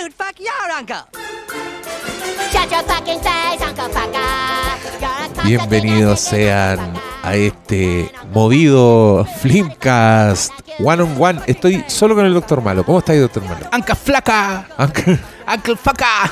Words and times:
You'd 0.00 0.12
fuck 0.12 0.38
your 0.38 0.70
uncle. 0.78 0.96
Shut 2.52 2.70
your 2.70 2.82
fucking 2.84 3.20
face, 3.20 3.62
Uncle 3.62 3.88
Fucker. 3.88 5.48
You're 5.48 5.60
a 5.60 5.66
Bienvenidos 5.66 6.20
sean 6.20 6.78
a 7.22 7.34
este 7.34 8.12
movido 8.32 9.26
Flimcast 9.40 10.52
One 10.78 11.02
on 11.02 11.16
One. 11.20 11.40
Estoy 11.46 11.84
solo 11.88 12.14
con 12.14 12.26
el 12.26 12.34
Doctor 12.34 12.62
Malo. 12.62 12.84
¿Cómo 12.84 12.98
está 13.00 13.12
ahí, 13.12 13.18
Doctor 13.18 13.42
Malo? 13.44 13.66
Anca 13.72 13.94
flaca, 13.94 14.68
Uncle, 14.78 15.18
Uncle 15.52 15.76
Faca. 15.76 16.30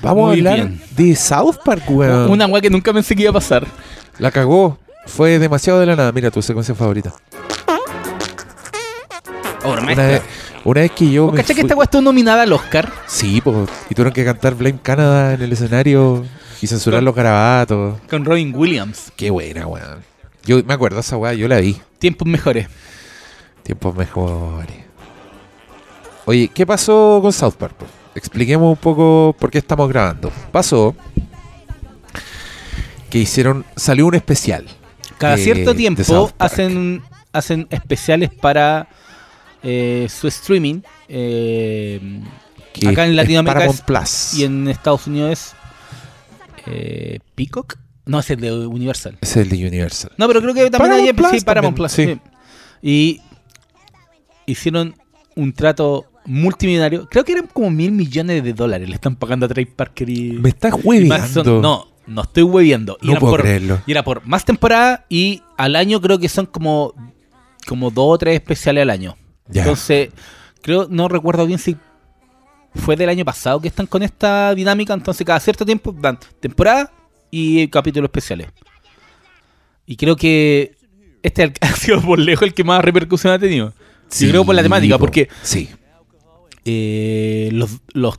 Vamos 0.00 0.28
Muy 0.28 0.36
a 0.36 0.38
hablar 0.38 0.54
bien. 0.54 0.82
de 0.92 1.16
South 1.16 1.56
Park, 1.64 1.82
weón. 1.88 2.30
Una 2.30 2.46
weá 2.46 2.62
que 2.62 2.70
nunca 2.70 2.92
pensé 2.92 3.14
que 3.14 3.22
iba 3.22 3.30
a 3.30 3.34
pasar. 3.34 3.66
La 4.18 4.30
cagó. 4.30 4.78
Fue 5.06 5.38
demasiado 5.38 5.80
de 5.80 5.86
la 5.86 5.96
nada. 5.96 6.12
Mira, 6.12 6.30
tu 6.30 6.40
secuencia 6.42 6.74
favorita. 6.74 7.12
Ahora, 9.64 9.82
Una 9.82 10.20
una 10.70 10.82
vez 10.82 10.92
que 10.92 11.10
yo. 11.10 11.24
¿Vos 11.24 11.32
me 11.34 11.40
cachai 11.40 11.56
que 11.56 11.62
esta 11.62 11.74
weá 11.74 11.84
estuvo 11.84 12.02
nominada 12.02 12.42
al 12.42 12.52
Oscar? 12.52 12.92
Sí, 13.06 13.40
pues. 13.40 13.68
Y 13.90 13.94
tuvieron 13.94 14.12
que 14.12 14.24
cantar 14.24 14.54
Blame 14.54 14.78
Canada 14.82 15.34
en 15.34 15.42
el 15.42 15.52
escenario 15.52 16.24
y 16.60 16.66
censurar 16.66 16.98
Con- 16.98 17.04
los 17.06 17.14
garabatos. 17.14 17.98
Con 18.08 18.24
Robin 18.24 18.54
Williams. 18.54 19.12
Qué 19.16 19.30
buena, 19.30 19.66
weón. 19.66 20.02
Yo 20.44 20.62
me 20.64 20.74
acuerdo 20.74 21.00
esa 21.00 21.16
weá, 21.16 21.34
yo 21.34 21.48
la 21.48 21.58
vi. 21.58 21.76
Tiempos 21.98 22.26
mejores. 22.26 22.68
Tiempos 23.62 23.94
mejores. 23.94 24.76
Oye, 26.24 26.48
¿qué 26.48 26.66
pasó 26.66 27.20
con 27.22 27.32
South 27.32 27.54
Park? 27.54 27.76
Expliquemos 28.14 28.70
un 28.70 28.76
poco 28.76 29.34
por 29.38 29.50
qué 29.50 29.58
estamos 29.58 29.88
grabando. 29.88 30.30
Pasó 30.52 30.94
que 33.08 33.18
hicieron, 33.18 33.64
salió 33.76 34.06
un 34.06 34.14
especial. 34.14 34.66
Cada 35.18 35.34
eh, 35.34 35.38
cierto 35.38 35.74
tiempo 35.74 36.30
hacen, 36.38 37.02
hacen 37.32 37.66
especiales 37.70 38.30
para 38.30 38.88
eh, 39.62 40.06
su 40.10 40.28
streaming. 40.28 40.80
eh, 41.08 42.00
acá 42.86 43.06
en 43.06 43.16
Latinoamérica 43.16 43.66
es- 43.66 43.80
Plus. 43.82 44.34
y 44.34 44.44
en 44.44 44.68
Estados 44.68 45.06
Unidos 45.06 45.32
es 45.32 45.54
eh, 46.66 47.18
Peacock. 47.34 47.76
No, 48.06 48.20
es 48.20 48.30
el 48.30 48.40
de 48.40 48.52
Universal. 48.66 49.18
Es 49.20 49.36
el 49.36 49.48
de 49.50 49.66
Universal. 49.66 50.12
No, 50.16 50.26
pero 50.28 50.40
creo 50.40 50.54
que 50.54 50.70
también 50.70 50.78
Paramount 50.90 51.06
hay 51.08 51.12
Plus 51.12 51.30
sí, 51.30 51.40
Paramount 51.44 51.76
Plus. 51.76 51.92
sí. 51.92 52.18
Y 52.80 53.20
hicieron 54.46 54.94
un 55.34 55.52
trato 55.52 56.06
multimillonario. 56.24 57.08
Creo 57.08 57.24
que 57.24 57.32
eran 57.32 57.46
como 57.48 57.70
mil 57.70 57.92
millones 57.92 58.42
de 58.44 58.52
dólares. 58.52 58.88
Le 58.88 58.94
están 58.94 59.16
pagando 59.16 59.46
a 59.46 59.48
Trey 59.48 59.66
Parker 59.66 60.08
y. 60.08 60.32
Me 60.32 60.48
estás 60.50 60.74
hueveando. 60.82 61.60
No, 61.60 61.86
no 62.06 62.22
estoy 62.22 62.44
hueviando. 62.44 62.96
Y, 63.02 63.06
No 63.06 63.12
era 63.12 63.20
puedo 63.20 63.32
por, 63.34 63.40
creerlo. 63.42 63.82
y 63.86 63.90
era 63.92 64.02
por 64.04 64.24
más 64.26 64.44
temporada 64.44 65.04
y 65.08 65.42
al 65.56 65.76
año 65.76 66.00
creo 66.00 66.18
que 66.18 66.28
son 66.28 66.46
como, 66.46 66.94
como 67.66 67.90
dos 67.90 68.06
o 68.14 68.18
tres 68.18 68.34
especiales 68.36 68.82
al 68.82 68.90
año. 68.90 69.16
Entonces, 69.52 70.10
creo, 70.62 70.86
no 70.90 71.08
recuerdo 71.08 71.46
bien 71.46 71.58
si 71.58 71.76
fue 72.74 72.96
del 72.96 73.08
año 73.08 73.24
pasado 73.24 73.60
que 73.60 73.68
están 73.68 73.86
con 73.86 74.02
esta 74.02 74.54
dinámica. 74.54 74.94
Entonces, 74.94 75.26
cada 75.26 75.40
cierto 75.40 75.64
tiempo 75.64 75.92
dan 75.98 76.18
temporada 76.40 76.90
y 77.30 77.66
capítulos 77.68 78.08
especiales. 78.08 78.48
Y 79.86 79.96
creo 79.96 80.16
que 80.16 80.76
este 81.22 81.52
ha 81.60 81.72
sido 81.72 82.00
por 82.02 82.18
lejos 82.18 82.46
el 82.46 82.54
que 82.54 82.64
más 82.64 82.84
repercusión 82.84 83.32
ha 83.32 83.38
tenido. 83.38 83.72
Yo 84.18 84.28
creo 84.30 84.44
por 84.44 84.54
la 84.54 84.62
temática, 84.62 84.96
po. 84.96 85.00
porque 85.00 85.28
Sí. 85.42 85.68
eh, 86.64 87.50
los, 87.52 87.78
los 87.92 88.16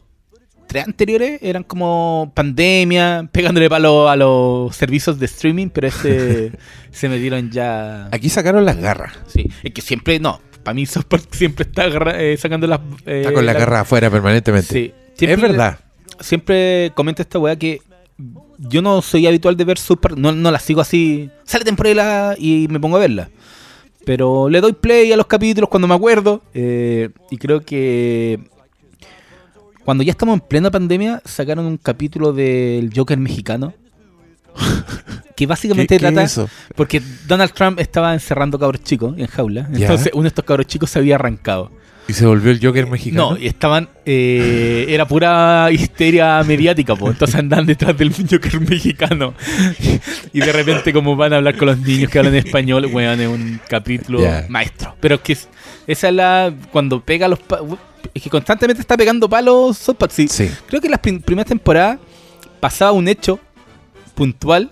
tres 0.68 0.86
anteriores 0.86 1.40
eran 1.42 1.64
como 1.64 2.32
pandemia, 2.36 3.28
pegándole 3.32 3.70
palo 3.70 4.08
a 4.08 4.16
los 4.16 4.76
servicios 4.76 5.18
de 5.20 5.26
streaming, 5.26 5.70
pero 5.70 5.88
este 5.88 6.52
se 6.92 7.10
metieron 7.10 7.50
ya. 7.50 8.08
Aquí 8.12 8.30
sacaron 8.30 8.66
las 8.66 8.78
garras. 8.78 9.14
Sí, 9.28 9.50
es 9.64 9.74
que 9.74 9.82
siempre, 9.82 10.20
no, 10.20 10.42
para 10.64 10.74
mí 10.76 10.86
South 10.86 11.06
siempre 11.32 11.64
está 11.64 11.88
eh, 12.22 12.38
sacando 12.38 12.68
las. 12.68 12.80
eh, 13.06 13.22
Está 13.22 13.34
con 13.34 13.46
la 13.46 13.54
la- 13.54 13.60
garra 13.60 13.82
afuera 13.82 14.10
permanentemente. 14.10 14.68
Sí, 14.74 14.94
siempre- 15.16 15.34
es 15.34 15.42
verdad. 15.52 15.80
Siempre 16.20 16.92
comenta 16.96 17.22
esta 17.22 17.40
weá 17.40 17.56
que 17.56 17.82
yo 18.58 18.82
no 18.82 19.02
soy 19.02 19.26
habitual 19.26 19.56
de 19.56 19.64
ver 19.64 19.78
South 19.78 20.00
no, 20.18 20.32
no 20.34 20.52
la 20.52 20.60
sigo 20.60 20.82
así, 20.82 21.30
sale 21.46 21.64
temporada 21.64 22.36
y 22.38 22.68
me 22.70 22.80
pongo 22.80 22.98
a 22.98 23.00
verla. 23.00 23.30
Pero 24.06 24.50
le 24.50 24.60
doy 24.62 24.74
play 24.74 25.12
a 25.12 25.18
los 25.18 25.28
capítulos 25.28 25.70
cuando 25.70 25.88
me 25.88 25.94
acuerdo. 25.96 26.42
eh, 26.54 27.10
y 27.32 27.38
creo 27.38 27.62
que 27.62 28.40
cuando 29.86 30.04
ya 30.04 30.12
estamos 30.12 30.34
en 30.36 30.42
plena 30.42 30.70
pandemia, 30.70 31.22
sacaron 31.26 31.66
un 31.66 31.78
capítulo 31.78 32.32
del 32.34 32.92
Joker 32.96 33.18
mexicano. 33.18 33.74
que 35.36 35.46
básicamente 35.48 35.98
¿Qué- 35.98 36.06
qué 36.06 36.12
trata. 36.12 36.46
Porque 36.76 37.02
Donald 37.28 37.52
Trump 37.54 37.80
estaba 37.80 38.14
encerrando 38.14 38.60
cabros 38.60 38.84
chicos 38.84 39.18
en 39.18 39.28
jaula. 39.28 39.68
Ya. 39.72 39.82
Entonces 39.86 40.12
uno 40.14 40.24
de 40.24 40.28
estos 40.30 40.46
cabros 40.46 40.68
chicos 40.68 40.90
se 40.90 41.00
había 41.00 41.16
arrancado. 41.16 41.72
Y 42.08 42.14
se 42.14 42.26
volvió 42.26 42.50
el 42.52 42.60
Joker 42.60 42.88
mexicano. 42.88 43.32
No, 43.34 43.38
y 43.38 43.46
estaban. 43.46 43.88
eh, 44.04 44.88
era 44.90 45.08
pura 45.08 45.70
histeria 45.72 46.42
mediática, 46.44 46.96
pues. 46.96 47.14
Entonces 47.14 47.36
andan 47.36 47.68
detrás 47.68 47.96
del 47.96 48.12
Joker 48.12 48.60
mexicano. 48.62 49.36
y 50.34 50.40
de 50.40 50.52
repente, 50.52 50.92
como 50.92 51.16
van 51.16 51.34
a 51.34 51.36
hablar 51.36 51.56
con 51.56 51.68
los 51.68 51.78
niños 51.78 52.10
que 52.10 52.18
hablan 52.18 52.34
español, 52.34 52.88
weón, 52.92 53.22
es 53.22 53.28
un 53.28 53.62
capítulo 53.70 54.22
maestro. 54.50 54.96
Pero 55.00 55.16
es 55.16 55.22
que 55.22 55.34
es- 55.34 55.48
esa 55.86 56.08
es 56.10 56.14
la. 56.16 56.52
Cuando 56.72 57.00
pega 57.00 57.28
los. 57.28 57.40
Es 58.14 58.24
que 58.24 58.30
constantemente 58.32 58.82
está 58.82 58.98
pegando 58.98 59.30
palos. 59.30 59.78
Sí. 60.10 60.28
Sí. 60.28 60.50
Creo 60.68 60.82
que 60.82 60.90
las 60.90 61.00
prim- 61.00 61.22
primeras 61.22 61.48
temporadas 61.48 62.00
pasaba 62.60 62.92
un 62.92 63.08
hecho 63.08 63.40
puntual. 64.10 64.72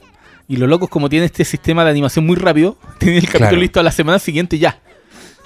Y 0.49 0.55
los 0.57 0.69
locos, 0.69 0.89
como 0.89 1.09
tienen 1.09 1.25
este 1.25 1.43
sistema 1.43 1.83
de 1.83 1.91
animación 1.91 2.25
muy 2.25 2.35
rápido, 2.37 2.77
tienen 2.99 3.17
el 3.17 3.25
capítulo 3.25 3.49
Claro. 3.49 3.61
listo 3.61 3.79
a 3.79 3.83
la 3.83 3.91
semana 3.91 4.19
siguiente 4.19 4.55
y 4.55 4.59
ya. 4.59 4.79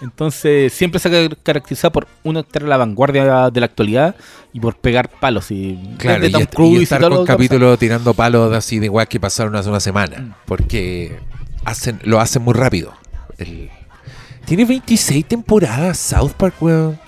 Entonces, 0.01 0.73
siempre 0.73 0.99
se 0.99 1.09
ha 1.09 1.29
caracterizado 1.43 1.91
por 1.91 2.07
uno 2.23 2.39
estar 2.39 2.63
a 2.63 2.67
la 2.67 2.77
vanguardia 2.77 3.51
de 3.51 3.59
la 3.59 3.65
actualidad 3.67 4.15
y 4.51 4.59
por 4.59 4.75
pegar 4.75 5.09
palos. 5.09 5.51
Y 5.51 5.77
Claro, 5.99 6.25
y, 6.25 6.31
Tom 6.31 6.41
est- 6.41 6.51
y 6.51 6.55
Cruise 6.55 6.79
y 6.79 6.83
estar 6.83 6.99
todo 7.01 7.09
con 7.11 7.19
lo 7.19 7.25
capítulos 7.25 7.77
tirando 7.77 8.13
palos 8.15 8.51
así 8.55 8.79
de 8.79 8.89
weas 8.89 9.07
que 9.07 9.19
pasaron 9.19 9.55
hace 9.55 9.69
una 9.69 9.77
Mm. 9.77 9.81
semana. 9.81 10.37
Porque 10.45 11.19
hacen, 11.65 11.99
lo 12.03 12.19
hacen 12.19 12.41
muy 12.41 12.53
rápido. 12.55 12.93
El- 13.37 13.69
Tiene 14.45 14.65
26 14.65 15.25
temporadas 15.27 15.99
South 15.99 16.31
Park, 16.35 16.55
weón. 16.61 16.99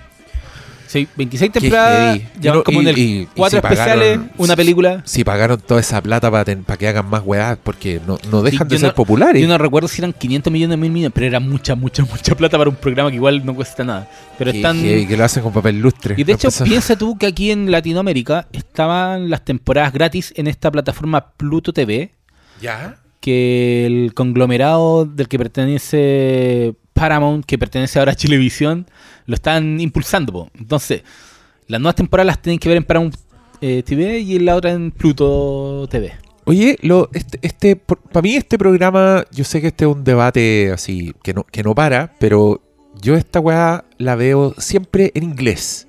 Sí, 0.93 1.07
26 1.15 1.51
Qué 1.51 1.59
temporadas, 1.59 2.17
Y 2.39 2.47
en 2.77 2.87
el 2.87 2.97
y- 2.99 3.27
4 3.35 3.49
si 3.61 3.65
especiales, 3.65 4.17
pagaron- 4.19 4.31
una 4.37 4.55
película. 4.55 5.01
Si 5.05 5.23
pagaron 5.23 5.59
toda 5.59 5.79
esa 5.79 5.99
plata 6.03 6.29
para 6.29 6.77
que 6.77 6.87
hagan 6.87 7.07
más 7.09 7.23
weas, 7.25 7.57
porque 7.63 7.99
no, 8.05 8.19
no 8.29 8.43
dejan 8.43 8.67
de 8.67 8.77
ser 8.77 8.89
no- 8.89 8.93
populares. 8.93 9.41
Yo 9.41 9.47
no 9.47 9.57
recuerdo 9.57 9.87
si 9.87 10.01
eran 10.01 10.13
500 10.13 10.53
millones 10.53 10.75
o 10.75 10.77
1000 10.77 10.91
millones, 10.91 11.11
pero 11.15 11.25
era 11.25 11.39
mucha, 11.39 11.73
mucha, 11.73 12.03
mucha 12.05 12.35
plata 12.35 12.59
para 12.59 12.69
un 12.69 12.75
programa 12.75 13.09
que 13.09 13.15
igual 13.15 13.43
no 13.43 13.55
cuesta 13.55 13.83
nada. 13.83 14.07
Pero 14.37 14.51
Qué 14.51 14.57
están. 14.57 14.79
que 14.83 15.17
lo 15.17 15.23
hacen 15.23 15.41
con 15.41 15.51
papel 15.51 15.79
lustre. 15.79 16.13
Y 16.15 16.23
de 16.23 16.33
hecho, 16.33 16.49
piensa 16.63 16.95
tú 16.95 17.17
que 17.17 17.25
aquí 17.25 17.49
en 17.49 17.71
Latinoamérica 17.71 18.47
estaban 18.53 19.31
las 19.31 19.43
temporadas 19.43 19.93
gratis 19.93 20.31
en 20.37 20.45
esta 20.45 20.69
plataforma 20.69 21.31
Pluto 21.37 21.73
TV, 21.73 22.11
¿Ya? 22.61 22.97
que 23.19 23.87
el 23.87 24.13
conglomerado 24.13 25.05
del 25.05 25.27
que 25.27 25.39
pertenece 25.39 26.75
Paramount, 27.03 27.45
que 27.45 27.57
pertenece 27.57 27.99
ahora 27.99 28.13
a 28.13 28.15
Chilevisión, 28.15 28.87
lo 29.25 29.35
están 29.35 29.81
impulsando. 29.81 30.49
Entonces, 30.57 31.03
las 31.67 31.81
nuevas 31.81 31.95
temporadas 31.95 32.27
las 32.27 32.41
tienen 32.41 32.59
que 32.59 32.69
ver 32.69 32.77
en 32.77 32.85
Paramount 32.85 33.15
eh, 33.59 33.83
TV 33.85 34.19
y 34.19 34.39
la 34.39 34.55
otra 34.55 34.71
en 34.71 34.89
Pluto 34.89 35.85
TV. 35.89 36.13
Oye, 36.45 36.77
lo, 36.81 37.09
este, 37.11 37.39
este, 37.41 37.75
para 37.75 38.21
mí 38.21 38.35
este 38.37 38.57
programa, 38.57 39.25
yo 39.33 39.43
sé 39.43 39.59
que 39.59 39.67
este 39.67 39.83
es 39.83 39.91
un 39.91 40.05
debate 40.05 40.71
así 40.71 41.13
que 41.21 41.33
no, 41.33 41.43
que 41.43 41.61
no 41.61 41.75
para, 41.75 42.13
pero 42.19 42.61
yo 43.01 43.15
esta 43.17 43.41
weá 43.41 43.83
la 43.97 44.15
veo 44.15 44.55
siempre 44.57 45.11
en 45.13 45.23
inglés. 45.23 45.87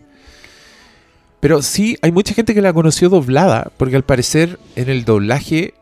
Pero 1.39 1.63
sí, 1.63 1.97
hay 2.03 2.11
mucha 2.11 2.35
gente 2.35 2.55
que 2.55 2.63
la 2.63 2.73
conoció 2.73 3.09
doblada, 3.09 3.71
porque 3.77 3.95
al 3.95 4.03
parecer 4.03 4.59
en 4.75 4.89
el 4.89 5.05
doblaje 5.05 5.75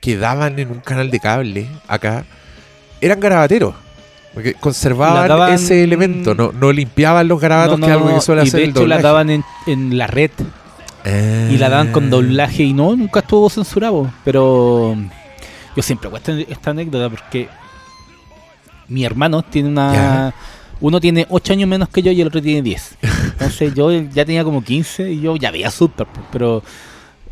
que 0.00 0.16
daban 0.16 0.60
en 0.60 0.70
un 0.70 0.78
canal 0.78 1.10
de 1.10 1.18
cable 1.18 1.66
acá, 1.88 2.24
eran 3.00 3.18
garabateros. 3.18 3.87
Porque 4.38 4.54
conservaban 4.54 5.26
La 5.28 5.34
daban- 5.34 5.52
ese 5.54 5.82
elemento, 5.82 6.32
no, 6.32 6.52
no 6.52 6.70
limpiaban 6.70 7.26
los 7.26 7.40
garabatos, 7.40 7.76
No, 7.76 7.86
que 7.86 7.92
es 7.92 7.98
algo 7.98 8.14
que 8.14 8.20
suele 8.20 8.42
y 8.44 8.46
hacer 8.46 8.60
de 8.60 8.64
el 8.66 8.70
hecho 8.70 8.78
la 8.86 8.96
doblaje. 8.96 9.02
daban 9.02 9.30
en, 9.30 9.44
en 9.66 9.98
la 9.98 10.06
red 10.06 10.30
y 11.50 11.56
la 11.56 11.68
daban 11.68 11.90
con 11.90 12.04
Ah. 12.04 12.10
doblaje 12.10 12.62
y 12.62 12.72
no, 12.72 12.94
nunca 12.94 13.18
estuvo 13.18 13.50
censurado. 13.50 14.08
Pero 14.24 14.96
yo 15.74 15.82
siempre 15.82 16.08
cuento 16.08 16.30
esta 16.32 16.70
anécdota 16.70 17.10
porque 17.10 17.48
mi 18.86 19.04
hermano 19.04 19.42
tiene 19.42 19.68
una... 19.70 20.32
Uno 20.80 21.00
tiene 21.00 21.26
8 21.28 21.54
años 21.54 21.68
menos 21.68 21.88
que 21.88 22.00
yo 22.02 22.12
y 22.12 22.20
el 22.20 22.28
otro 22.28 22.40
tiene 22.40 22.62
10. 22.62 22.98
Entonces 23.32 23.74
yo 23.74 23.90
ya 23.90 24.24
tenía 24.24 24.44
como 24.44 24.62
15 24.62 25.10
y 25.10 25.20
yo 25.20 25.34
ya 25.34 25.50
veía 25.50 25.72
Super, 25.72 26.06
pues, 26.06 26.24
pero 26.30 26.62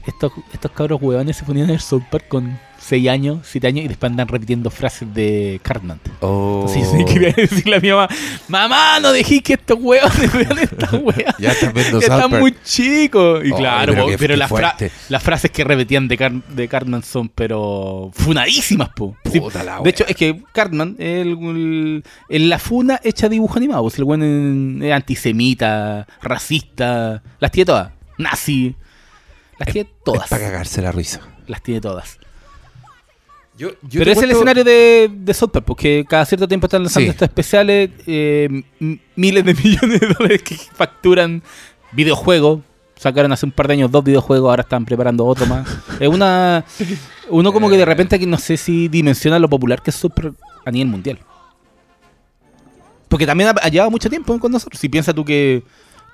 estos, 0.06 0.32
estos 0.52 0.70
cabros 0.72 1.00
huevones 1.02 1.36
se 1.36 1.44
ponían 1.44 1.68
en 1.68 1.74
el 1.74 1.80
South 1.80 2.02
Park 2.10 2.26
con 2.28 2.58
6 2.78 3.08
años, 3.08 3.38
7 3.50 3.66
años 3.66 3.84
y 3.84 3.88
después 3.88 4.10
andan 4.10 4.28
repitiendo 4.28 4.70
frases 4.70 5.12
de 5.12 5.60
Cartman. 5.62 5.98
Oh. 6.20 6.66
Sí, 6.72 6.82
sí, 6.84 7.04
quería 7.04 7.32
decirle 7.32 7.76
a 7.76 7.80
mi 7.80 7.88
mamá, 7.90 8.08
mamá, 8.48 9.00
no 9.00 9.12
dejé 9.12 9.42
que 9.42 9.54
estos 9.54 9.78
huevones 9.80 10.32
vean 10.34 10.58
esta 10.58 10.96
wea. 10.96 11.34
Ya 11.38 11.50
están 11.52 11.72
viendo 11.74 11.98
Están 11.98 12.30
muy 12.30 12.54
chicos. 12.64 13.44
Y 13.44 13.50
Oh, 13.52 13.56
claro, 13.56 13.92
pero 13.94 14.06
po, 14.06 14.12
pero, 14.18 14.36
las, 14.36 14.48
fra- 14.48 14.58
fuerte. 14.76 14.90
las 15.08 15.22
frases 15.22 15.50
que 15.50 15.64
repetían 15.64 16.06
de, 16.06 16.16
Car- 16.16 16.32
de 16.48 16.68
Cartman 16.68 17.02
son, 17.02 17.28
pero 17.28 18.10
funadísimas, 18.14 18.90
po. 18.90 19.16
Sí, 19.30 19.40
de 19.82 19.90
hecho, 19.90 20.04
es 20.06 20.14
que 20.14 20.42
Cartman, 20.52 20.96
el, 20.98 21.28
el- 21.40 22.04
en 22.28 22.48
la 22.48 22.58
funa 22.58 23.00
hecha 23.02 23.28
dibujo 23.28 23.56
animado, 23.56 23.90
el 23.96 24.04
buen 24.04 24.80
es 24.82 24.92
antisemita, 24.92 26.06
racista, 26.22 27.22
las 27.40 27.50
tiene 27.50 27.66
todas. 27.66 27.90
Nazi, 28.18 28.74
las 29.58 29.72
tiene 29.72 29.90
todas. 30.04 30.28
Para 30.28 30.44
cagarse 30.46 30.82
la 30.82 30.92
risa. 30.92 31.20
Las 31.46 31.62
tiene 31.62 31.80
todas. 31.80 32.18
Yo, 33.58 33.70
Pero 33.90 34.10
es 34.12 34.18
el 34.22 34.30
escenario 34.32 34.64
de, 34.64 35.10
de 35.10 35.32
South 35.34 35.48
Park, 35.50 35.64
porque 35.64 36.04
cada 36.06 36.26
cierto 36.26 36.46
tiempo 36.46 36.66
están 36.66 36.82
lanzando 36.82 37.06
Sí. 37.06 37.10
estos 37.10 37.26
especiales, 37.28 37.90
eh, 38.06 38.62
miles 39.16 39.44
de 39.46 39.54
millones 39.64 40.00
de 40.00 40.06
dólares 40.08 40.42
que 40.42 40.56
facturan 40.56 41.42
videojuegos. 41.92 42.60
Sacaron 42.96 43.32
hace 43.32 43.46
un 43.46 43.52
par 43.52 43.66
de 43.68 43.74
años 43.74 43.90
dos 43.90 44.04
videojuegos, 44.04 44.48
ahora 44.50 44.62
están 44.62 44.84
preparando 44.84 45.24
otro 45.24 45.46
más. 45.46 45.66
Es 46.00 46.08
una. 46.08 46.64
Uno 47.30 47.52
como 47.52 47.70
que 47.70 47.78
de 47.78 47.84
repente 47.86 48.18
que 48.18 48.26
no 48.26 48.36
sé 48.38 48.56
si 48.58 48.88
dimensiona 48.88 49.38
lo 49.38 49.48
popular 49.48 49.82
que 49.82 49.88
es 49.90 49.96
South 49.96 50.12
Park 50.14 50.34
a 50.66 50.70
nivel 50.70 50.88
mundial. 50.88 51.18
Porque 53.08 53.24
también 53.26 53.48
ha, 53.50 53.54
ha 53.62 53.68
llevado 53.68 53.90
mucho 53.90 54.10
tiempo 54.10 54.38
con 54.38 54.52
nosotros. 54.52 54.78
Si 54.80 54.88
piensas 54.90 55.14
tú 55.14 55.24
que. 55.24 55.62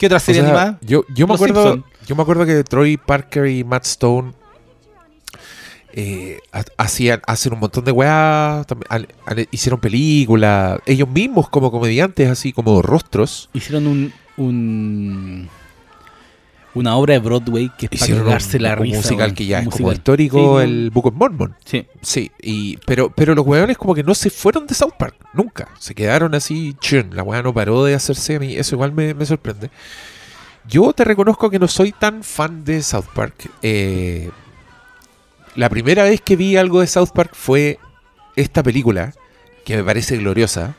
¿Qué 0.02 0.06
otra 0.06 0.16
O 0.16 0.20
serie 0.20 0.40
sea, 0.40 0.50
animada? 0.50 0.78
Yo, 0.82 1.04
yo 1.14 1.28
me 1.28 1.34
acuerdo, 1.34 1.62
Simpson. 1.62 1.84
yo 2.08 2.16
me 2.16 2.22
acuerdo 2.22 2.44
que 2.44 2.64
Troy 2.64 2.96
Parker 2.96 3.46
y 3.46 3.62
Matt 3.62 3.87
Stone 3.87 4.32
eh, 5.93 6.40
ha- 6.52 6.64
hacían, 6.76 7.22
hacen 7.25 7.52
un 7.52 7.60
montón 7.60 7.84
de 7.84 7.93
weas, 7.93 8.66
también, 8.66 8.87
al- 8.90 9.08
al- 9.26 9.46
hicieron 9.52 9.78
películas, 9.78 10.81
ellos 10.87 11.08
mismos 11.08 11.49
como 11.50 11.70
comediantes, 11.70 12.28
así 12.28 12.52
como 12.52 12.82
rostros, 12.82 13.49
Hicieron 13.52 13.87
un. 13.87 14.12
un 14.38 15.49
una 16.74 16.96
obra 16.96 17.14
de 17.14 17.20
Broadway 17.20 17.70
que 17.76 17.86
es 17.86 17.90
para 17.90 17.96
hicieron 18.04 18.22
un, 18.22 18.28
cagarse 18.28 18.58
la 18.58 18.72
un 18.74 18.82
risa. 18.82 18.96
musical 18.98 19.34
que 19.34 19.46
ya 19.46 19.58
Un 19.58 19.62
es 19.64 19.69
como 19.70 19.88
musical. 19.88 19.94
histórico, 19.96 20.58
Sí, 20.60 20.64
el 20.64 20.90
Book 20.90 21.06
of 21.06 21.14
Mormon. 21.14 21.54
Sí. 21.64 21.86
Sí, 22.00 22.30
y, 22.40 22.76
pero, 22.86 23.10
pero 23.14 23.34
los 23.34 23.46
weones 23.46 23.76
como 23.78 23.94
que 23.94 24.02
no 24.02 24.14
se 24.14 24.30
fueron 24.30 24.66
de 24.66 24.74
South 24.74 24.94
Park, 24.98 25.14
nunca. 25.34 25.69
Se 25.78 25.94
quedaron 25.94 26.34
así, 26.34 26.74
chun, 26.80 27.10
la 27.14 27.22
weá 27.22 27.42
no 27.42 27.52
paró 27.52 27.84
de 27.84 27.94
hacerse 27.94 28.36
a 28.36 28.38
mí, 28.40 28.56
eso 28.56 28.74
igual 28.74 28.92
me, 28.92 29.12
me 29.14 29.26
sorprende. 29.26 29.70
Yo 30.69 30.92
te 30.92 31.04
reconozco 31.04 31.50
que 31.50 31.58
no 31.58 31.66
soy 31.69 31.92
tan 31.92 32.22
fan 32.22 32.64
de 32.64 32.82
South 32.82 33.06
Park. 33.14 33.50
Eh, 33.62 34.30
la 35.56 35.69
primera 35.69 36.04
vez 36.04 36.20
que 36.20 36.36
vi 36.36 36.56
algo 36.56 36.80
de 36.80 36.86
South 36.86 37.10
Park 37.14 37.32
fue 37.34 37.78
esta 38.36 38.62
película, 38.62 39.12
que 39.64 39.76
me 39.76 39.84
parece 39.84 40.16
gloriosa, 40.16 40.74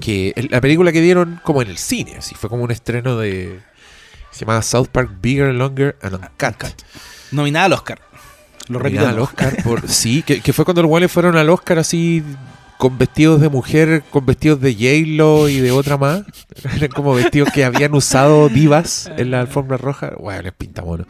que 0.00 0.34
la 0.50 0.60
película 0.60 0.92
que 0.92 1.00
dieron 1.00 1.40
como 1.44 1.62
en 1.62 1.70
el 1.70 1.78
cine, 1.78 2.16
así 2.18 2.34
fue 2.34 2.50
como 2.50 2.64
un 2.64 2.70
estreno 2.70 3.16
de... 3.16 3.60
Se 4.40 4.46
llamaba 4.46 4.62
South 4.62 4.88
Park 4.90 5.18
Bigger, 5.20 5.52
Longer 5.52 5.98
and 6.00 6.14
Uncut. 6.14 6.82
Nominada 7.30 7.66
al 7.66 7.74
Oscar. 7.74 8.00
Lo 8.68 8.78
repito. 8.78 9.02
Nominada 9.02 9.10
al 9.10 9.18
Oscar 9.18 9.62
por 9.62 9.86
sí, 9.90 10.22
que, 10.22 10.40
que 10.40 10.54
fue 10.54 10.64
cuando 10.64 10.80
los 10.80 10.88
guales 10.88 11.12
fueron 11.12 11.36
al 11.36 11.50
Oscar 11.50 11.78
así 11.78 12.24
con 12.78 12.96
vestidos 12.96 13.42
de 13.42 13.50
mujer, 13.50 14.02
con 14.08 14.24
vestidos 14.24 14.62
de 14.62 14.72
J-Lo 14.72 15.50
y 15.50 15.58
de 15.58 15.72
otra 15.72 15.98
más. 15.98 16.22
Eran 16.74 16.88
como 16.88 17.12
vestidos 17.12 17.50
que 17.52 17.66
habían 17.66 17.92
usado 17.94 18.48
divas 18.48 19.10
en 19.18 19.30
la 19.30 19.40
alfombra 19.42 19.76
roja. 19.76 20.14
Bueno, 20.18 20.40
les 20.40 20.54
pinta 20.54 20.80
mono. 20.80 21.04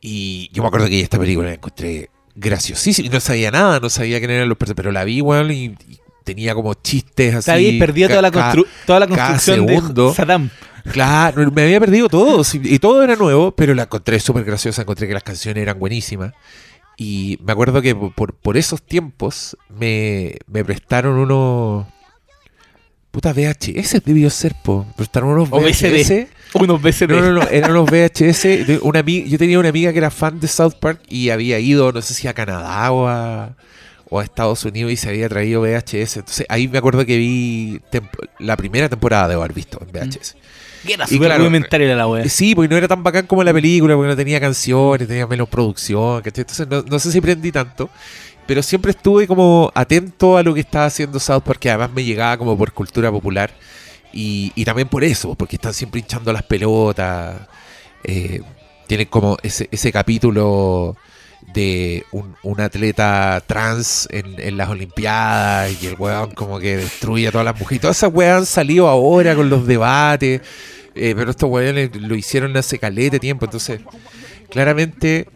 Y 0.00 0.48
yo 0.54 0.62
me 0.62 0.68
acuerdo 0.68 0.86
que 0.86 1.02
esta 1.02 1.18
película 1.18 1.48
la 1.48 1.54
encontré 1.56 2.08
graciosísima. 2.34 3.08
Y 3.08 3.10
no 3.10 3.20
sabía 3.20 3.50
nada, 3.50 3.78
no 3.78 3.90
sabía 3.90 4.20
quién 4.20 4.30
eran 4.30 4.48
los 4.48 4.56
personajes, 4.56 4.76
pero 4.76 4.90
la 4.90 5.04
vi, 5.04 5.20
weón, 5.20 5.50
y, 5.50 5.64
y 5.86 5.97
tenía 6.34 6.54
como 6.54 6.74
chistes 6.74 7.34
así. 7.34 7.50
Perdido 7.78 8.08
ca- 8.08 8.14
toda 8.14 8.22
la, 8.22 8.30
constru- 8.32 8.66
toda 8.86 9.00
la 9.00 9.06
construcción 9.06 9.66
de 9.66 9.74
Saddam. 10.14 10.50
Claro, 10.92 11.50
me 11.52 11.62
había 11.62 11.80
perdido 11.80 12.08
todo. 12.08 12.42
Y 12.62 12.78
todo 12.78 13.02
era 13.02 13.16
nuevo, 13.16 13.52
pero 13.52 13.74
la 13.74 13.82
encontré 13.84 14.18
súper 14.20 14.44
graciosa. 14.44 14.82
Encontré 14.82 15.06
que 15.06 15.14
las 15.14 15.22
canciones 15.22 15.62
eran 15.62 15.78
buenísimas. 15.78 16.32
Y 16.96 17.38
me 17.44 17.52
acuerdo 17.52 17.80
que 17.82 17.94
por, 17.94 18.34
por 18.34 18.56
esos 18.56 18.82
tiempos 18.82 19.56
me, 19.68 20.36
me 20.46 20.64
prestaron 20.64 21.16
unos. 21.18 21.86
Puta 23.10 23.32
VHS 23.32 24.02
debió 24.04 24.28
ser, 24.30 24.54
po. 24.62 24.86
Prestaron 24.96 25.30
unos 25.30 25.48
VHS. 25.50 26.26
Unos 26.54 26.80
BCD. 26.80 27.10
No, 27.10 27.20
no, 27.20 27.32
no, 27.32 27.42
eran 27.48 27.70
unos 27.72 27.90
VHS. 27.90 28.80
una 28.82 29.00
yo 29.02 29.38
tenía 29.38 29.58
una 29.58 29.68
amiga 29.68 29.92
que 29.92 29.98
era 29.98 30.10
fan 30.10 30.40
de 30.40 30.48
South 30.48 30.74
Park 30.80 31.02
y 31.08 31.30
había 31.30 31.58
ido, 31.58 31.92
no 31.92 32.00
sé 32.02 32.14
si 32.14 32.28
a 32.28 32.34
Canadá 32.34 32.90
o 32.92 33.06
a, 33.08 33.54
o 34.10 34.20
a 34.20 34.24
Estados 34.24 34.64
Unidos 34.64 34.92
y 34.92 34.96
se 34.96 35.08
había 35.08 35.28
traído 35.28 35.62
VHS. 35.62 36.18
Entonces 36.18 36.46
ahí 36.48 36.68
me 36.68 36.78
acuerdo 36.78 37.04
que 37.06 37.16
vi 37.18 37.80
la 38.38 38.56
primera 38.56 38.88
temporada 38.88 39.28
de 39.28 39.34
haber 39.34 39.52
visto 39.52 39.78
en 39.82 39.92
VHS. 39.92 40.36
Que 40.84 40.94
era 40.94 41.06
Y 41.08 41.08
súper 41.08 41.28
claro, 41.28 41.44
rudimentaria 41.44 41.94
la 41.96 42.06
wea. 42.08 42.28
Sí, 42.28 42.54
porque 42.54 42.68
no 42.68 42.76
era 42.76 42.88
tan 42.88 43.02
bacán 43.02 43.26
como 43.26 43.42
la 43.44 43.52
película, 43.52 43.94
porque 43.96 44.08
no 44.10 44.16
tenía 44.16 44.40
canciones, 44.40 45.08
tenía 45.08 45.26
menos 45.26 45.48
producción, 45.48 46.22
¿cachai? 46.22 46.42
Entonces 46.42 46.68
no, 46.68 46.82
no 46.82 46.98
sé 46.98 47.12
si 47.12 47.20
prendí 47.20 47.52
tanto, 47.52 47.90
pero 48.46 48.62
siempre 48.62 48.92
estuve 48.92 49.26
como 49.26 49.70
atento 49.74 50.36
a 50.36 50.42
lo 50.42 50.54
que 50.54 50.60
estaba 50.60 50.86
haciendo 50.86 51.18
South 51.20 51.42
Park, 51.42 51.60
que 51.60 51.70
además 51.70 51.92
me 51.92 52.04
llegaba 52.04 52.36
como 52.38 52.56
por 52.56 52.72
cultura 52.72 53.10
popular, 53.10 53.52
y, 54.12 54.52
y 54.54 54.64
también 54.64 54.88
por 54.88 55.04
eso, 55.04 55.34
porque 55.34 55.56
están 55.56 55.74
siempre 55.74 56.00
hinchando 56.00 56.32
las 56.32 56.42
pelotas, 56.44 57.36
eh, 58.04 58.40
tienen 58.86 59.06
como 59.08 59.36
ese, 59.42 59.68
ese 59.70 59.92
capítulo 59.92 60.96
de 61.54 62.04
un, 62.12 62.34
un 62.42 62.60
atleta 62.60 63.42
trans 63.46 64.06
en, 64.10 64.38
en 64.38 64.56
las 64.56 64.68
Olimpiadas 64.68 65.82
y 65.82 65.86
el 65.86 65.94
weón 65.98 66.30
como 66.32 66.58
que 66.58 66.76
destruye 66.76 67.28
a 67.28 67.32
todas 67.32 67.44
las 67.44 67.58
mujeres. 67.58 67.76
Y 67.76 67.80
todas 67.80 67.96
esas 67.96 68.12
weas 68.12 68.38
han 68.38 68.46
salido 68.46 68.88
ahora 68.88 69.34
con 69.34 69.48
los 69.48 69.66
debates, 69.66 70.40
eh, 70.94 71.14
pero 71.16 71.30
estos 71.30 71.48
weones 71.50 71.90
lo 71.96 72.14
hicieron 72.14 72.56
hace 72.56 72.78
calete 72.78 73.18
tiempo, 73.18 73.44
entonces 73.46 73.80
claramente 74.50 75.26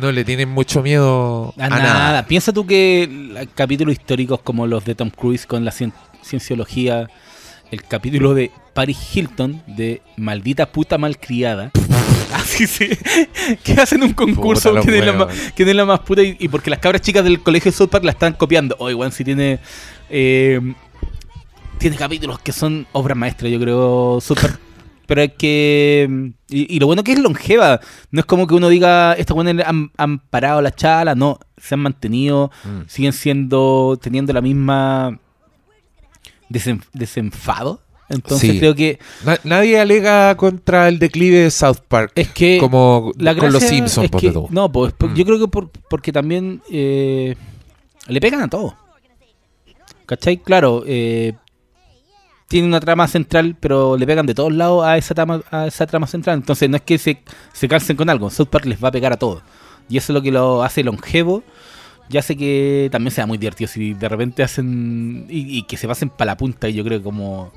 no 0.00 0.10
le 0.12 0.24
tienen 0.24 0.48
mucho 0.48 0.82
miedo 0.82 1.54
A 1.58 1.64
a, 1.66 1.68
nada. 1.68 1.82
nada. 1.94 2.26
Piensa 2.26 2.52
tú 2.52 2.66
que 2.66 3.46
capítulos 3.54 3.92
históricos 3.94 4.40
como 4.42 4.66
los 4.66 4.84
de 4.84 4.94
Tom 4.94 5.10
Cruise 5.10 5.46
con 5.46 5.64
la 5.64 5.70
cien- 5.70 5.92
cienciología, 6.22 7.08
el 7.70 7.82
capítulo 7.82 8.34
de 8.34 8.50
Paris 8.74 8.98
Hilton 9.14 9.62
de 9.66 10.02
Maldita 10.16 10.66
puta 10.66 10.98
malcriada. 10.98 11.72
Así 12.34 12.66
se. 12.66 12.98
que 13.62 13.72
hacen 13.74 14.02
un 14.02 14.12
concurso 14.12 14.74
quién 14.82 14.94
es, 14.94 15.06
la 15.06 15.28
es 15.56 15.76
la 15.76 15.84
más 15.84 16.00
puta 16.00 16.22
y, 16.22 16.36
y 16.38 16.48
porque 16.48 16.70
las 16.70 16.78
cabras 16.80 17.00
chicas 17.00 17.24
del 17.24 17.40
colegio 17.40 17.70
de 17.70 17.76
South 17.76 17.88
Park 17.88 18.04
la 18.04 18.12
están 18.12 18.34
copiando. 18.34 18.76
O 18.78 18.90
igual 18.90 19.12
si 19.12 19.24
tiene. 19.24 19.58
eh, 20.10 20.60
tiene 21.78 21.96
capítulos 21.96 22.38
que 22.38 22.52
son 22.52 22.86
obras 22.92 23.16
maestras, 23.18 23.52
yo 23.52 23.60
creo, 23.60 24.18
South 24.20 24.38
Park. 24.40 24.60
Pero 25.06 25.20
hay 25.20 25.28
que. 25.30 26.32
Y, 26.48 26.76
y 26.76 26.80
lo 26.80 26.86
bueno 26.86 27.04
que 27.04 27.12
es 27.12 27.18
longeva. 27.18 27.80
No 28.10 28.20
es 28.20 28.26
como 28.26 28.46
que 28.46 28.54
uno 28.54 28.68
diga, 28.68 29.12
estos 29.12 29.34
buenos 29.36 29.64
han, 29.64 29.92
han 29.96 30.18
parado 30.18 30.60
la 30.60 30.72
chala. 30.72 31.14
No, 31.14 31.38
se 31.56 31.74
han 31.74 31.80
mantenido. 31.80 32.50
Mm. 32.64 32.88
Siguen 32.88 33.12
siendo. 33.12 33.98
teniendo 34.02 34.32
la 34.32 34.40
misma. 34.40 35.18
Desen- 36.50 36.82
desenfado. 36.92 37.80
Entonces 38.08 38.52
Sí. 38.52 38.58
creo 38.60 38.74
que. 38.74 39.00
Na- 39.24 39.40
nadie 39.42 39.80
alega 39.80 40.36
contra 40.36 40.86
el 40.88 40.98
declive 41.00 41.38
de 41.40 41.50
South 41.50 41.78
Park 41.88 42.12
Es 42.14 42.28
que. 42.28 42.58
como 42.58 43.12
la 43.18 43.34
con 43.34 43.52
los 43.52 43.62
Simpsons. 43.62 44.10
que-. 44.20 44.32
No, 44.50 44.70
pues 44.70 44.92
por- 44.92 45.10
Mm. 45.10 45.14
yo 45.14 45.24
creo 45.24 45.38
que 45.40 45.48
por- 45.48 45.70
porque 45.90 46.12
también. 46.12 46.62
eh, 46.70 47.34
le 48.06 48.20
pegan 48.20 48.42
a 48.42 48.48
todo. 48.48 48.76
¿Cachai? 50.06 50.36
Claro. 50.38 50.84
Eh, 50.86 51.32
tiene 52.48 52.68
una 52.68 52.78
trama 52.78 53.08
central, 53.08 53.56
pero 53.58 53.96
le 53.96 54.06
pegan 54.06 54.24
de 54.26 54.34
todos 54.34 54.52
lados 54.52 54.84
a 54.86 54.96
esa 54.96 55.14
trama, 55.14 55.42
a 55.50 55.66
esa 55.66 55.84
trama 55.86 56.06
central. 56.06 56.36
Entonces 56.36 56.70
no 56.70 56.76
es 56.76 56.82
que 56.82 56.98
se, 56.98 57.22
se 57.52 57.66
calcen 57.66 57.96
con 57.96 58.08
algo. 58.08 58.30
South 58.30 58.46
Park 58.48 58.66
les 58.66 58.82
va 58.82 58.88
a 58.88 58.92
pegar 58.92 59.12
a 59.12 59.16
todo. 59.16 59.42
Y 59.88 59.96
eso 59.96 60.12
es 60.12 60.14
lo 60.14 60.22
que 60.22 60.30
lo 60.30 60.62
hace 60.62 60.84
longevo. 60.84 61.42
Y 62.08 62.16
hace 62.18 62.36
que 62.36 62.88
también 62.92 63.10
sea 63.12 63.26
muy 63.26 63.38
divertido. 63.38 63.68
Si 63.68 63.94
de 63.94 64.08
repente 64.08 64.42
hacen. 64.42 65.26
Y, 65.28 65.58
y 65.58 65.62
que 65.64 65.76
se 65.76 65.88
pasen 65.88 66.08
para 66.10 66.32
la 66.32 66.36
punta. 66.36 66.68
Y 66.68 66.74
yo 66.74 66.84
creo 66.84 66.98
que 66.98 67.04
como. 67.04 67.52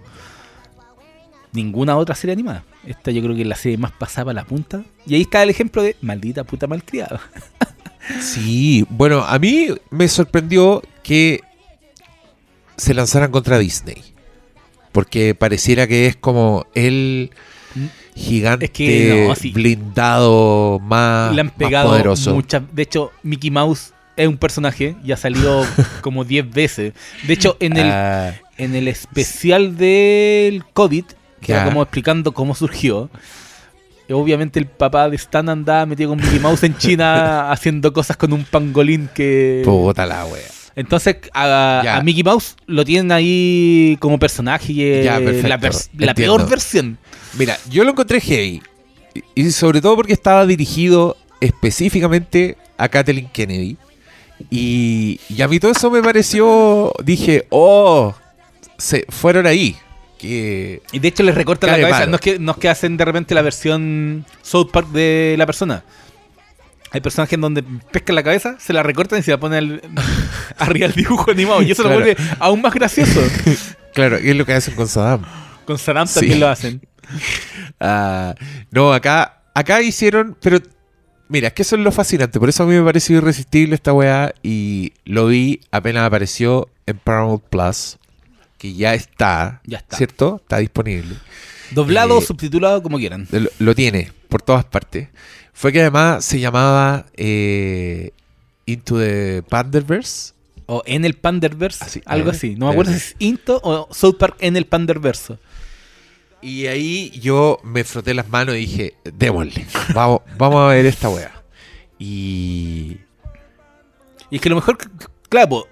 Ninguna 1.51 1.97
otra 1.97 2.13
serie 2.15 2.33
animada. 2.33 2.63
Esta 2.85 3.09
yo 3.11 3.21
creo 3.23 3.35
que 3.35 3.41
es 3.41 3.47
la 3.47 3.55
serie 3.55 3.77
más 3.77 3.91
pasada 3.91 4.25
para 4.25 4.41
la 4.41 4.45
punta. 4.45 4.83
Y 5.07 5.15
ahí 5.15 5.21
está 5.21 5.41
el 5.41 5.49
ejemplo 5.49 5.81
de 5.81 5.95
maldita 6.01 6.43
puta 6.43 6.67
malcriada. 6.67 7.19
Sí, 8.21 8.87
bueno, 8.89 9.23
a 9.23 9.37
mí 9.37 9.67
me 9.91 10.07
sorprendió 10.07 10.81
que 11.03 11.41
se 12.75 12.95
lanzaran 12.95 13.29
contra 13.29 13.59
Disney. 13.59 14.01
Porque 14.91 15.35
pareciera 15.35 15.85
que 15.85 16.07
es 16.07 16.15
como 16.15 16.65
el 16.73 17.29
gigante 18.15 18.65
Es 18.65 18.71
que 18.71 19.25
no, 19.27 19.35
sí. 19.35 19.51
blindado 19.51 20.79
más, 20.79 21.35
Le 21.35 21.41
han 21.41 21.47
más 21.47 21.55
pegado 21.55 21.89
poderoso. 21.89 22.33
muchas. 22.33 22.63
De 22.73 22.81
hecho, 22.81 23.11
Mickey 23.21 23.51
Mouse 23.51 23.93
es 24.19 24.27
un 24.27 24.37
personaje 24.37 24.95
y 25.03 25.11
ha 25.11 25.17
salido 25.17 25.65
como 26.01 26.23
10 26.23 26.51
veces. 26.51 26.93
De 27.25 27.33
hecho, 27.33 27.55
en 27.59 27.77
el, 27.77 27.89
Ah, 27.89 28.33
en 28.57 28.75
el 28.75 28.87
especial 28.87 29.77
del 29.77 30.63
COVID, 30.73 31.05
que 31.41 31.53
era 31.53 31.65
como 31.65 31.81
explicando 31.81 32.33
cómo 32.33 32.53
surgió, 32.53 33.09
obviamente 34.09 34.59
el 34.59 34.65
papá 34.65 35.09
de 35.09 35.15
Stan 35.15 35.47
andaba 35.47 35.85
metido 35.85 36.09
con 36.09 36.19
Mickey 36.19 36.39
Mouse 36.39 36.63
en 36.63 36.77
China 36.77 37.51
haciendo 37.51 37.93
cosas 37.93 38.17
con 38.17 38.33
un 38.33 38.43
pangolín 38.43 39.09
que... 39.13 39.61
Puta 39.63 40.05
la 40.05 40.25
wea. 40.25 40.43
Entonces 40.75 41.17
a, 41.33 42.01
Mickey 42.03 42.23
Mouse 42.23 42.55
lo 42.65 42.83
tienen 42.83 43.11
ahí 43.11 43.97
como 43.99 44.19
personaje 44.19 45.03
Ya, 45.03 45.19
la, 45.19 45.59
la 45.97 46.13
peor 46.13 46.49
versión. 46.49 46.97
Mira, 47.37 47.57
yo 47.69 47.83
lo 47.83 47.91
encontré 47.91 48.19
heavy. 48.19 48.61
Y 49.35 49.51
sobre 49.51 49.81
todo 49.81 49.95
porque 49.95 50.13
estaba 50.13 50.45
dirigido 50.45 51.17
específicamente 51.39 52.57
a 52.77 52.89
Kathleen 52.89 53.29
Kennedy. 53.29 53.77
Y, 54.49 55.19
y 55.29 55.41
a 55.41 55.47
mí 55.47 55.59
todo 55.59 55.71
eso 55.71 55.91
me 55.91 56.01
pareció. 56.01 56.93
Dije, 57.03 57.45
oh, 57.49 58.15
se 58.77 59.05
fueron 59.09 59.45
ahí. 59.47 59.75
Que. 60.17 60.81
Y 60.91 60.99
de 60.99 61.07
hecho 61.07 61.23
les 61.23 61.35
recortan 61.35 61.71
la 61.71 61.79
cabeza. 61.79 62.05
No 62.07 62.15
es, 62.15 62.21
que, 62.21 62.39
no 62.39 62.51
es 62.53 62.57
que 62.57 62.69
hacen 62.69 62.97
de 62.97 63.05
repente 63.05 63.35
la 63.35 63.41
versión 63.41 64.25
South 64.41 64.69
Park 64.71 64.89
de 64.89 65.35
la 65.37 65.45
persona. 65.45 65.83
Hay 66.91 67.01
personajes 67.01 67.33
en 67.33 67.41
donde 67.41 67.63
pescan 67.91 68.15
la 68.15 68.23
cabeza, 68.23 68.55
se 68.59 68.73
la 68.73 68.81
recortan 68.81 69.19
y 69.19 69.21
se 69.21 69.29
la 69.31 69.39
ponen 69.39 69.57
al- 69.57 69.81
arriba 70.57 70.87
del 70.87 70.95
dibujo 70.95 71.29
animado. 71.31 71.61
Y 71.61 71.71
eso 71.71 71.83
Claro. 71.83 71.99
lo 71.99 72.05
vuelve 72.05 72.21
aún 72.39 72.61
más 72.61 72.73
gracioso. 72.73 73.21
Claro, 73.93 74.17
es 74.17 74.35
lo 74.35 74.45
que 74.45 74.53
hacen 74.53 74.75
con 74.75 74.87
Saddam. 74.87 75.23
Con 75.65 75.77
Saddam 75.79 76.07
Sí. 76.07 76.19
también 76.19 76.39
lo 76.39 76.47
hacen. 76.47 76.81
Ah, 77.79 78.35
no, 78.71 78.93
acá, 78.93 79.41
acá 79.53 79.81
hicieron, 79.81 80.37
pero 80.41 80.59
mira, 81.29 81.47
es 81.47 81.53
que 81.53 81.61
eso 81.61 81.75
es 81.75 81.81
lo 81.81 81.91
fascinante, 81.91 82.39
por 82.39 82.49
eso 82.49 82.63
a 82.63 82.65
mí 82.65 82.73
me 82.75 82.83
pareció 82.83 83.17
irresistible 83.17 83.75
esta 83.75 83.93
weá 83.93 84.33
y 84.43 84.91
lo 85.05 85.27
vi 85.27 85.61
apenas 85.71 86.03
apareció 86.03 86.67
en 86.85 86.97
Paramount 86.97 87.43
Plus, 87.49 87.97
que 88.57 88.73
ya 88.73 88.93
está, 88.93 89.61
Ya 89.65 89.77
está. 89.77 89.95
¿cierto? 89.97 90.37
Está 90.41 90.57
disponible. 90.57 91.15
Doblado 91.71 92.17
Eh, 92.19 92.21
subtitulado 92.21 92.81
como 92.83 92.97
quieran. 92.97 93.27
Lo, 93.31 93.49
lo 93.59 93.75
tiene 93.75 94.11
por 94.27 94.41
todas 94.41 94.65
partes. 94.65 95.07
Fue 95.53 95.71
que 95.71 95.81
además 95.81 96.25
se 96.25 96.39
llamaba 96.39 97.05
eh, 97.15 98.11
Into 98.65 98.97
the 98.97 99.43
Panderverse. 99.47 100.33
O 100.65 100.83
en 100.85 101.03
el 101.05 101.15
Panderverse, 101.15 101.83
Así, 101.83 102.01
algo 102.05 102.29
eh, 102.29 102.35
así. 102.35 102.55
No 102.55 102.67
me 102.67 102.71
acuerdo 102.73 102.91
si 102.91 102.97
es 102.97 103.15
Into 103.19 103.59
o 103.63 103.87
South 103.93 104.17
Park 104.17 104.35
en 104.39 104.55
el 104.57 104.65
Panderverso. 104.65 105.39
Y 106.41 106.67
ahí 106.67 107.11
yo 107.19 107.59
me 107.63 107.83
froté 107.83 108.13
las 108.13 108.29
manos 108.29 108.55
y 108.55 108.59
dije, 108.59 108.93
démosle, 109.03 109.65
vamos, 109.93 110.21
vamos 110.37 110.61
a 110.61 110.67
ver 110.67 110.85
esta 110.85 111.09
weá. 111.09 111.31
Y 111.97 112.97
Y 114.29 114.37
es 114.37 114.41
que 114.41 114.49
lo 114.49 114.55
mejor, 114.55 114.77
claro, 115.27 115.67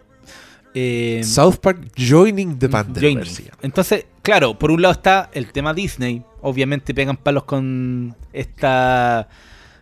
eh, 0.73 1.21
South 1.23 1.57
Park 1.61 1.91
Joining 1.95 2.59
the 2.59 2.67
llama. 2.67 3.57
Entonces, 3.61 4.05
claro, 4.21 4.59
por 4.59 4.71
un 4.71 4.81
lado 4.81 4.91
está 4.91 5.29
el 5.33 5.51
tema 5.51 5.73
Disney. 5.73 6.21
Obviamente 6.41 6.93
pegan 6.93 7.17
palos 7.17 7.45
con 7.45 8.15
esta 8.33 9.27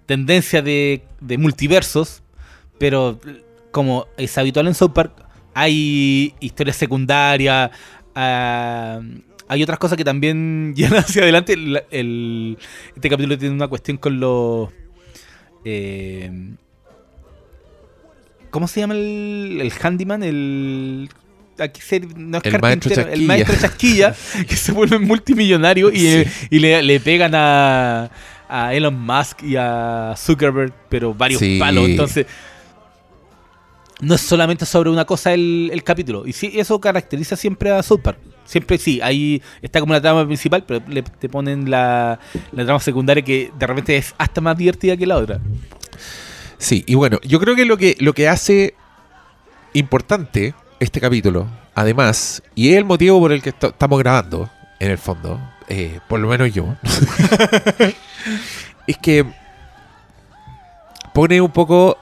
tendencia 0.05 0.61
de, 0.61 1.03
de 1.19 1.37
multiversos. 1.37 2.21
Pero 2.77 3.19
como 3.71 4.07
es 4.17 4.37
habitual 4.37 4.67
en 4.67 4.73
South 4.73 4.91
Park, 4.91 5.13
hay 5.53 6.33
historias 6.39 6.77
secundarias. 6.77 7.71
ah, 8.15 9.01
hay 9.47 9.61
otras 9.63 9.79
cosas 9.79 9.97
que 9.97 10.03
también 10.03 10.73
llegan 10.75 10.97
hacia 10.99 11.23
adelante. 11.23 11.53
El- 11.53 11.83
el- 11.91 12.57
este 12.95 13.09
capítulo 13.09 13.37
tiene 13.37 13.55
una 13.55 13.67
cuestión 13.67 13.97
con 13.97 14.19
los. 14.19 14.69
eh, 15.63 16.31
¿Cómo 18.51 18.67
se 18.67 18.79
llama 18.79 18.93
el, 18.93 19.59
el 19.61 19.71
handyman? 19.81 20.23
El. 20.23 21.09
Aquí 21.59 21.81
se- 21.81 21.99
no 22.01 22.37
es 22.39 22.45
El 22.45 22.59
maestro 22.61 22.89
el 22.91 22.95
Chasquilla. 22.97 23.27
maestro 23.27 23.55
chasquilla, 23.59 24.15
que 24.47 24.55
se 24.57 24.71
vuelve 24.73 24.99
multimillonario 24.99 25.89
y, 25.89 25.99
Sí. 25.99 26.23
y 26.49 26.59
le, 26.59 26.81
le 26.83 26.99
pegan 26.99 27.33
a, 27.33 28.11
a 28.49 28.73
Elon 28.73 28.99
Musk 28.99 29.41
y 29.43 29.55
a 29.57 30.13
Zuckerberg, 30.17 30.73
pero 30.89 31.13
varios 31.13 31.39
Sí. 31.39 31.57
palos. 31.59 31.87
Entonces, 31.87 32.25
no 34.01 34.15
es 34.15 34.21
solamente 34.21 34.65
sobre 34.65 34.89
una 34.89 35.05
cosa 35.05 35.33
el, 35.33 35.69
el 35.71 35.81
capítulo. 35.83 36.27
Y 36.27 36.33
sí, 36.33 36.51
eso 36.55 36.79
caracteriza 36.81 37.37
siempre 37.37 37.71
a 37.71 37.81
South 37.83 38.01
Park. 38.01 38.19
Siempre 38.45 38.77
sí, 38.77 39.01
ahí 39.01 39.41
está 39.61 39.79
como 39.79 39.93
la 39.93 40.01
trama 40.01 40.25
principal, 40.25 40.63
pero 40.65 40.83
le, 40.87 41.01
te 41.01 41.27
ponen 41.29 41.69
la, 41.69 42.19
la 42.51 42.63
trama 42.63 42.79
secundaria 42.79 43.23
que 43.23 43.51
de 43.57 43.67
repente 43.67 43.97
es 43.97 44.13
hasta 44.17 44.39
más 44.41 44.57
divertida 44.57 44.95
que 44.95 45.05
la 45.05 45.17
otra. 45.17 45.39
Sí, 46.57 46.83
y 46.87 46.95
bueno, 46.95 47.19
yo 47.23 47.39
creo 47.39 47.55
que 47.55 47.65
lo 47.65 47.77
que, 47.77 47.95
lo 47.99 48.13
que 48.13 48.29
hace 48.29 48.75
importante 49.73 50.53
este 50.79 51.01
capítulo, 51.01 51.47
además, 51.73 52.43
y 52.53 52.69
es 52.69 52.77
el 52.77 52.85
motivo 52.85 53.19
por 53.19 53.31
el 53.31 53.41
que 53.41 53.49
estamos 53.49 53.99
grabando, 53.99 54.49
en 54.79 54.91
el 54.91 54.97
fondo, 54.97 55.39
eh, 55.67 55.99
por 56.07 56.19
lo 56.19 56.27
menos 56.27 56.53
yo, 56.53 56.75
es 58.87 58.97
que 58.97 59.25
pone 61.13 61.41
un 61.41 61.51
poco 61.51 61.97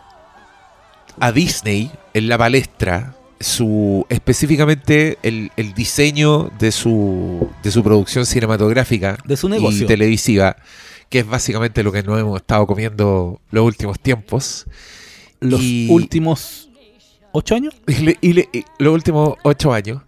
a 1.19 1.31
Disney 1.31 1.91
en 2.13 2.27
la 2.27 2.37
palestra 2.37 3.13
su 3.39 4.05
específicamente 4.09 5.17
el, 5.23 5.51
el 5.57 5.73
diseño 5.73 6.51
de 6.59 6.71
su 6.71 7.49
de 7.63 7.71
su 7.71 7.83
producción 7.83 8.25
cinematográfica 8.25 9.17
De 9.25 9.35
su 9.37 9.49
y 9.49 9.85
televisiva 9.85 10.55
que 11.09 11.19
es 11.19 11.27
básicamente 11.27 11.83
lo 11.83 11.91
que 11.91 12.03
nos 12.03 12.19
hemos 12.19 12.37
estado 12.39 12.65
comiendo 12.65 13.41
los 13.51 13.65
últimos 13.65 13.99
tiempos 13.99 14.65
Los 15.39 15.61
Y- 15.61 15.87
últimos 15.91 16.69
ocho 17.33 17.55
años. 17.55 17.73
y, 17.87 17.93
le- 17.95 18.17
y 18.21 18.33
le- 18.33 18.49
y 18.53 18.63
los 18.79 18.93
últimos 18.93 19.35
ocho 19.43 19.73
años 19.73 20.01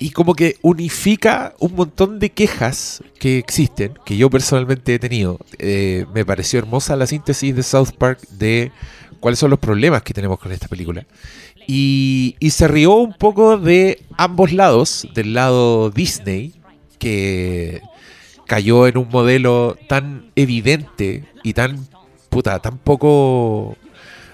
y 0.00 0.10
como 0.10 0.34
que 0.34 0.56
unifica 0.62 1.54
un 1.58 1.74
montón 1.74 2.20
de 2.20 2.30
quejas 2.30 3.02
que 3.18 3.36
existen, 3.38 3.94
que 4.04 4.16
yo 4.16 4.30
personalmente 4.30 4.94
he 4.94 4.98
tenido. 5.00 5.40
Eh, 5.58 6.06
me 6.14 6.24
pareció 6.24 6.60
hermosa 6.60 6.94
la 6.94 7.08
síntesis 7.08 7.56
de 7.56 7.64
South 7.64 7.90
Park 7.98 8.20
de 8.30 8.70
cuáles 9.18 9.40
son 9.40 9.50
los 9.50 9.58
problemas 9.58 10.02
que 10.02 10.14
tenemos 10.14 10.38
con 10.38 10.52
esta 10.52 10.68
película. 10.68 11.04
Y, 11.70 12.34
y 12.40 12.50
se 12.50 12.66
rió 12.66 12.94
un 12.94 13.12
poco 13.12 13.58
de 13.58 14.02
ambos 14.16 14.52
lados, 14.52 15.06
del 15.14 15.34
lado 15.34 15.90
Disney, 15.90 16.54
que 16.98 17.82
cayó 18.46 18.86
en 18.86 18.96
un 18.96 19.08
modelo 19.10 19.76
tan 19.86 20.30
evidente 20.34 21.24
y 21.42 21.52
tan, 21.52 21.86
puta, 22.30 22.58
tan 22.60 22.78
poco 22.78 23.76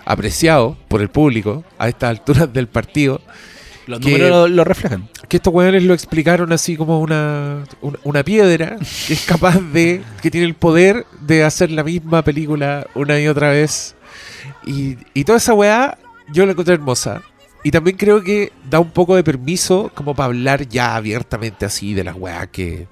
apreciado 0.05 0.77
por 0.87 1.03
el 1.03 1.09
público 1.09 1.65
a 1.77 1.89
estas 1.89 2.11
alturas 2.11 2.53
del 2.53 2.69
partido, 2.69 3.21
Los 3.87 3.99
Que- 3.99 4.13
números 4.13 4.31
lo, 4.31 4.49
lo 4.49 4.65
reflejan. 4.65 5.09
que 5.29 5.39
estos 5.39 5.53
weones 5.53 5.83
lo 5.83 5.93
explicaron 5.93 6.53
así 6.53 6.77
como 6.77 7.01
una, 7.01 7.65
una, 7.83 7.99
una 8.05 8.23
piedra 8.23 8.77
que 9.07 9.13
es 9.15 9.25
capaz 9.27 9.59
de, 9.61 10.03
que 10.23 10.31
tiene 10.31 10.47
el 10.47 10.55
poder 10.55 11.05
de 11.21 11.43
hacer 11.43 11.71
la 11.73 11.83
misma 11.83 12.23
película 12.23 12.87
una 12.95 13.19
y 13.21 13.27
otra 13.27 13.51
vez. 13.51 13.97
Y, 14.65 14.97
y 15.15 15.25
toda 15.25 15.39
esa 15.39 15.53
weá 15.55 15.99
yo 16.33 16.45
la 16.47 16.53
encontré 16.53 16.75
hermosa. 16.75 17.23
Y 17.63 17.71
también 17.71 17.97
creo 17.97 18.23
que 18.23 18.53
da 18.69 18.79
un 18.81 18.91
poco 18.91 19.17
de 19.17 19.25
permiso 19.25 19.91
como 19.95 20.15
para 20.15 20.27
hablar 20.27 20.69
ya 20.69 20.97
abiertamente 20.97 21.65
así 21.65 21.95
de 21.95 22.05
las 22.05 22.15
weas 22.15 22.49
que, 22.49 22.87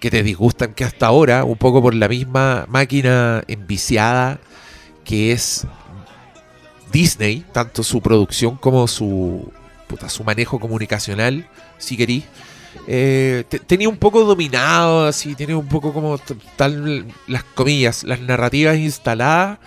que 0.00 0.10
te 0.10 0.22
disgustan, 0.22 0.72
que 0.74 0.84
hasta 0.84 1.06
ahora, 1.06 1.42
un 1.44 1.56
poco 1.56 1.82
por 1.82 1.94
la 1.94 2.08
misma 2.08 2.64
máquina 2.68 3.42
enviciada 3.48 4.38
que 5.04 5.32
es 5.32 5.66
Disney, 6.92 7.44
tanto 7.52 7.82
su 7.82 8.00
producción 8.00 8.56
como 8.56 8.86
su, 8.86 9.50
puta, 9.88 10.08
su 10.08 10.24
manejo 10.24 10.58
comunicacional, 10.60 11.48
si 11.78 11.96
querís, 11.96 12.24
eh, 12.86 13.44
te- 13.48 13.58
tenía 13.58 13.88
un 13.88 13.96
poco 13.98 14.24
dominado, 14.24 15.06
así, 15.06 15.34
tiene 15.34 15.54
un 15.54 15.66
poco 15.66 15.92
como 15.92 16.18
tal 16.56 17.06
las 17.26 17.42
comillas, 17.44 18.04
las 18.04 18.20
narrativas 18.20 18.76
instaladas. 18.76 19.58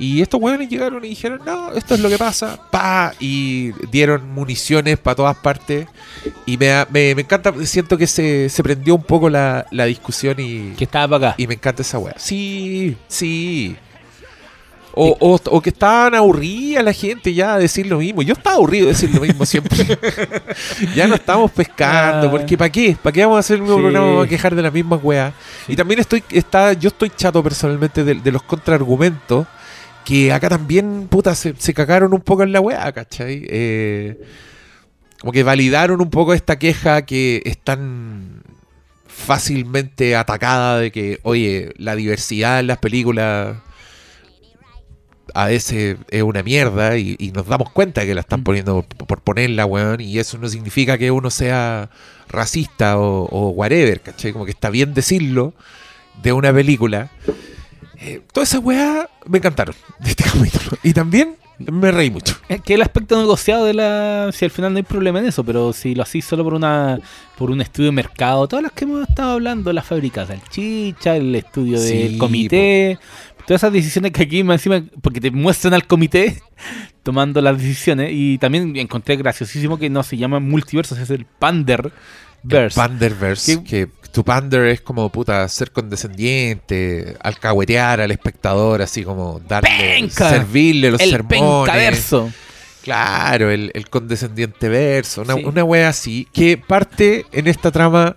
Y 0.00 0.22
estos 0.22 0.40
hueones 0.40 0.68
llegaron 0.70 1.04
y 1.04 1.10
dijeron, 1.10 1.42
no, 1.44 1.72
esto 1.72 1.94
es 1.94 2.00
lo 2.00 2.08
que 2.08 2.16
pasa, 2.16 2.58
pa, 2.70 3.12
y 3.20 3.70
dieron 3.92 4.30
municiones 4.32 4.98
para 4.98 5.14
todas 5.14 5.36
partes. 5.36 5.86
Y 6.46 6.56
me, 6.56 6.72
me, 6.90 7.14
me 7.14 7.20
encanta, 7.22 7.52
siento 7.66 7.98
que 7.98 8.06
se, 8.06 8.48
se 8.48 8.62
prendió 8.62 8.94
un 8.94 9.02
poco 9.04 9.28
la, 9.28 9.66
la 9.70 9.84
discusión 9.84 10.36
y, 10.38 10.70
Que 10.76 10.84
estaba 10.84 11.06
para 11.18 11.28
acá. 11.32 11.34
y 11.38 11.46
me 11.46 11.54
encanta 11.54 11.82
esa 11.82 11.98
weá. 11.98 12.14
Sí, 12.16 12.96
sí. 13.08 13.76
O, 14.92 15.16
o, 15.20 15.38
o 15.50 15.60
que 15.60 15.70
estaban 15.70 16.16
aburrida 16.16 16.82
la 16.82 16.92
gente 16.92 17.32
ya 17.32 17.56
de 17.56 17.62
decir 17.62 17.86
lo 17.86 17.98
mismo. 17.98 18.22
Yo 18.22 18.32
estaba 18.32 18.56
aburrido 18.56 18.86
de 18.86 18.92
decir 18.94 19.14
lo 19.14 19.20
mismo 19.20 19.46
siempre. 19.46 19.86
ya 20.96 21.06
no 21.06 21.14
estamos 21.14 21.50
pescando. 21.52 22.26
Ah. 22.26 22.30
Porque 22.30 22.58
¿para 22.58 22.70
qué? 22.72 22.96
¿Para 23.00 23.12
qué 23.12 23.20
vamos 23.24 23.36
a 23.36 23.40
hacer 23.40 23.60
un 23.60 23.66
nuevo 23.66 23.78
Sí. 23.78 23.82
programa? 23.84 24.06
Vamos 24.08 24.26
a 24.26 24.28
quejar 24.28 24.54
de 24.54 24.62
las 24.62 24.72
mismas 24.72 24.98
weas. 25.02 25.32
Sí. 25.66 25.74
Y 25.74 25.76
también 25.76 26.00
estoy, 26.00 26.24
está, 26.30 26.72
yo 26.72 26.88
estoy 26.88 27.10
chato 27.10 27.40
personalmente 27.42 28.02
de, 28.02 28.14
de 28.14 28.32
los 28.32 28.42
contraargumentos. 28.42 29.46
Que 30.04 30.32
acá 30.32 30.48
también, 30.48 31.06
puta, 31.08 31.34
se, 31.34 31.54
se 31.58 31.74
cagaron 31.74 32.12
un 32.12 32.20
poco 32.20 32.42
en 32.42 32.52
la 32.52 32.60
weá, 32.60 32.90
¿cachai? 32.92 33.46
Eh, 33.48 34.20
como 35.20 35.32
que 35.32 35.42
validaron 35.42 36.00
un 36.00 36.10
poco 36.10 36.34
esta 36.34 36.58
queja 36.58 37.02
que 37.02 37.42
es 37.44 37.58
tan 37.58 38.42
fácilmente 39.06 40.16
atacada 40.16 40.78
de 40.78 40.90
que, 40.90 41.20
oye, 41.22 41.72
la 41.76 41.94
diversidad 41.94 42.60
en 42.60 42.66
las 42.68 42.78
películas 42.78 43.56
a 45.34 45.46
veces 45.46 45.96
es 46.10 46.22
una 46.22 46.42
mierda 46.42 46.96
y, 46.96 47.14
y 47.18 47.30
nos 47.30 47.46
damos 47.46 47.70
cuenta 47.70 48.04
que 48.04 48.14
la 48.14 48.22
están 48.22 48.40
Mm. 48.40 48.44
poniendo 48.44 48.82
por 48.82 49.20
ponerla, 49.20 49.64
weón, 49.66 50.00
y 50.00 50.18
eso 50.18 50.38
no 50.38 50.48
significa 50.48 50.98
que 50.98 51.10
uno 51.10 51.30
sea 51.30 51.90
racista 52.28 52.98
o, 52.98 53.26
o 53.26 53.50
whatever, 53.50 54.00
¿cachai? 54.00 54.32
Como 54.32 54.44
que 54.44 54.50
está 54.50 54.70
bien 54.70 54.94
decirlo 54.94 55.54
de 56.22 56.32
una 56.32 56.52
película. 56.52 57.10
Eh, 58.00 58.22
toda 58.32 58.44
esa 58.44 58.58
weá 58.58 59.08
me 59.26 59.38
encantaron 59.38 59.74
de 60.00 60.10
este 60.10 60.24
capítulo. 60.24 60.78
Y 60.82 60.92
también 60.92 61.36
me 61.58 61.90
reí 61.90 62.10
mucho. 62.10 62.36
Es 62.48 62.62
que 62.62 62.72
el 62.74 62.82
aspecto 62.82 63.18
negociado 63.18 63.66
de 63.66 63.74
la. 63.74 64.30
Si 64.32 64.44
al 64.46 64.50
final 64.50 64.72
no 64.72 64.78
hay 64.78 64.82
problema 64.82 65.18
en 65.18 65.26
eso, 65.26 65.44
pero 65.44 65.72
si 65.74 65.94
lo 65.94 66.02
hacís 66.02 66.24
solo 66.24 66.42
por 66.42 66.54
una 66.54 66.98
por 67.36 67.50
un 67.50 67.60
estudio 67.60 67.90
de 67.90 67.96
mercado, 67.96 68.48
todas 68.48 68.62
las 68.62 68.72
que 68.72 68.84
hemos 68.84 69.06
estado 69.08 69.32
hablando, 69.32 69.70
las 69.72 69.84
fábricas 69.86 70.28
salchicha, 70.28 71.16
el 71.16 71.34
estudio 71.34 71.78
del 71.78 72.16
comité, 72.18 72.98
todas 73.46 73.60
esas 73.62 73.72
decisiones 73.74 74.12
que 74.12 74.22
aquí 74.22 74.42
más 74.42 74.54
encima, 74.64 74.82
porque 75.02 75.20
te 75.20 75.30
muestran 75.30 75.74
al 75.74 75.86
comité 75.86 76.40
tomando 77.02 77.42
las 77.42 77.58
decisiones, 77.58 78.10
y 78.12 78.38
también 78.38 78.74
encontré 78.76 79.16
graciosísimo 79.16 79.78
que 79.78 79.90
no 79.90 80.02
se 80.02 80.16
llama 80.16 80.40
multiversos, 80.40 80.98
es 80.98 81.10
el 81.10 81.26
Panderverse. 81.26 81.92
El 82.48 82.70
Panderverse, 82.74 83.62
Que- 83.64 83.64
que 83.64 83.88
tu 84.12 84.24
pander 84.24 84.66
es 84.66 84.80
como 84.80 85.08
puta 85.10 85.46
ser 85.48 85.70
condescendiente, 85.70 87.16
alcahuetear 87.22 88.00
al 88.00 88.10
espectador, 88.10 88.82
así 88.82 89.04
como 89.04 89.40
darle, 89.46 89.70
¡Penca! 89.78 90.30
servirle 90.30 90.90
los 90.90 91.00
el 91.00 91.10
sermones. 91.10 91.40
pencaverso. 91.66 92.32
Claro, 92.82 93.50
el, 93.50 93.70
el 93.74 93.88
condescendiente 93.90 94.68
verso, 94.68 95.22
una, 95.22 95.34
Sí. 95.34 95.44
una 95.44 95.62
wea 95.64 95.88
así, 95.90 96.26
que 96.32 96.56
parte 96.58 97.26
en 97.30 97.46
esta 97.46 97.70
trama 97.70 98.16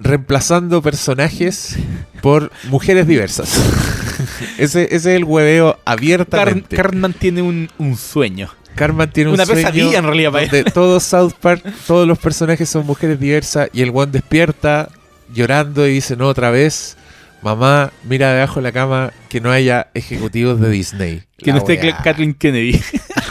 reemplazando 0.00 0.82
personajes 0.82 1.76
por 2.22 2.50
mujeres 2.64 3.06
diversas. 3.06 3.54
ese, 4.58 4.84
ese 4.84 4.94
es 4.96 5.06
el 5.06 5.24
hueveo 5.24 5.72
Car- 5.74 5.82
abiertamente. 5.84 6.76
Cartman 6.76 7.12
tiene 7.12 7.42
un, 7.42 7.70
un 7.78 7.96
sueño. 7.96 8.50
Carmen 8.74 9.10
tiene 9.10 9.30
un 9.30 9.34
Una 9.34 9.46
sueño 9.46 9.62
pesadilla, 9.62 9.98
en 9.98 10.04
realidad, 10.04 10.32
para 10.32 10.46
donde 10.46 10.64
todo 10.64 11.00
South 11.00 11.34
Park, 11.40 11.62
todos 11.86 12.06
los 12.06 12.18
personajes 12.18 12.68
son 12.68 12.86
mujeres 12.86 13.18
diversas 13.18 13.68
y 13.72 13.82
el 13.82 13.90
one 13.94 14.12
despierta 14.12 14.90
llorando 15.32 15.86
y 15.86 15.94
dice 15.94 16.16
no 16.16 16.28
otra 16.28 16.50
vez, 16.50 16.96
mamá, 17.42 17.92
mira 18.04 18.32
debajo 18.32 18.56
de 18.56 18.62
la 18.62 18.72
cama 18.72 19.12
que 19.28 19.40
no 19.40 19.50
haya 19.50 19.88
ejecutivos 19.94 20.60
de 20.60 20.70
Disney. 20.70 21.22
Que 21.36 21.52
La 21.52 21.58
no 21.58 21.58
esté. 21.58 21.94
Kathleen 22.02 22.34
Kennedy. 22.34 22.80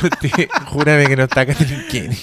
Júrame 0.68 1.08
que 1.08 1.16
no 1.16 1.24
está 1.24 1.46
Kathleen 1.46 1.86
Kennedy. 1.90 2.18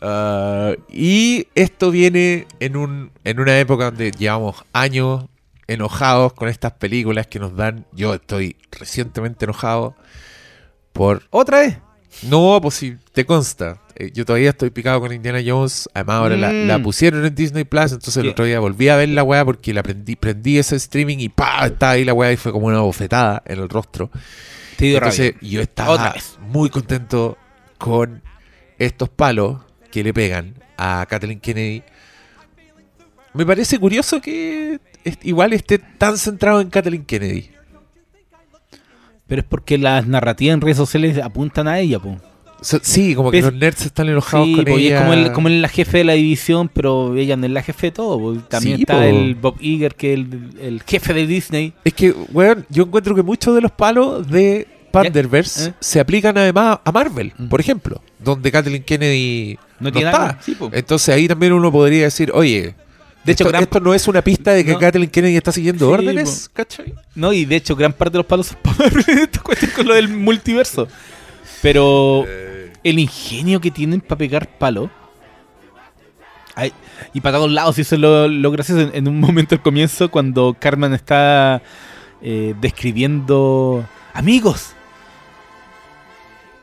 Ah, 0.00 0.74
y 0.92 1.48
esto 1.54 1.90
viene 1.90 2.46
en, 2.60 2.76
un, 2.76 3.10
en 3.24 3.40
una 3.40 3.58
época 3.58 3.86
donde 3.86 4.10
llevamos 4.12 4.64
años 4.72 5.24
enojados 5.66 6.32
con 6.32 6.48
estas 6.48 6.72
películas 6.72 7.26
que 7.26 7.38
nos 7.38 7.56
dan. 7.56 7.86
Yo 7.92 8.14
estoy 8.14 8.56
recientemente 8.70 9.46
enojado 9.46 9.96
por 10.96 11.22
¿Otra 11.30 11.60
vez? 11.60 11.78
no, 12.22 12.58
pues 12.62 12.74
si 12.76 12.96
te 13.12 13.24
consta. 13.26 13.80
Eh, 13.94 14.10
yo 14.12 14.24
todavía 14.24 14.50
estoy 14.50 14.70
picado 14.70 15.00
con 15.00 15.12
Indiana 15.12 15.40
Jones. 15.44 15.88
Además, 15.94 16.16
ahora 16.16 16.36
la, 16.36 16.50
Mm. 16.50 16.66
la 16.66 16.82
pusieron 16.82 17.24
en 17.24 17.34
Disney 17.34 17.64
Plus. 17.64 17.92
Entonces, 17.92 18.16
el 18.18 18.28
otro 18.28 18.44
día 18.44 18.60
volví 18.60 18.88
a 18.88 18.96
ver 18.96 19.08
la 19.10 19.22
weá 19.22 19.44
porque 19.44 19.72
la 19.72 19.82
prendí, 19.82 20.16
prendí 20.16 20.58
ese 20.58 20.76
streaming 20.76 21.18
y 21.18 21.28
¡pa! 21.30 21.66
Estaba 21.66 21.92
ahí 21.92 22.04
la 22.04 22.12
weá 22.14 22.32
y 22.32 22.36
fue 22.36 22.52
como 22.52 22.66
una 22.66 22.80
bofetada 22.80 23.42
en 23.46 23.58
el 23.60 23.68
rostro. 23.68 24.10
Te 24.76 24.94
Entonces, 24.94 25.32
rabia. 25.34 25.48
yo 25.50 25.60
Otra 25.62 25.84
estaba 25.84 26.12
vez. 26.12 26.38
muy 26.40 26.68
contento 26.70 27.38
con 27.78 28.22
estos 28.78 29.08
palos 29.08 29.60
que 29.90 30.04
le 30.04 30.12
pegan 30.12 30.54
a 30.76 31.06
Kathleen 31.08 31.40
Kennedy. 31.40 31.82
Me 33.32 33.44
parece 33.46 33.78
curioso 33.78 34.20
que 34.20 34.78
igual 35.22 35.52
esté 35.54 35.78
tan 35.78 36.16
centrado 36.18 36.60
en 36.60 36.68
Kathleen 36.70 37.04
Kennedy. 37.04 37.50
Pero 39.26 39.40
es 39.42 39.46
porque 39.48 39.76
las 39.78 40.06
narrativas 40.06 40.54
en 40.54 40.60
redes 40.60 40.76
sociales 40.76 41.18
apuntan 41.18 41.66
a 41.68 41.78
ella, 41.80 41.98
po. 41.98 42.16
So- 42.62 42.78
sí, 42.82 43.14
como 43.14 43.30
que 43.30 43.42
los 43.42 43.52
nerds 43.52 43.84
están 43.84 44.08
enojados 44.08 44.46
Sí, 44.46 44.54
con 44.56 44.64
po, 44.64 44.78
y 44.78 44.86
ella. 44.86 44.96
es 44.96 45.00
como, 45.02 45.12
el, 45.12 45.32
como 45.32 45.48
el- 45.48 45.62
la 45.62 45.68
jefe 45.68 45.98
de 45.98 46.04
la 46.04 46.12
división, 46.14 46.70
pero 46.72 47.14
ella 47.16 47.36
no 47.36 47.44
es 47.46 47.52
la 47.52 47.62
jefe 47.62 47.88
de 47.88 47.90
todo. 47.92 48.18
po. 48.18 48.34
También 48.48 48.76
Sí, 48.78 48.82
está 48.82 48.94
po. 48.96 49.02
el 49.02 49.34
Bob 49.34 49.56
Iger, 49.60 49.94
que 49.94 50.12
es 50.14 50.18
el, 50.20 50.50
el 50.60 50.82
jefe 50.82 51.12
de 51.12 51.26
Disney. 51.26 51.74
Es 51.84 51.92
que, 51.92 52.12
weón, 52.32 52.64
yo 52.70 52.84
encuentro 52.84 53.14
que 53.14 53.22
muchos 53.22 53.54
de 53.54 53.60
los 53.60 53.72
palos 53.72 54.26
de 54.30 54.66
Panderverse 54.90 55.68
¿Eh? 55.70 55.72
se 55.80 56.00
aplican 56.00 56.38
además 56.38 56.78
a 56.82 56.90
Marvel, 56.92 57.32
Mm. 57.36 57.48
por 57.48 57.60
ejemplo, 57.60 58.00
donde 58.18 58.50
Kathleen 58.50 58.82
Kennedy 58.84 59.58
No 59.78 59.90
no, 59.90 59.92
tiene 59.92 60.10
está. 60.10 60.38
Sí. 60.40 60.56
Entonces 60.72 61.14
ahí 61.14 61.28
también 61.28 61.52
uno 61.52 61.70
podría 61.70 62.04
decir, 62.04 62.30
oye, 62.32 62.74
De 63.26 63.32
hecho, 63.32 63.44
esto, 63.44 63.50
gran- 63.52 63.62
esto 63.64 63.80
no 63.80 63.92
es 63.92 64.06
una 64.08 64.22
pista 64.22 64.52
de 64.52 64.64
que 64.64 64.72
No. 64.72 64.78
Kathleen 64.78 65.10
Kennedy 65.10 65.36
está 65.36 65.52
siguiendo 65.52 65.86
Sí, 65.88 65.92
órdenes, 65.92 66.48
¿cachai? 66.52 66.94
No, 67.14 67.32
y 67.32 67.44
de 67.44 67.56
hecho, 67.56 67.74
gran 67.76 67.92
parte 67.92 68.12
de 68.12 68.18
los 68.18 68.26
palos 68.26 68.46
son 68.46 68.58
para 68.62 68.88
esta 69.22 69.40
cuestión 69.42 69.72
con 69.74 69.86
lo 69.88 69.94
del 69.94 70.08
multiverso. 70.08 70.88
Pero 71.62 72.24
el 72.84 72.98
ingenio 72.98 73.60
que 73.60 73.70
tienen 73.70 74.00
para 74.00 74.18
pegar 74.18 74.48
palo. 74.58 74.90
Ay, 76.54 76.72
y 77.12 77.20
para 77.20 77.36
todos 77.36 77.50
lados, 77.52 77.76
y 77.76 77.82
eso 77.82 77.96
es 77.96 78.00
lo, 78.00 78.28
lo 78.28 78.50
gracioso. 78.50 78.80
En, 78.80 78.90
en 78.94 79.08
un 79.08 79.20
momento 79.20 79.54
al 79.54 79.60
comienzo, 79.62 80.10
cuando 80.10 80.56
Carmen 80.58 80.94
está 80.94 81.60
eh, 82.22 82.54
describiendo 82.60 83.84
amigos. 84.14 84.70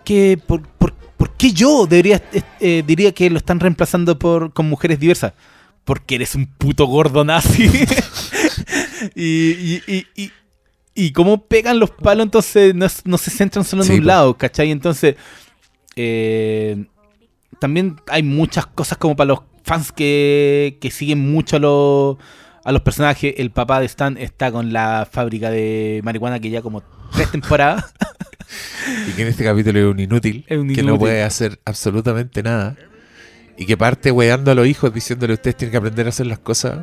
Que 0.03 0.39
por, 0.47 0.61
por, 0.61 0.93
¿por 0.93 1.31
qué 1.31 1.51
yo 1.53 1.85
debería 1.87 2.21
eh, 2.59 2.83
diría 2.85 3.13
que 3.13 3.29
lo 3.29 3.37
están 3.37 3.59
reemplazando 3.59 4.17
por 4.19 4.51
con 4.51 4.67
mujeres 4.67 4.99
diversas? 4.99 5.33
Porque 5.85 6.15
eres 6.15 6.35
un 6.35 6.45
puto 6.47 6.85
gordo 6.85 7.23
nazi. 7.25 7.63
y, 9.15 9.23
y, 9.51 9.81
y, 9.87 10.07
y, 10.15 10.31
y 10.95 11.11
cómo 11.11 11.45
pegan 11.45 11.79
los 11.79 11.91
palos, 11.91 12.23
entonces 12.25 12.73
no, 12.75 12.87
no 13.05 13.17
se 13.17 13.31
centran 13.31 13.65
solo 13.65 13.83
en 13.83 13.87
Sí, 13.87 13.93
un 13.95 13.99
po. 14.01 14.05
lado, 14.07 14.37
¿cachai? 14.37 14.71
Entonces, 14.71 15.15
eh, 15.95 16.85
también 17.59 17.97
hay 18.09 18.23
muchas 18.23 18.65
cosas 18.67 18.97
como 18.97 19.15
para 19.15 19.27
los 19.29 19.39
fans 19.63 19.91
que, 19.91 20.77
que 20.81 20.91
siguen 20.91 21.19
mucho 21.31 21.57
a 21.57 21.59
los, 21.59 22.17
a 22.63 22.71
los 22.71 22.81
personajes. 22.81 23.33
El 23.37 23.51
papá 23.51 23.79
de 23.79 23.85
Stan 23.87 24.17
está 24.17 24.51
con 24.51 24.71
la 24.73 25.07
fábrica 25.11 25.49
de 25.49 26.01
marihuana 26.03 26.39
que 26.39 26.49
ya 26.49 26.61
como 26.61 26.81
tres 27.13 27.31
temporadas. 27.31 27.93
Y 29.09 29.13
que 29.13 29.21
en 29.23 29.29
este 29.29 29.43
capítulo 29.45 29.79
es 29.79 29.85
un 29.85 29.99
inútil, 29.99 30.45
Es 30.47 30.57
un 30.59 30.67
que 30.67 30.83
no 30.83 30.89
inútil. 30.89 30.99
puede 30.99 31.23
hacer 31.23 31.59
absolutamente 31.65 32.43
nada. 32.43 32.75
Y 33.57 33.65
que 33.65 33.77
parte 33.77 34.11
weando 34.11 34.51
a 34.51 34.55
los 34.55 34.67
hijos 34.67 34.93
diciéndole 34.93 35.33
ustedes 35.33 35.55
tienen 35.57 35.71
que 35.71 35.77
aprender 35.77 36.05
a 36.05 36.09
hacer 36.09 36.25
las 36.27 36.39
cosas. 36.39 36.79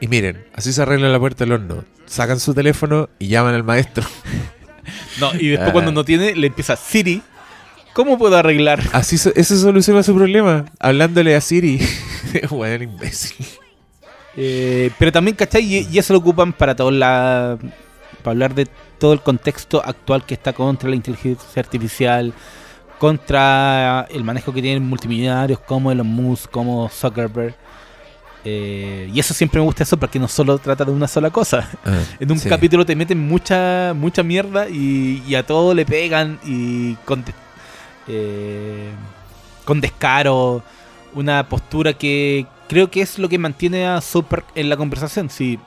Y 0.00 0.08
miren, 0.08 0.44
así 0.54 0.72
se 0.72 0.82
arregla 0.82 1.08
la 1.08 1.18
puerta 1.18 1.44
del 1.44 1.52
horno. 1.52 1.84
Sacan 2.06 2.38
su 2.40 2.54
teléfono 2.54 3.08
y 3.18 3.28
llaman 3.28 3.54
al 3.54 3.64
maestro. 3.64 4.04
No, 5.20 5.34
y 5.34 5.48
después 5.48 5.68
Ah. 5.68 5.72
cuando 5.72 5.92
no 5.92 6.02
tiene, 6.02 6.34
le 6.34 6.46
empieza 6.46 6.74
Siri. 6.74 7.20
¿Cómo 7.92 8.16
puedo 8.16 8.38
arreglar? 8.38 8.80
Así 8.92 9.18
so- 9.18 9.32
eso 9.34 9.54
soluciona 9.58 10.02
su 10.02 10.14
problema. 10.14 10.64
Hablándole 10.80 11.36
a 11.36 11.42
Siri. 11.42 11.78
Weón, 12.50 12.84
imbécil. 12.84 13.44
Eh, 14.36 14.90
pero 14.98 15.12
también, 15.12 15.36
¿cachai? 15.36 15.62
Y, 15.62 15.88
y 15.92 15.98
eso 15.98 16.14
lo 16.14 16.20
ocupan 16.20 16.54
para 16.54 16.74
todo 16.74 16.90
la. 16.90 17.58
para 18.22 18.30
hablar 18.32 18.54
de 18.54 18.66
todo 18.98 19.12
el 19.12 19.20
contexto 19.20 19.82
actual 19.84 20.24
que 20.24 20.34
está 20.34 20.54
contra 20.54 20.88
la 20.88 20.96
inteligencia 20.96 21.60
artificial, 21.60 22.32
contra 22.98 24.06
el 24.10 24.24
manejo 24.24 24.52
que 24.52 24.60
tienen 24.62 24.84
multimillonarios 24.88 25.60
como 25.60 25.90
Elon 25.92 26.06
Musk, 26.06 26.50
como 26.50 26.88
Zuckerberg. 26.88 27.54
Eh, 28.44 29.10
y 29.12 29.18
eso 29.18 29.34
siempre 29.34 29.60
me 29.60 29.66
gusta 29.66 29.82
eso 29.82 29.96
porque 29.96 30.18
no 30.18 30.28
solo 30.28 30.58
trata 30.58 30.84
de 30.84 30.92
una 30.92 31.08
sola 31.08 31.30
cosa. 31.30 31.68
Ah, 31.84 31.98
En 32.20 32.30
un 32.30 32.38
sí. 32.38 32.48
capítulo 32.48 32.86
te 32.86 32.94
meten 32.96 33.18
mucha 33.26 33.92
mucha 33.94 34.22
mierda 34.22 34.68
y, 34.68 35.22
y 35.26 35.34
a 35.34 35.44
todo 35.44 35.74
le 35.74 35.84
pegan 35.84 36.38
y 36.44 36.94
con, 37.04 37.24
eh, 38.06 38.90
con 39.64 39.80
descaro, 39.80 40.62
una 41.14 41.48
postura 41.48 41.92
que 41.92 42.46
creo 42.68 42.90
que 42.90 43.00
es 43.02 43.18
lo 43.18 43.28
que 43.28 43.38
mantiene 43.38 43.86
a 43.86 44.00
Super 44.00 44.44
en 44.54 44.68
la 44.68 44.76
conversación. 44.76 45.30
Si, 45.30 45.58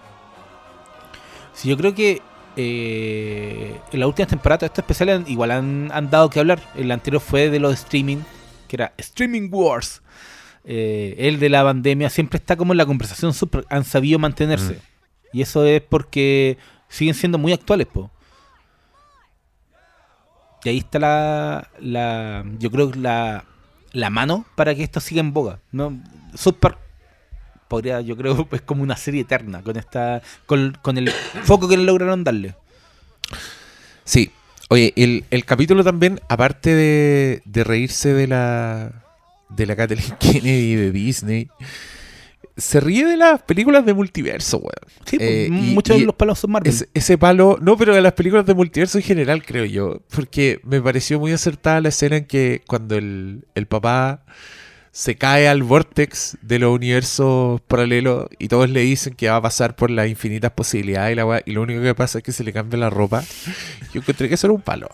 si 1.54 1.70
yo 1.70 1.78
creo 1.78 1.94
que 1.94 2.22
eh, 2.56 3.80
en 3.92 4.00
la 4.00 4.08
última 4.08 4.28
temporada 4.28 4.66
estos 4.66 4.80
especiales 4.84 5.16
han- 5.22 5.28
igual 5.32 5.52
han, 5.52 5.90
han 5.94 6.10
dado 6.10 6.30
que 6.30 6.40
hablar. 6.40 6.60
El 6.76 6.92
anterior 6.92 7.22
fue 7.22 7.50
de 7.50 7.60
los 7.60 7.74
streaming, 7.74 8.18
que 8.68 8.76
era 8.78 8.94
Streaming 8.98 9.50
Wars. 9.52 10.02
Eh, 10.64 11.16
el 11.18 11.40
de 11.40 11.50
la 11.50 11.64
pandemia 11.64 12.10
siempre 12.10 12.38
está 12.38 12.56
como 12.56 12.74
en 12.74 12.78
la 12.78 12.86
conversación, 12.86 13.34
super, 13.34 13.66
han 13.70 13.84
sabido 13.84 14.20
mantenerse. 14.20 14.80
Y 15.34 15.42
eso 15.42 15.66
es 15.66 15.82
porque 15.82 16.58
siguen 16.90 17.16
siendo 17.16 17.38
muy 17.38 17.54
actuales, 17.54 17.88
po. 17.88 18.12
Y 20.64 20.70
ahí 20.70 20.78
está 20.78 21.00
la, 21.00 21.70
la 21.80 22.46
yo 22.60 22.70
creo 22.70 22.92
que 22.92 23.00
la, 23.00 23.46
la 23.94 24.10
mano 24.12 24.46
para 24.56 24.76
que 24.76 24.84
esto 24.84 25.00
siga 25.00 25.22
en 25.22 25.34
boga. 25.34 25.60
¿no? 25.72 26.00
Super 26.36 26.78
podría, 27.72 28.02
yo 28.02 28.18
creo, 28.18 28.48
es 28.52 28.62
como 28.62 28.84
una 28.84 28.98
serie 28.98 29.22
eterna 29.22 29.62
con 29.64 29.78
esta 29.78 30.22
con, 30.46 30.78
con 30.82 30.98
el 30.98 31.10
foco 31.44 31.70
que 31.70 31.78
le 31.78 31.86
lograron 31.86 32.24
darle. 32.24 32.54
Sí. 34.04 34.30
Oye, 34.70 34.94
el, 34.96 35.26
el 35.32 35.44
capítulo 35.46 35.84
también, 35.84 36.20
aparte 36.30 36.74
de, 36.74 37.42
de 37.46 37.64
reírse 37.64 38.14
de 38.14 38.28
la 38.28 39.04
de 39.50 39.66
la 39.66 39.76
Kathleen 39.76 40.16
Kennedy 40.20 40.76
de 40.76 40.92
Disney, 40.92 41.50
se 42.58 42.80
ríe 42.80 43.06
de 43.06 43.18
las 43.18 43.42
películas 43.42 43.86
de 43.86 43.94
multiverso, 43.94 44.58
weón. 44.58 44.92
Sí, 45.06 45.18
po, 45.18 45.24
Eh, 45.26 45.48
muchos 45.50 45.98
y 45.98 46.02
de 46.02 46.06
los 46.06 46.16
palos 46.16 46.40
son 46.40 46.52
Marvel. 46.52 46.72
Ese, 46.74 46.90
ese 46.94 47.18
palo, 47.18 47.58
no, 47.62 47.78
pero 47.78 47.96
de 47.96 48.02
las 48.02 48.14
películas 48.14 48.46
de 48.46 48.54
multiverso 48.54 48.98
en 48.98 49.04
general, 49.04 49.44
creo 49.46 49.66
yo. 49.66 50.02
Porque 50.14 50.60
me 50.64 50.82
pareció 50.82 51.20
muy 51.20 51.32
acertada 51.32 51.82
la 51.82 51.90
escena 51.90 52.18
en 52.18 52.26
que 52.26 52.62
cuando 52.68 52.96
el, 52.96 53.46
el 53.56 53.66
papá 53.66 54.24
se 54.92 55.16
cae 55.16 55.48
al 55.48 55.64
vortex 55.64 56.38
de 56.42 56.60
los 56.60 56.76
universos 56.76 57.62
paralelos 57.62 58.28
y 58.40 58.50
todos 58.50 58.70
le 58.70 58.82
dicen 58.82 59.14
que 59.14 59.30
va 59.30 59.38
a 59.38 59.42
pasar 59.42 59.76
por 59.76 59.90
las 59.90 60.10
infinitas 60.10 60.52
posibilidades 60.52 61.14
y 61.14 61.16
la 61.16 61.42
y 61.46 61.52
lo 61.52 61.62
único 61.62 61.82
que 61.82 61.96
pasa 61.96 62.18
es 62.18 62.24
que 62.24 62.34
se 62.34 62.44
le 62.44 62.52
cambia 62.52 62.78
la 62.78 62.90
ropa. 62.90 63.24
Yo 63.94 64.02
encontré 64.02 64.28
que 64.28 64.36
eso 64.36 64.48
era 64.48 64.54
un 64.54 64.62
palo. 64.62 64.90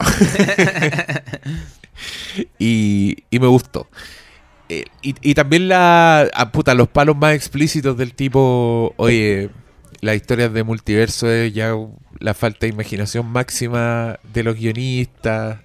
y, 2.60 3.24
y 3.30 3.40
me 3.40 3.48
gustó. 3.48 3.88
Eh, 4.70 4.86
y, 5.02 5.16
y 5.22 5.34
también 5.34 5.68
la 5.68 6.30
ah, 6.34 6.52
puta, 6.52 6.76
los 6.76 6.90
palos 6.90 7.18
más 7.18 7.34
explícitos 7.34 7.98
del 7.98 8.14
tipo, 8.14 8.94
oye, 8.98 9.50
las 10.02 10.16
historias 10.16 10.54
de 10.54 10.64
multiverso 10.64 11.32
es 11.32 11.54
ya 11.54 11.74
la 12.20 12.34
falta 12.34 12.60
de 12.62 12.68
imaginación 12.68 13.26
máxima 13.28 14.20
de 14.34 14.44
los 14.44 14.56
guionistas. 14.56 15.60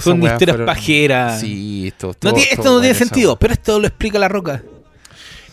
Son 0.00 0.22
historias 0.22 0.56
fueron- 0.56 0.66
pajeras. 0.66 1.40
Sí, 1.40 1.88
esto, 1.88 2.14
No 2.22 2.32
tiene- 2.32 2.48
esto 2.50 2.64
no 2.74 2.80
tiene 2.80 2.94
sentido, 2.94 3.36
pero 3.38 3.52
esto 3.54 3.78
lo 3.80 3.86
explica 3.86 4.18
la 4.18 4.28
roca. 4.28 4.62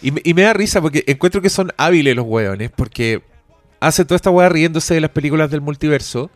Y, 0.02 0.12
me- 0.12 0.22
y 0.24 0.34
me 0.34 0.42
da 0.44 0.54
risa 0.54 0.82
porque 0.82 1.04
encuentro 1.08 1.42
que 1.42 1.50
son 1.50 1.72
hábiles 1.78 2.16
los 2.16 2.26
weones, 2.26 2.72
porque 2.76 3.22
hacen 3.80 4.06
toda 4.08 4.16
esta 4.16 4.30
weá 4.32 4.50
riéndose 4.50 4.94
de 4.96 5.02
las 5.02 5.12
películas 5.12 5.50
del 5.52 5.62
multiverso, 5.62 6.32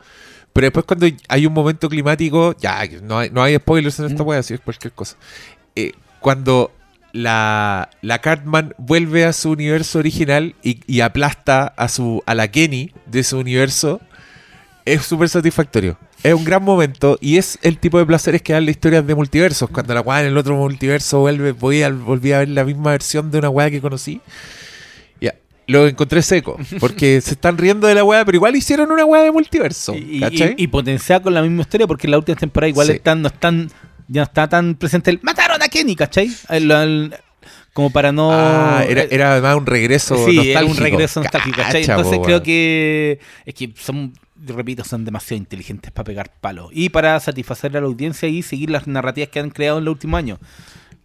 pero 0.53 0.65
después 0.65 0.85
cuando 0.85 1.07
hay 1.27 1.45
un 1.45 1.53
momento 1.53 1.89
climático, 1.89 2.55
ya, 2.59 2.83
no 3.03 3.19
hay, 3.19 3.29
no 3.29 3.41
hay 3.43 3.55
spoilers 3.57 3.99
en 3.99 4.05
esta 4.05 4.23
Mm. 4.23 4.27
weá, 4.27 4.39
así 4.39 4.53
es 4.53 4.59
cualquier 4.59 4.93
cosa. 4.93 5.17
Eh, 5.75 5.91
cuando 6.19 6.71
la, 7.11 7.89
la 8.01 8.19
Cartman 8.19 8.73
vuelve 8.77 9.25
a 9.25 9.33
su 9.33 9.51
universo 9.51 9.99
original 9.99 10.53
y, 10.63 10.79
y 10.85 11.01
aplasta 11.01 11.67
a, 11.77 11.87
su, 11.87 12.21
a 12.25 12.35
la 12.35 12.49
Kenny 12.49 12.91
de 13.05 13.23
su 13.23 13.37
universo, 13.39 14.01
es 14.85 15.01
súper 15.03 15.29
satisfactorio. 15.29 15.97
Es 16.25 16.33
un 16.33 16.43
gran 16.43 16.63
momento 16.63 17.17
y 17.21 17.37
es 17.37 17.59
el 17.61 17.77
tipo 17.77 17.99
de 17.99 18.05
placeres 18.05 18.41
que 18.41 18.53
dan 18.53 18.65
las 18.65 18.71
historias 18.75 19.05
de 19.05 19.13
multiversos. 19.15 19.69
Cuando 19.69 19.93
la 19.93 20.01
weá 20.01 20.21
en 20.21 20.27
el 20.27 20.37
otro 20.37 20.55
multiverso 20.55 21.19
vuelve, 21.19 21.51
voy 21.51 21.83
a, 21.83 21.89
volví 21.91 22.31
a 22.31 22.39
ver 22.39 22.49
la 22.49 22.63
misma 22.63 22.91
versión 22.91 23.29
de 23.29 23.37
una 23.39 23.49
weá 23.49 23.69
que 23.69 23.79
conocí. 23.79 24.21
Ya, 25.21 25.35
lo 25.67 25.87
encontré 25.87 26.21
seco. 26.23 26.57
Porque 26.79 27.21
se 27.21 27.31
están 27.35 27.57
riendo 27.57 27.85
de 27.87 27.95
la 27.95 28.03
weá, 28.03 28.25
pero 28.25 28.35
igual 28.37 28.55
hicieron 28.55 28.91
una 28.91 29.05
weá 29.05 29.21
de 29.23 29.31
multiverso. 29.31 29.93
Y, 29.95 30.23
y, 30.57 30.67
potenciada 30.67 31.21
con 31.21 31.33
la 31.33 31.41
misma 31.43 31.61
historia 31.61 31.85
porque 31.87 32.07
en 32.07 32.11
la 32.11 32.17
última 32.17 32.35
temporada 32.37 32.69
igual 32.69 32.87
Sí. 32.87 32.93
están, 32.93 33.21
no 33.21 33.27
están, 33.27 33.67
ya 34.07 34.21
no 34.21 34.23
está 34.23 34.47
tan 34.49 34.75
presente 34.75 35.11
el 35.11 35.19
mataron 35.21 35.61
a 35.61 35.67
Kenny, 35.67 35.95
¿cachai? 35.95 36.31
El- 36.49 36.71
el- 36.71 37.15
como 37.73 37.89
para 37.89 38.11
no. 38.13 38.29
Ah, 38.31 38.85
era, 38.87 39.01
era 39.11 39.33
además 39.33 39.57
un 39.57 39.65
regreso 39.65 40.15
sí, 40.15 40.37
nostálgico. 40.37 40.57
era 40.59 40.65
un 40.65 40.77
regreso 40.77 41.19
nostálgico, 41.21 41.57
¿cachai? 41.57 41.81
Cacha, 41.81 41.93
Entonces 41.95 42.17
po, 42.19 42.23
creo 42.23 42.41
que 42.41 43.19
es 43.45 43.53
que 43.53 43.73
son, 43.77 44.13
repito, 44.47 44.83
son 44.83 45.05
demasiado 45.05 45.37
inteligentes 45.37 45.91
para 45.91 46.05
pegar 46.05 46.31
palos 46.39 46.69
y 46.71 46.89
para 46.89 47.19
satisfacer 47.19 47.75
a 47.77 47.81
la 47.81 47.87
audiencia 47.87 48.27
y 48.29 48.41
seguir 48.41 48.69
las 48.69 48.87
narrativas 48.87 49.29
que 49.29 49.39
han 49.39 49.49
creado 49.49 49.79
en 49.79 49.85
los 49.85 49.93
últimos 49.93 50.17
años. 50.17 50.39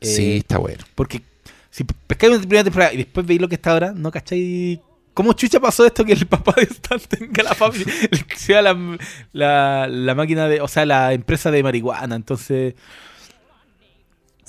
Eh, 0.01 0.07
Sí, 0.07 0.37
está 0.39 0.59
bueno. 0.59 0.85
Porque 0.95 1.23
si 1.71 1.85
pescáis 1.85 2.33
una 2.33 2.41
primera 2.41 2.65
temporada 2.65 2.93
y 2.93 2.99
después 2.99 3.27
veis 3.27 3.41
lo 3.41 3.49
que 3.49 3.55
está 3.57 3.73
ahora, 3.73 3.93
¿no 3.95 4.11
cachai? 4.11 4.83
¿Cómo 5.15 5.33
chucha 5.33 5.61
pasó 5.61 5.85
esto 5.85 6.05
que 6.05 6.13
el 6.13 6.27
papá 6.27 6.55
de 6.57 6.63
Stan 6.63 7.01
tenga 7.01 7.43
la 7.43 7.55
familia, 7.55 7.93
sea 8.37 8.63
la, 8.63 8.99
la, 9.33 9.87
la 9.89 10.15
máquina 10.15 10.49
de, 10.49 10.61
o 10.61 10.69
sea, 10.69 10.87
la 10.87 11.13
empresa 11.13 11.51
de 11.51 11.63
marihuana? 11.63 12.15
Entonces, 12.17 12.75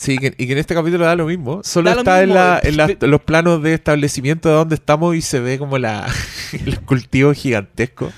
Sí, 0.02 0.18
que- 0.18 0.34
y 0.36 0.48
que 0.48 0.54
en 0.54 0.58
este 0.58 0.74
capítulo 0.74 1.06
da 1.06 1.16
lo 1.16 1.28
mismo. 1.28 1.62
Solo 1.64 1.94
lo 1.94 2.00
está 2.00 2.24
en, 2.24 2.34
la- 2.34 2.60
en 2.64 2.98
pe- 2.98 3.06
los 3.08 3.22
planos 3.22 3.62
de 3.62 3.76
establecimiento 3.76 4.50
de 4.50 4.56
donde 4.56 4.74
estamos 4.74 5.16
y 5.16 5.22
se 5.22 5.40
ve 5.40 5.60
como 5.60 5.78
la 5.78 6.12
el 6.66 6.80
cultivo 6.82 7.34
gigantesco. 7.36 8.12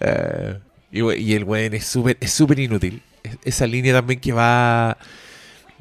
Eh, 0.00 0.58
y, 0.92 1.32
el 1.34 1.42
weón 1.42 1.74
es 1.74 1.84
súper 1.86 2.16
es 2.20 2.30
súper 2.32 2.60
inútil. 2.60 3.02
Es- 3.24 3.38
Esa 3.44 3.66
línea 3.66 3.92
también 3.92 4.20
que 4.20 4.32
va, 4.32 4.96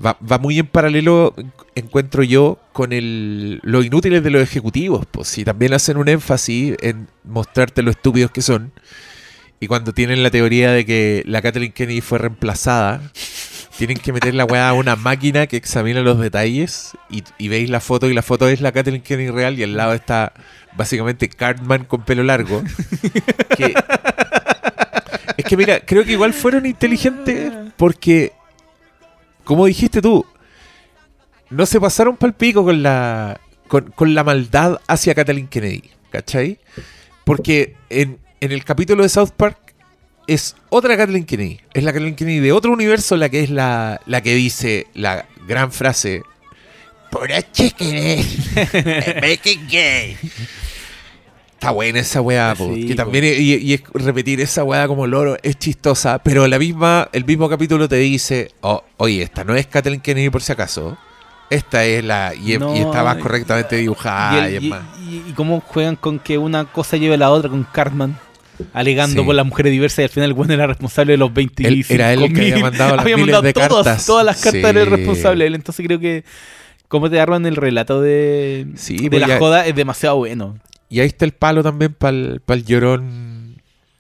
va, 0.04 0.17
va 0.19 0.38
muy 0.39 0.58
en 0.58 0.65
paralelo, 0.65 1.36
en- 1.38 1.54
encuentro 1.76 2.23
yo, 2.23 2.58
con 2.73 2.91
el, 2.91 3.60
lo 3.62 3.84
inútiles 3.84 4.23
de 4.23 4.32
los 4.32 4.41
ejecutivos. 4.41 5.06
Pues 5.12 5.28
si 5.28 5.43
también 5.45 5.73
hacen 5.73 5.97
un 5.97 6.08
énfasis 6.10 6.76
en 6.82 7.08
mostrarte 7.23 7.84
lo 7.84 7.91
estúpidos 7.91 8.32
que 8.32 8.41
son. 8.41 8.71
Y 9.60 9.67
cuando 9.67 9.93
tienen 9.93 10.23
la 10.23 10.32
teoría 10.32 10.71
de 10.71 10.86
que 10.88 11.21
la 11.28 11.43
Kathleen 11.43 11.71
Kennedy 11.71 12.02
fue 12.02 12.17
reemplazada, 12.17 12.99
tienen 13.77 13.97
que 13.97 14.13
meter 14.13 14.33
la 14.36 14.45
weá 14.45 14.69
a 14.69 14.73
una 14.73 14.95
máquina 14.95 15.47
que 15.47 15.57
examina 15.57 16.01
los 16.01 16.19
detalles 16.19 16.91
y, 17.09 17.23
y 17.38 17.47
veis 17.47 17.69
la 17.69 17.79
foto 17.79 18.07
y 18.09 18.13
la 18.13 18.21
foto 18.21 18.47
es 18.47 18.62
la 18.62 18.71
Kathleen 18.71 19.01
Kennedy 19.01 19.29
real 19.31 19.57
y 19.59 19.63
al 19.63 19.75
lado 19.75 19.93
está 19.93 20.33
básicamente 20.75 21.27
Cartman 21.29 21.86
con 21.86 22.03
pelo 22.03 22.23
largo. 22.23 22.62
Que- 23.57 23.73
es 25.38 25.45
que 25.45 25.57
mira, 25.57 25.79
creo 25.79 26.03
que 26.03 26.12
igual 26.12 26.33
fueron 26.33 26.65
inteligentes 26.65 27.51
porque, 27.77 28.31
como 29.43 29.65
dijiste 29.65 30.01
tú, 30.01 30.25
no 31.49 31.65
se 31.65 31.79
pasaron 31.79 32.17
pal 32.17 32.33
pico 32.33 32.63
con 32.63 32.83
la, 32.83 33.39
con, 33.67 33.91
con 33.91 34.13
la 34.13 34.23
maldad 34.23 34.79
hacia 34.88 35.15
Kathleen 35.15 35.47
Kennedy, 35.47 35.89
¿cachai? 36.12 36.59
Porque 37.23 37.75
en, 37.89 38.19
en 38.41 38.51
el 38.51 38.63
capítulo 38.63 39.03
de 39.03 39.09
South 39.09 39.31
Park 39.36 39.57
es 40.27 40.55
otra 40.69 40.95
Kathleen 40.97 41.25
Kennedy. 41.25 41.59
Es 41.73 41.83
la 41.83 41.91
Kathleen 41.93 42.15
Kennedy 42.15 42.39
de 42.39 42.51
otro 42.51 42.71
universo 42.71 43.15
la 43.17 43.29
que 43.29 43.41
es 43.43 43.49
la, 43.49 43.99
la 44.05 44.21
que 44.21 44.33
dice 44.36 44.88
la 44.93 45.25
gran 45.47 45.71
frase. 45.71 46.21
Por 47.12 47.29
chicken, 47.51 48.25
make 49.21 49.41
it 49.51 49.59
gay. 49.69 50.17
Está 51.53 51.71
buena 51.71 51.99
esa 51.99 52.19
weá, 52.21 52.55
Sí, 52.57 52.88
que 52.88 52.95
también 52.95 53.23
es- 53.23 53.39
y, 53.39 53.55
y 53.55 53.73
es 53.73 53.83
repetir 53.93 54.41
esa 54.41 54.63
weá 54.63 54.88
como 54.88 55.07
loro 55.07 55.38
es 55.43 55.57
chistosa, 55.57 56.19
pero 56.21 56.45
la 56.47 56.59
misma, 56.59 57.07
el 57.13 57.23
mismo 57.23 57.47
capítulo 57.47 57.88
te 57.88 57.95
dice, 57.97 58.51
oh, 58.62 58.83
oye, 58.97 59.21
esta 59.21 59.43
no 59.45 59.55
es 59.55 59.67
Kathleen 59.67 60.01
Kennedy 60.01 60.29
por 60.29 60.41
si 60.41 60.51
acaso, 60.51 60.97
esta 61.49 61.86
es 61.86 62.03
la, 62.03 62.33
y, 62.36 62.57
No, 62.57 62.75
y 62.75 62.79
está 62.79 63.03
más 63.03 63.17
correctamente 63.17 63.77
dibujada 63.77 64.49
y, 64.49 64.53
y, 64.53 64.55
el- 64.57 64.63
es 64.65 64.69
más. 64.69 64.81
y 65.29 65.33
cómo 65.33 65.62
juegan 65.62 65.95
con 65.95 66.19
que 66.19 66.38
una 66.38 66.65
cosa 66.65 66.97
lleve 66.97 67.13
a 67.13 67.17
la 67.17 67.29
otra 67.29 67.49
con 67.49 67.63
Cartman. 67.63 68.17
Alegando 68.73 69.21
Sí. 69.21 69.25
por 69.25 69.35
las 69.35 69.45
mujeres 69.45 69.71
diversas 69.71 69.99
y 69.99 70.03
al 70.03 70.09
final 70.09 70.29
el 70.29 70.33
bueno 70.33 70.53
era 70.53 70.67
responsable 70.67 71.13
de 71.13 71.17
los 71.17 71.33
25 71.33 71.67
Él- 71.73 71.85
era 71.89 72.13
él 72.13 72.23
el 72.23 72.33
que 72.33 72.41
había 72.51 72.57
mandado 72.59 72.95
las 72.95 72.99
había 73.05 73.15
miles 73.17 73.27
mandado 73.33 73.41
de 73.43 73.53
todas, 73.53 73.69
cartas. 73.85 74.05
todas 74.05 74.25
las 74.25 74.41
cartas 74.41 74.63
era 74.63 74.81
el 74.81 74.87
responsable 74.87 75.47
él. 75.47 75.55
Entonces 75.55 75.85
creo 75.85 75.99
que 75.99 76.23
cómo 76.87 77.09
te 77.09 77.19
arman 77.19 77.45
el 77.45 77.55
relato 77.55 78.01
de, 78.01 78.67
Sí, 78.75 78.97
de 78.97 79.09
pues 79.09 79.21
la 79.21 79.27
ya- 79.27 79.39
joda 79.39 79.65
es 79.65 79.75
demasiado 79.75 80.17
bueno. 80.17 80.57
Y 80.89 80.99
ahí 80.99 81.07
está 81.07 81.25
el 81.25 81.31
palo 81.31 81.63
también 81.63 81.93
para 81.95 82.11
el, 82.15 82.65
llorón. 82.65 83.32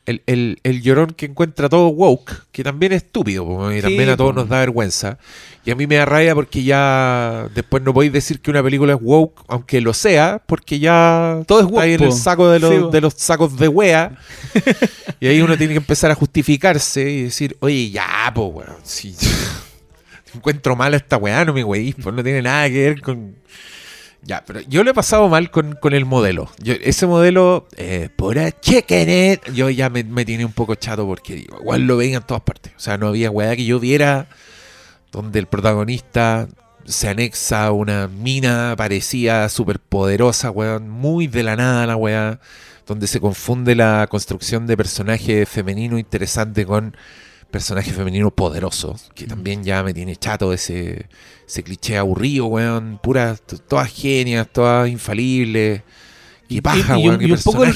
El, 0.05 0.21
el- 0.25 0.59
el 0.63 0.81
llorón 0.81 1.11
que 1.11 1.25
encuentra 1.27 1.69
todo 1.69 1.87
woke, 1.87 2.43
que 2.51 2.61
también 2.63 2.91
es 2.91 3.03
estúpido, 3.03 3.71
y 3.71 3.77
Sí, 3.77 3.81
también 3.83 4.09
a 4.09 4.17
todos 4.17 4.35
nos 4.35 4.49
da 4.49 4.59
vergüenza. 4.59 5.17
Y 5.65 5.71
a 5.71 5.75
mí 5.75 5.87
me 5.87 5.95
da 5.95 6.03
rabia 6.05 6.35
porque 6.35 6.61
ya 6.63 7.47
después 7.55 7.81
no 7.83 7.93
podéis 7.93 8.11
decir 8.11 8.41
que 8.41 8.51
una 8.51 8.61
película 8.61 8.93
es 8.95 8.99
woke, 9.01 9.41
aunque 9.47 9.79
lo 9.79 9.93
sea, 9.93 10.41
porque 10.45 10.79
ya 10.79 11.39
Todo 11.47 11.61
es 11.61 11.67
está 11.67 11.81
ahí 11.81 11.91
woke, 11.93 12.01
en 12.01 12.07
el 12.07 12.13
saco 12.13 12.49
de 12.49 12.59
los, 12.59 12.69
Sí, 12.71 12.89
de 12.91 12.99
los 13.01 13.13
sacos 13.13 13.57
de 13.57 13.67
wea. 13.69 14.17
y 15.21 15.27
ahí 15.27 15.41
uno 15.41 15.57
tiene 15.57 15.73
que 15.73 15.77
empezar 15.79 16.11
a 16.11 16.15
justificarse 16.15 17.09
y 17.09 17.23
decir, 17.23 17.55
oye, 17.61 17.89
ya, 17.89 18.29
po, 18.35 18.47
weón, 18.47 18.75
si 18.83 19.15
encuentro 20.35 20.75
mal 20.75 20.93
a 20.93 20.97
esta 20.97 21.17
weá, 21.17 21.45
no 21.45 21.53
me 21.53 21.63
weís, 21.63 21.95
pues 21.95 22.13
no 22.13 22.21
tiene 22.23 22.41
nada 22.41 22.67
que 22.67 22.89
ver 22.89 23.01
con. 23.01 23.35
Ya, 24.25 24.43
pero 24.45 24.61
yo 24.61 24.83
lo 24.83 24.91
he 24.91 24.93
pasado 24.93 25.27
mal 25.27 25.51
con, 25.51 25.75
con 25.75 25.93
el 25.93 26.05
modelo. 26.05 26.49
Ese 26.63 27.05
modelo, 27.05 27.67
eh, 27.75 28.09
por 28.15 28.39
a 28.39 28.51
chicken 28.51 29.09
it, 29.09 29.53
yo 29.53 29.69
ya 29.69 29.89
me, 29.89 30.03
me 30.03 30.23
tiene 30.23 30.45
un 30.45 30.53
poco 30.53 30.75
chato 30.75 31.05
porque 31.05 31.45
igual 31.59 31.81
lo 31.81 31.97
veía 31.97 32.17
en 32.17 32.23
todas 32.23 32.43
partes. 32.43 32.73
O 32.77 32.79
sea, 32.79 32.97
no 32.97 33.07
había 33.07 33.29
weá 33.29 33.55
que 33.55 33.65
yo 33.65 33.79
viera 33.79 34.27
donde 35.11 35.39
el 35.39 35.47
protagonista 35.47 36.47
se 36.85 37.09
anexa 37.09 37.65
a 37.65 37.71
una 37.71 38.07
mina 38.07 38.75
parecía 38.77 39.47
súper 39.49 39.79
poderosa, 39.79 40.51
weón, 40.51 40.89
muy 40.89 41.27
de 41.27 41.43
la 41.43 41.55
nada 41.55 41.85
la 41.85 41.95
weá, 41.95 42.39
donde 42.85 43.07
se 43.07 43.19
confunde 43.19 43.75
la 43.75 44.07
construcción 44.09 44.67
de 44.67 44.75
personaje 44.75 45.45
femenino 45.45 45.97
interesante 45.97 46.65
con 46.65 46.97
personaje 47.53 47.91
femenino 47.91 48.31
poderoso, 48.31 48.95
que 49.15 49.25
también 49.27 49.63
ya 49.63 49.81
me 49.83 49.93
tiene 49.93 50.15
chato 50.17 50.51
ese, 50.51 51.05
ese 51.47 51.63
cliché 51.63 51.97
aburrido, 51.97 52.47
weón, 52.47 52.99
puras, 53.01 53.41
todas 53.69 53.89
genias, 53.93 54.47
todas 54.51 54.89
infalibles. 54.89 55.81
Y 56.49 56.59
paja, 56.61 56.99
y 56.99 57.07
weón, 57.07 57.21
y 57.21 57.31
un 57.31 57.37
poco 57.37 57.63
el- 57.63 57.73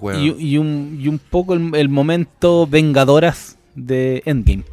weón. 0.00 0.20
Y, 0.38 0.58
un, 0.58 0.98
y 1.00 1.08
un 1.08 1.18
poco 1.18 1.54
el, 1.54 1.74
el 1.74 1.88
momento 1.88 2.66
vengadoras 2.66 3.56
de 3.74 4.22
Endgame. 4.26 4.64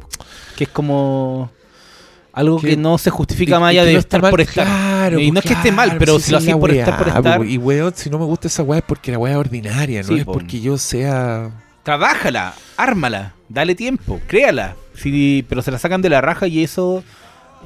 Que 0.56 0.64
es 0.64 0.70
como 0.70 1.50
algo 2.32 2.60
Que- 2.60 2.70
que 2.70 2.76
no 2.76 2.98
se 2.98 3.10
justifica 3.10 3.58
más 3.58 3.70
allá 3.70 3.84
de 3.84 3.94
no 3.94 3.98
estar 4.00 4.20
mal, 4.22 4.30
por 4.30 4.40
estar. 4.40 4.66
claro, 4.66 5.18
y 5.18 5.30
no 5.30 5.38
es 5.40 5.46
que 5.46 5.54
esté 5.54 5.72
mal, 5.72 5.96
pero 5.98 6.18
si 6.18 6.26
si 6.26 6.32
lo 6.32 6.38
esa 6.38 6.44
es 6.44 6.44
hacís 6.44 6.54
la 6.54 6.60
por 6.60 6.70
weá, 6.70 6.80
estar 6.84 6.98
por 6.98 7.06
po, 7.12 7.18
estar, 7.18 7.46
Y 7.46 7.58
weón, 7.58 7.92
si 7.96 8.10
no 8.10 8.18
me 8.18 8.24
gusta 8.26 8.48
esa 8.48 8.62
weá 8.62 8.78
es 8.80 8.84
porque 8.86 9.10
la 9.12 9.18
weá 9.18 9.32
es 9.32 9.38
ordinaria, 9.38 10.02
no 10.02 10.08
Sí, 10.08 10.18
es 10.18 10.24
po. 10.24 10.32
porque 10.32 10.60
yo 10.60 10.76
sea. 10.78 11.50
trabájala, 11.82 12.54
ármala, 12.76 13.34
dale 13.50 13.74
tiempo, 13.74 14.18
créala. 14.26 14.76
Sí, 14.94 15.44
pero 15.48 15.60
se 15.60 15.70
la 15.70 15.78
sacan 15.78 16.00
de 16.00 16.08
la 16.08 16.20
raja 16.22 16.46
y 16.46 16.62
eso 16.64 17.04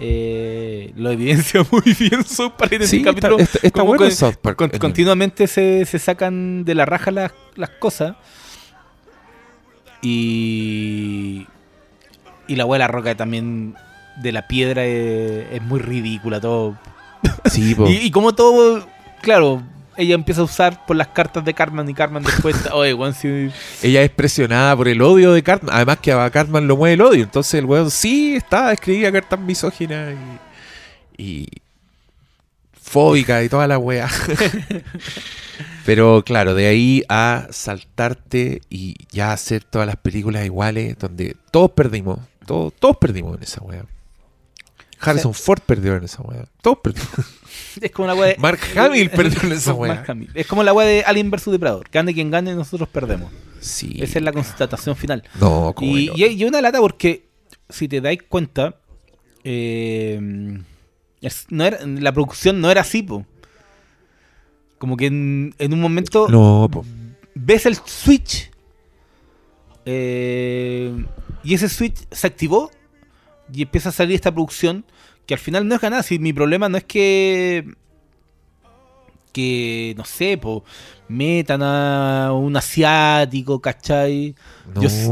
eh, 0.01 0.93
lo 0.97 1.11
evidencia 1.13 1.65
muy 1.71 1.95
bien 1.99 2.25
South 2.25 2.55
Park 2.59 2.73
en 2.73 2.83
este 2.83 2.97
Sí, 2.97 2.99
está, 2.99 3.11
capítulo. 3.29 3.39
está- 3.63 3.83
bueno 3.83 4.03
con- 4.03 4.11
South 4.11 4.35
Park. 4.43 4.57
Con- 4.57 4.71
en- 4.73 4.79
continuamente 4.81 5.47
se, 5.47 5.85
se 5.85 5.99
sacan 6.01 6.65
de 6.65 6.75
la 6.75 6.85
raja 6.87 7.11
las, 7.13 7.33
las 7.55 7.71
cosas. 7.71 8.17
Y. 10.03 11.47
Y 12.47 12.57
la 12.57 12.65
abuela 12.65 12.87
Roca 12.89 13.15
también 13.17 13.75
de 14.21 14.33
la 14.33 14.47
piedra 14.47 14.85
es, 14.85 15.47
es 15.53 15.63
muy 15.63 15.81
ridícula, 15.81 16.41
todo. 16.41 16.77
Sí, 17.47 17.75
y 17.89 18.11
como 18.11 18.35
todo, 18.35 18.87
claro, 19.23 19.63
ella 19.97 20.15
empieza 20.15 20.41
a 20.41 20.45
usar 20.45 20.87
por 20.87 20.97
las 20.97 21.09
cartas 21.09 21.45
de 21.45 21.55
Cartman 21.55 21.89
y 21.89 21.95
Cartman 21.95 22.23
después, 22.23 22.57
oye, 22.73 22.95
weón, 22.95 23.15
sí, 23.15 23.51
Ella 23.83 24.03
es 24.03 24.11
presionada 24.11 24.77
por 24.77 24.89
el 24.89 25.03
odio 25.03 25.33
de 25.33 25.43
Cartman. 25.43 25.75
Además 25.75 25.99
que 25.99 26.13
a 26.13 26.31
Cartman 26.31 26.67
lo 26.67 26.77
mueve 26.77 26.95
el 26.95 27.01
odio. 27.01 27.23
Entonces 27.23 27.55
el 27.55 27.65
weón 27.65 27.91
sí 27.91 28.37
está 28.37 28.73
escribía 28.73 29.13
cartas 29.13 29.41
misóginas 29.41 30.15
y, 31.17 31.23
y 31.23 31.49
fóbica 32.81 33.43
y 33.43 33.49
toda 33.49 33.67
la 33.67 33.79
wea. 33.79 34.09
Pero 35.85 36.23
claro, 36.25 36.55
de 36.55 36.67
ahí 36.67 37.03
a 37.09 37.49
saltarte 37.51 38.63
y 38.71 38.95
ya 39.11 39.33
hacer 39.33 39.65
todas 39.65 39.87
las 39.87 39.97
películas 39.97 40.45
iguales, 40.45 40.99
donde 40.99 41.37
todos 41.51 41.73
perdimos. 41.73 42.21
Todos, 42.47 42.73
todos 42.79 42.97
perdimos 42.97 43.37
en 43.37 43.43
esa 43.43 43.63
wea. 43.63 43.85
Harrison 45.01 45.35
Ford 45.35 45.61
perdió 45.65 45.97
en 45.97 46.05
esa 46.05 46.23
wea. 46.23 46.45
Todos 46.63 46.79
perdimos. 46.83 47.11
Es 47.81 47.91
como 47.91 48.09
la 48.09 48.15
weá 48.15 48.29
de... 48.29 48.37
Mark 48.39 48.61
Hamill 48.77 49.11
perdió 49.17 49.41
en 49.43 49.53
esa. 49.53 49.75
Mark 49.75 50.05
Hamill. 50.09 50.31
Es 50.35 50.47
como 50.47 50.63
la 50.63 50.73
weá 50.73 50.87
de 50.87 51.03
Alien 51.05 51.31
vs 51.31 51.47
Depredador. 51.47 51.89
Gane 51.91 52.13
quien 52.15 52.31
gane, 52.31 52.55
nosotros 52.55 52.89
perdemos. 52.89 53.31
Sí. 53.61 53.97
Esa 54.01 54.19
es 54.19 54.25
la 54.25 54.33
constatación 54.33 54.95
final. 54.97 55.23
No, 55.41 55.73
como 55.75 55.91
Y, 55.97 56.11
y, 56.15 56.25
y 56.27 56.45
una 56.45 56.61
lata 56.61 56.81
porque, 56.81 57.27
si 57.69 57.89
te 57.89 58.01
dais 58.01 58.19
cuenta, 58.29 58.77
eh, 59.45 60.21
es- 61.21 61.47
no 61.51 61.65
era, 61.65 61.79
la 61.85 62.13
producción 62.13 62.61
no 62.61 62.71
era 62.71 62.83
así, 62.83 63.03
po. 63.03 63.25
Como 64.79 64.97
que 64.97 65.07
en, 65.07 65.55
en 65.59 65.73
un 65.73 65.81
momento 65.81 66.29
No, 66.29 66.69
po. 66.71 66.85
ves 67.35 67.65
el 67.65 67.77
switch 67.77 68.51
eh, 69.87 71.05
y 71.43 71.55
ese 71.55 71.69
switch 71.69 72.07
se 72.11 72.27
activó 72.27 72.71
y 73.53 73.63
empieza 73.63 73.91
a 73.91 73.93
salir 73.93 74.15
esta 74.15 74.33
producción 74.33 74.85
que 75.27 75.35
al 75.35 75.41
final 75.41 75.67
no 75.67 75.75
es 75.75 75.81
ganar. 75.81 76.03
Si 76.05 76.19
mi 76.19 76.33
problema 76.33 76.69
no 76.69 76.77
es 76.79 76.85
que 76.85 77.65
que 79.33 79.95
no 79.97 80.05
sé, 80.05 80.39
po, 80.39 80.65
metan 81.09 81.61
a 81.63 82.31
un 82.33 82.57
asiático, 82.57 83.61
¿cachai? 83.61 84.35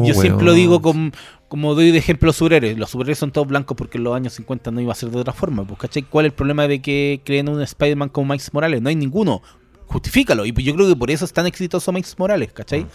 yo 0.04 0.14
siempre 0.14 0.44
lo 0.46 0.52
digo 0.54 0.80
con- 0.80 1.12
como 1.48 1.74
doy 1.74 1.90
de 1.90 1.98
ejemplo 1.98 2.28
los 2.28 2.36
superhéroes. 2.36 2.78
Los 2.78 2.90
superhéroes 2.90 3.18
son 3.18 3.32
todos 3.32 3.48
blancos 3.48 3.76
porque 3.76 3.98
en 3.98 4.04
los 4.04 4.14
años 4.14 4.32
50 4.34 4.70
no 4.70 4.80
iba 4.80 4.92
a 4.92 4.94
ser 4.94 5.10
de 5.10 5.18
otra 5.18 5.32
forma. 5.32 5.66
Pues, 5.66 5.78
¿cachai? 5.80 6.02
¿Cuál 6.04 6.26
es 6.26 6.30
el 6.30 6.36
problema 6.36 6.66
de 6.68 6.80
que 6.80 7.20
creen 7.24 7.48
un 7.48 7.60
Spider-Man 7.60 8.08
como 8.10 8.28
Miles 8.32 8.54
Morales? 8.54 8.80
No 8.80 8.88
hay 8.88 8.96
ninguno. 8.96 9.42
Justifícalo. 9.86 10.46
Y 10.46 10.52
pues 10.52 10.64
yo 10.64 10.74
creo 10.74 10.88
que 10.88 10.96
por 10.96 11.10
eso 11.10 11.24
es 11.26 11.32
tan 11.32 11.46
exitoso 11.46 11.92
Miles 11.92 12.16
Morales. 12.18 12.52
¿cachai? 12.52 12.86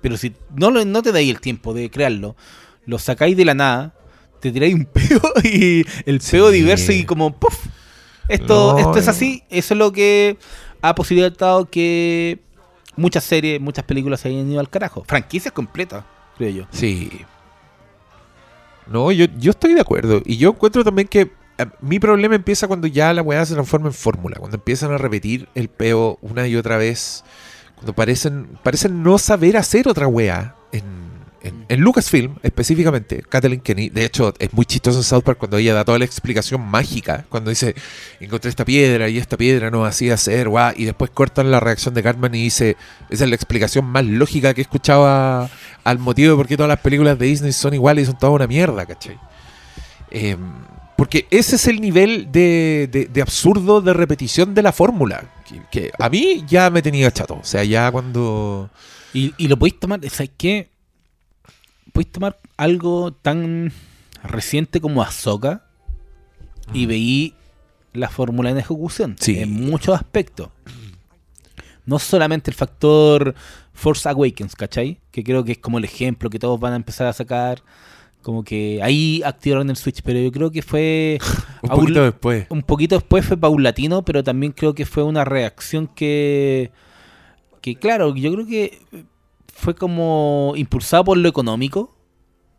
Pero 0.00 0.16
si 0.16 0.32
no, 0.54 0.70
no 0.70 1.02
te 1.02 1.10
dais 1.12 1.28
el 1.28 1.40
tiempo 1.40 1.74
de 1.74 1.90
crearlo, 1.90 2.36
lo 2.86 2.98
sacáis 3.00 3.36
de 3.36 3.44
la 3.44 3.54
nada, 3.54 3.94
te 4.40 4.50
tiráis 4.52 4.74
un 4.74 4.84
peo 4.86 5.20
y 5.44 5.84
el 6.06 6.20
peo 6.20 6.50
Sí. 6.50 6.54
diverso 6.56 6.92
y 6.92 7.04
como 7.04 7.32
¡puf! 7.34 7.66
Esto, 8.28 8.72
No, 8.72 8.78
esto 8.78 8.98
es 8.98 9.04
no. 9.06 9.10
así. 9.12 9.42
Eso 9.50 9.74
es 9.74 9.78
lo 9.78 9.92
que 9.92 10.36
ha 10.82 10.94
posibilitado 10.94 11.66
que 11.70 12.40
muchas 12.96 13.24
series, 13.24 13.60
muchas 13.60 13.84
películas 13.84 14.20
se 14.20 14.28
hayan 14.28 14.50
ido 14.50 14.60
al 14.60 14.68
carajo. 14.68 15.04
Franquicias 15.06 15.52
completas, 15.52 16.04
creo 16.36 16.50
yo. 16.50 16.66
Sí. 16.70 17.10
No, 18.86 19.10
yo, 19.12 19.26
yo 19.38 19.50
estoy 19.50 19.74
de 19.74 19.80
acuerdo. 19.80 20.22
Y 20.24 20.36
yo 20.36 20.50
encuentro 20.50 20.84
también 20.84 21.08
que 21.08 21.32
eh, 21.58 21.66
mi 21.80 21.98
problema 21.98 22.34
empieza 22.36 22.68
cuando 22.68 22.86
ya 22.86 23.12
la 23.12 23.22
weá 23.22 23.44
se 23.44 23.54
transforma 23.54 23.88
en 23.88 23.94
fórmula. 23.94 24.36
Cuando 24.38 24.56
empiezan 24.56 24.92
a 24.92 24.98
repetir 24.98 25.48
el 25.54 25.68
peo 25.68 26.18
una 26.22 26.46
y 26.46 26.56
otra 26.56 26.76
vez. 26.76 27.24
Cuando 27.74 27.92
parecen, 27.94 28.58
parecen 28.62 29.02
no 29.02 29.18
saber 29.18 29.56
hacer 29.56 29.88
otra 29.88 30.06
weá. 30.06 30.54
En, 30.72 30.84
en, 31.68 31.80
Lucasfilm, 31.80 32.36
específicamente, 32.42 33.22
Kathleen 33.28 33.60
Kenny. 33.60 33.88
De 33.90 34.04
hecho, 34.04 34.34
es 34.38 34.52
muy 34.52 34.64
chistoso 34.64 34.98
en 34.98 35.04
South 35.04 35.22
Park 35.22 35.38
cuando 35.38 35.56
ella 35.58 35.74
da 35.74 35.84
toda 35.84 35.98
la 35.98 36.04
explicación 36.04 36.60
mágica. 36.60 37.24
Cuando 37.28 37.50
dice, 37.50 37.74
encontré 38.20 38.48
esta 38.50 38.64
piedra 38.64 39.08
y 39.08 39.18
esta 39.18 39.36
piedra 39.36 39.70
no 39.70 39.84
hacía 39.84 40.14
hacer, 40.14 40.48
guau. 40.48 40.72
Y 40.76 40.84
después 40.84 41.10
cortan 41.10 41.50
la 41.50 41.60
reacción 41.60 41.94
de 41.94 42.02
Cartman 42.02 42.34
y 42.34 42.42
dice, 42.44 42.76
esa 43.10 43.24
es 43.24 43.30
la 43.30 43.36
explicación 43.36 43.84
más 43.84 44.04
lógica 44.04 44.54
que 44.54 44.60
he 44.60 44.62
escuchado 44.62 45.06
a- 45.06 45.48
al 45.84 45.98
motivo 45.98 46.30
de 46.32 46.36
por 46.36 46.46
qué 46.48 46.56
todas 46.56 46.68
las 46.68 46.80
películas 46.80 47.18
de 47.18 47.26
Disney 47.26 47.52
son 47.52 47.74
iguales 47.74 48.02
y 48.04 48.06
son 48.06 48.18
toda 48.18 48.32
una 48.32 48.46
mierda, 48.46 48.84
¿cachai? 48.86 49.18
Em, 50.10 50.38
porque 50.96 51.26
ese 51.30 51.56
es 51.56 51.66
el 51.66 51.80
nivel 51.80 52.32
de, 52.32 53.08
de- 53.12 53.22
absurdo 53.22 53.80
de 53.82 53.92
repetición 53.92 54.54
de 54.54 54.62
la 54.62 54.72
fórmula. 54.72 55.24
Que, 55.48 55.60
que 55.70 55.90
a 55.98 56.08
mí 56.08 56.44
ya 56.48 56.70
me 56.70 56.82
tenía 56.82 57.10
chato. 57.10 57.34
O 57.34 57.44
sea, 57.44 57.62
ya 57.64 57.90
cuando. 57.92 58.70
Y, 59.12 59.32
y 59.36 59.48
lo 59.48 59.56
podéis 59.58 59.78
tomar, 59.78 60.00
¿sabes 60.10 60.30
qué? 60.36 60.70
Podéis 61.96 62.12
tomar 62.12 62.38
algo 62.58 63.10
tan 63.10 63.72
reciente 64.22 64.82
como 64.82 65.02
Ahsoka 65.02 65.64
y 66.74 66.84
veí 66.84 67.32
la 67.94 68.10
fórmula 68.10 68.50
en 68.50 68.58
ejecución. 68.58 69.16
Sí. 69.18 69.38
En 69.38 69.50
muchos 69.50 69.94
aspectos. 69.94 70.50
No 71.86 71.98
solamente 71.98 72.50
el 72.50 72.54
factor 72.54 73.34
Force 73.72 74.06
Awakens, 74.10 74.54
¿cachai? 74.54 75.00
Que 75.10 75.24
creo 75.24 75.42
que 75.42 75.52
es 75.52 75.58
como 75.58 75.78
el 75.78 75.84
ejemplo 75.84 76.28
que 76.28 76.38
todos 76.38 76.60
van 76.60 76.74
a 76.74 76.76
empezar 76.76 77.06
a 77.06 77.14
sacar. 77.14 77.62
Como 78.20 78.44
que 78.44 78.78
ahí 78.82 79.22
activaron 79.24 79.70
el 79.70 79.76
Switch, 79.76 80.02
pero 80.02 80.18
yo 80.18 80.30
creo 80.30 80.50
que 80.50 80.60
fue 80.60 81.18
Un 81.62 81.70
poquito 81.70 82.04
después. 82.04 82.46
un 82.50 82.62
poquito 82.62 82.96
después 82.96 83.24
fue 83.24 83.38
paulatino, 83.38 84.04
pero 84.04 84.22
también 84.22 84.52
creo 84.52 84.74
que 84.74 84.84
fue 84.84 85.02
una 85.02 85.24
reacción 85.24 85.86
que, 85.86 86.72
que 87.62 87.76
claro, 87.76 88.14
yo 88.14 88.30
creo 88.34 88.46
que 88.46 88.80
fue 89.56 89.74
como 89.74 90.52
impulsado 90.54 91.04
por 91.04 91.16
lo 91.16 91.28
económico 91.28 91.96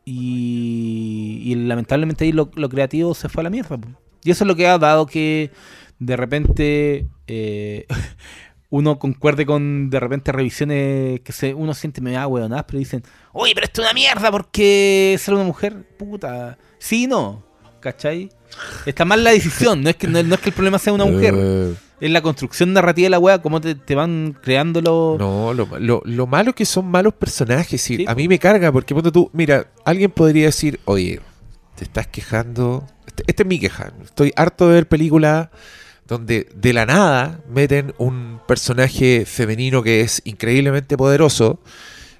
y, 0.04 1.54
lamentablemente 1.56 2.26
ahí 2.26 2.32
lo, 2.32 2.50
creativo 2.50 3.14
se 3.14 3.30
fue 3.30 3.42
a 3.42 3.46
la 3.46 3.50
mierda. 3.50 3.78
Y 4.24 4.32
eso 4.32 4.44
es 4.44 4.48
lo 4.48 4.56
que 4.56 4.68
ha 4.68 4.78
dado 4.78 5.06
que 5.06 5.52
de 6.00 6.18
repente 6.18 7.08
eh, 7.28 7.86
uno 8.70 8.98
concuerde 8.98 9.46
con 9.46 9.90
de 9.90 10.00
repente 10.00 10.32
revisiones 10.32 11.20
que 11.22 11.32
se, 11.32 11.54
uno 11.54 11.74
siente 11.76 12.02
me 12.02 12.14
da 12.14 12.26
huevonadas, 12.26 12.66
pero 12.68 12.80
dicen, 12.80 13.04
oye, 13.32 13.54
pero 13.54 13.66
esto 13.66 13.82
es 13.82 13.88
una 13.88 13.94
mierda 13.94 14.32
porque 14.32 15.16
ser 15.20 15.36
una 15.36 15.44
mujer, 15.44 15.88
puta. 15.98 16.58
Sí, 16.80 17.06
no, 17.06 17.46
¿cachai? 17.80 18.30
Está 18.88 19.06
mal 19.06 19.24
la 19.24 19.32
decisión, 19.32 19.84
no 19.84 19.90
es 19.90 19.98
que, 19.98 20.08
no, 20.08 20.22
no 20.24 20.36
es 20.36 20.42
que 20.42 20.50
el 20.50 20.56
problema 20.56 20.80
sea 20.80 20.94
una 20.94 21.06
mujer, 21.06 21.36
Es 22.00 22.12
la 22.12 22.22
construcción 22.22 22.74
narrativa 22.74 23.08
de 23.08 23.10
la 23.10 23.20
wea, 23.20 23.42
cómo 23.42 23.60
te, 23.60 23.74
te 23.74 23.96
van 23.96 24.38
creando 24.42 24.82
los... 24.82 25.18
No, 25.18 25.54
lo, 25.54 25.68
lo, 25.80 26.02
lo 26.06 26.28
malo 26.28 26.54
que 26.54 26.66
son 26.66 26.86
malos 26.86 27.14
personajes. 27.16 27.82
Sí, 27.82 28.06
a 28.08 28.14
mí 28.14 28.28
me 28.28 28.38
carga 28.38 28.72
porque 28.72 28.94
cuando 28.94 29.12
tú, 29.12 29.30
mira, 29.34 29.72
alguien 29.84 30.12
podría 30.12 30.46
decir, 30.46 30.80
oye, 30.86 31.20
te 31.76 31.86
estás 31.86 32.06
quejando. 32.08 32.86
Este, 33.08 33.24
esta 33.26 33.44
es 33.44 33.48
mi 33.50 33.60
queja. 33.60 33.94
Estoy 34.04 34.32
harto 34.36 34.68
de 34.68 34.76
ver 34.76 34.88
películas 34.88 35.50
donde 36.08 36.48
de 36.56 36.72
la 36.74 36.86
nada 36.86 37.42
meten 37.50 37.94
un 37.98 38.40
personaje 38.48 39.26
femenino 39.26 39.82
que 39.82 40.02
es 40.02 40.22
increíblemente 40.24 40.98
poderoso. 40.98 41.60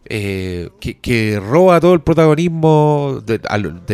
eh, 0.10 0.70
que, 0.80 0.98
que 1.00 1.40
roba 1.40 1.80
todo 1.80 1.94
el 1.94 2.02
protagonismo 2.02 3.22
de 3.26 3.40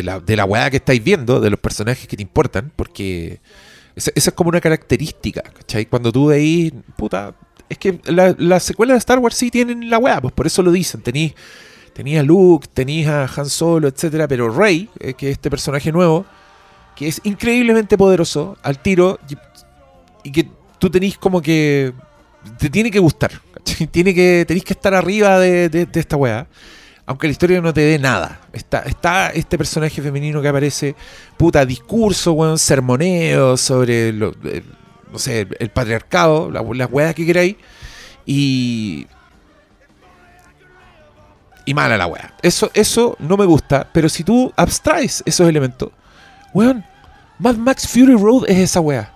la, 0.03 0.19
de 0.19 0.35
la 0.35 0.45
weá 0.45 0.69
que 0.69 0.77
estáis 0.77 1.03
viendo, 1.03 1.39
de 1.39 1.49
los 1.49 1.59
personajes 1.59 2.07
que 2.07 2.15
te 2.17 2.23
importan, 2.23 2.71
porque 2.75 3.39
esa, 3.95 4.11
es 4.15 4.31
como 4.35 4.49
una 4.49 4.61
característica, 4.61 5.41
¿cachai? 5.41 5.85
Cuando 5.85 6.11
tú 6.11 6.27
veis, 6.27 6.73
puta, 6.95 7.35
es 7.69 7.77
que 7.77 7.99
la- 8.05 8.35
las 8.37 8.63
secuelas 8.63 8.95
de 8.95 8.99
Star 8.99 9.19
Wars 9.19 9.35
sí 9.35 9.49
tienen 9.51 9.89
la 9.89 9.97
weá, 9.97 10.21
pues 10.21 10.33
por 10.33 10.47
eso 10.47 10.61
lo 10.63 10.71
dicen. 10.71 11.01
Tenís 11.01 11.33
a 12.19 12.23
Luke, 12.23 12.67
tenís 12.73 13.07
a 13.07 13.25
Han 13.35 13.45
Solo, 13.49 13.87
etcétera, 13.87 14.27
pero 14.27 14.49
Rey, 14.49 14.89
eh, 14.99 15.13
que 15.13 15.27
es 15.29 15.33
este 15.33 15.49
personaje 15.49 15.91
nuevo, 15.91 16.25
que 16.95 17.07
es 17.07 17.21
increíblemente 17.23 17.97
poderoso 17.97 18.57
al 18.63 18.79
tiro 18.81 19.19
y, 20.23 20.31
que 20.31 20.47
tú 20.79 20.89
tenís 20.89 21.17
como 21.17 21.41
que 21.41 21.93
te 22.57 22.69
tiene 22.69 22.89
que 22.91 22.99
gustar, 22.99 23.31
¿cachai? 23.53 23.87
tiene 23.91 24.13
que 24.13 24.43
tenéis 24.47 24.63
que 24.65 24.73
estar 24.73 24.93
arriba 24.93 25.39
de, 25.39 25.69
de- 25.69 25.85
de 25.85 25.99
esta 25.99 26.17
weá. 26.17 26.47
Aunque 27.05 27.27
la 27.27 27.31
historia 27.31 27.59
no 27.61 27.73
te 27.73 27.81
dé 27.81 27.99
nada. 27.99 28.39
Está, 28.53 28.79
está 28.79 29.29
este 29.31 29.57
personaje 29.57 30.01
femenino 30.01 30.41
que 30.41 30.47
aparece, 30.47 30.95
puta, 31.37 31.65
discurso, 31.65 32.31
weón, 32.33 32.57
sermoneo 32.57 33.57
sobre, 33.57 34.13
lo- 34.13 34.33
eh, 34.45 34.63
no 35.11 35.19
sé, 35.19 35.47
el 35.59 35.69
patriarcado, 35.69 36.49
la- 36.49 36.61
las 36.61 36.89
weas 36.91 37.13
que 37.13 37.25
queráis. 37.25 37.55
Y. 38.25 39.05
Y 41.65 41.73
mala 41.73 41.97
la 41.97 42.07
wea. 42.07 42.33
Eso, 42.41 42.69
eso 42.73 43.15
no 43.19 43.37
me 43.37 43.45
gusta, 43.45 43.87
pero 43.93 44.09
si 44.09 44.23
tú 44.23 44.51
abstraes 44.55 45.23
esos 45.25 45.47
elementos, 45.47 45.89
weón, 46.53 46.83
Mad 47.39 47.55
Max 47.55 47.87
Fury 47.87 48.15
Road 48.15 48.45
es 48.49 48.57
esa 48.57 48.79
wea. 48.81 49.13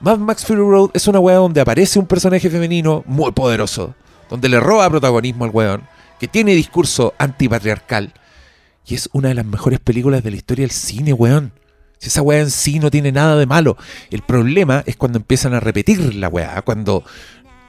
Mad 0.00 0.18
Max 0.18 0.44
Fury 0.44 0.60
Road 0.60 0.90
es 0.92 1.06
una 1.08 1.20
wea 1.20 1.36
donde 1.36 1.60
aparece 1.60 1.98
un 1.98 2.06
personaje 2.06 2.50
femenino 2.50 3.02
muy 3.06 3.32
poderoso, 3.32 3.94
donde 4.28 4.48
le 4.48 4.60
roba 4.60 4.90
protagonismo 4.90 5.44
al 5.44 5.50
weón, 5.52 5.82
que 6.22 6.28
tiene 6.28 6.54
discurso 6.54 7.14
antipatriarcal, 7.18 8.12
y 8.86 8.94
es 8.94 9.10
una 9.12 9.30
de 9.30 9.34
las 9.34 9.44
mejores 9.44 9.80
películas 9.80 10.22
de 10.22 10.30
la 10.30 10.36
historia 10.36 10.62
del 10.62 10.70
cine, 10.70 11.12
weón. 11.12 11.50
Si 11.98 12.10
esa 12.10 12.22
weá 12.22 12.38
en 12.38 12.52
sí 12.52 12.78
no 12.78 12.92
tiene 12.92 13.10
nada 13.10 13.34
de 13.34 13.44
malo. 13.44 13.76
El 14.08 14.22
problema 14.22 14.84
es 14.86 14.94
cuando 14.94 15.18
empiezan 15.18 15.52
a 15.52 15.58
repetir 15.58 16.14
la 16.14 16.28
weá, 16.28 16.62
cuando 16.62 17.02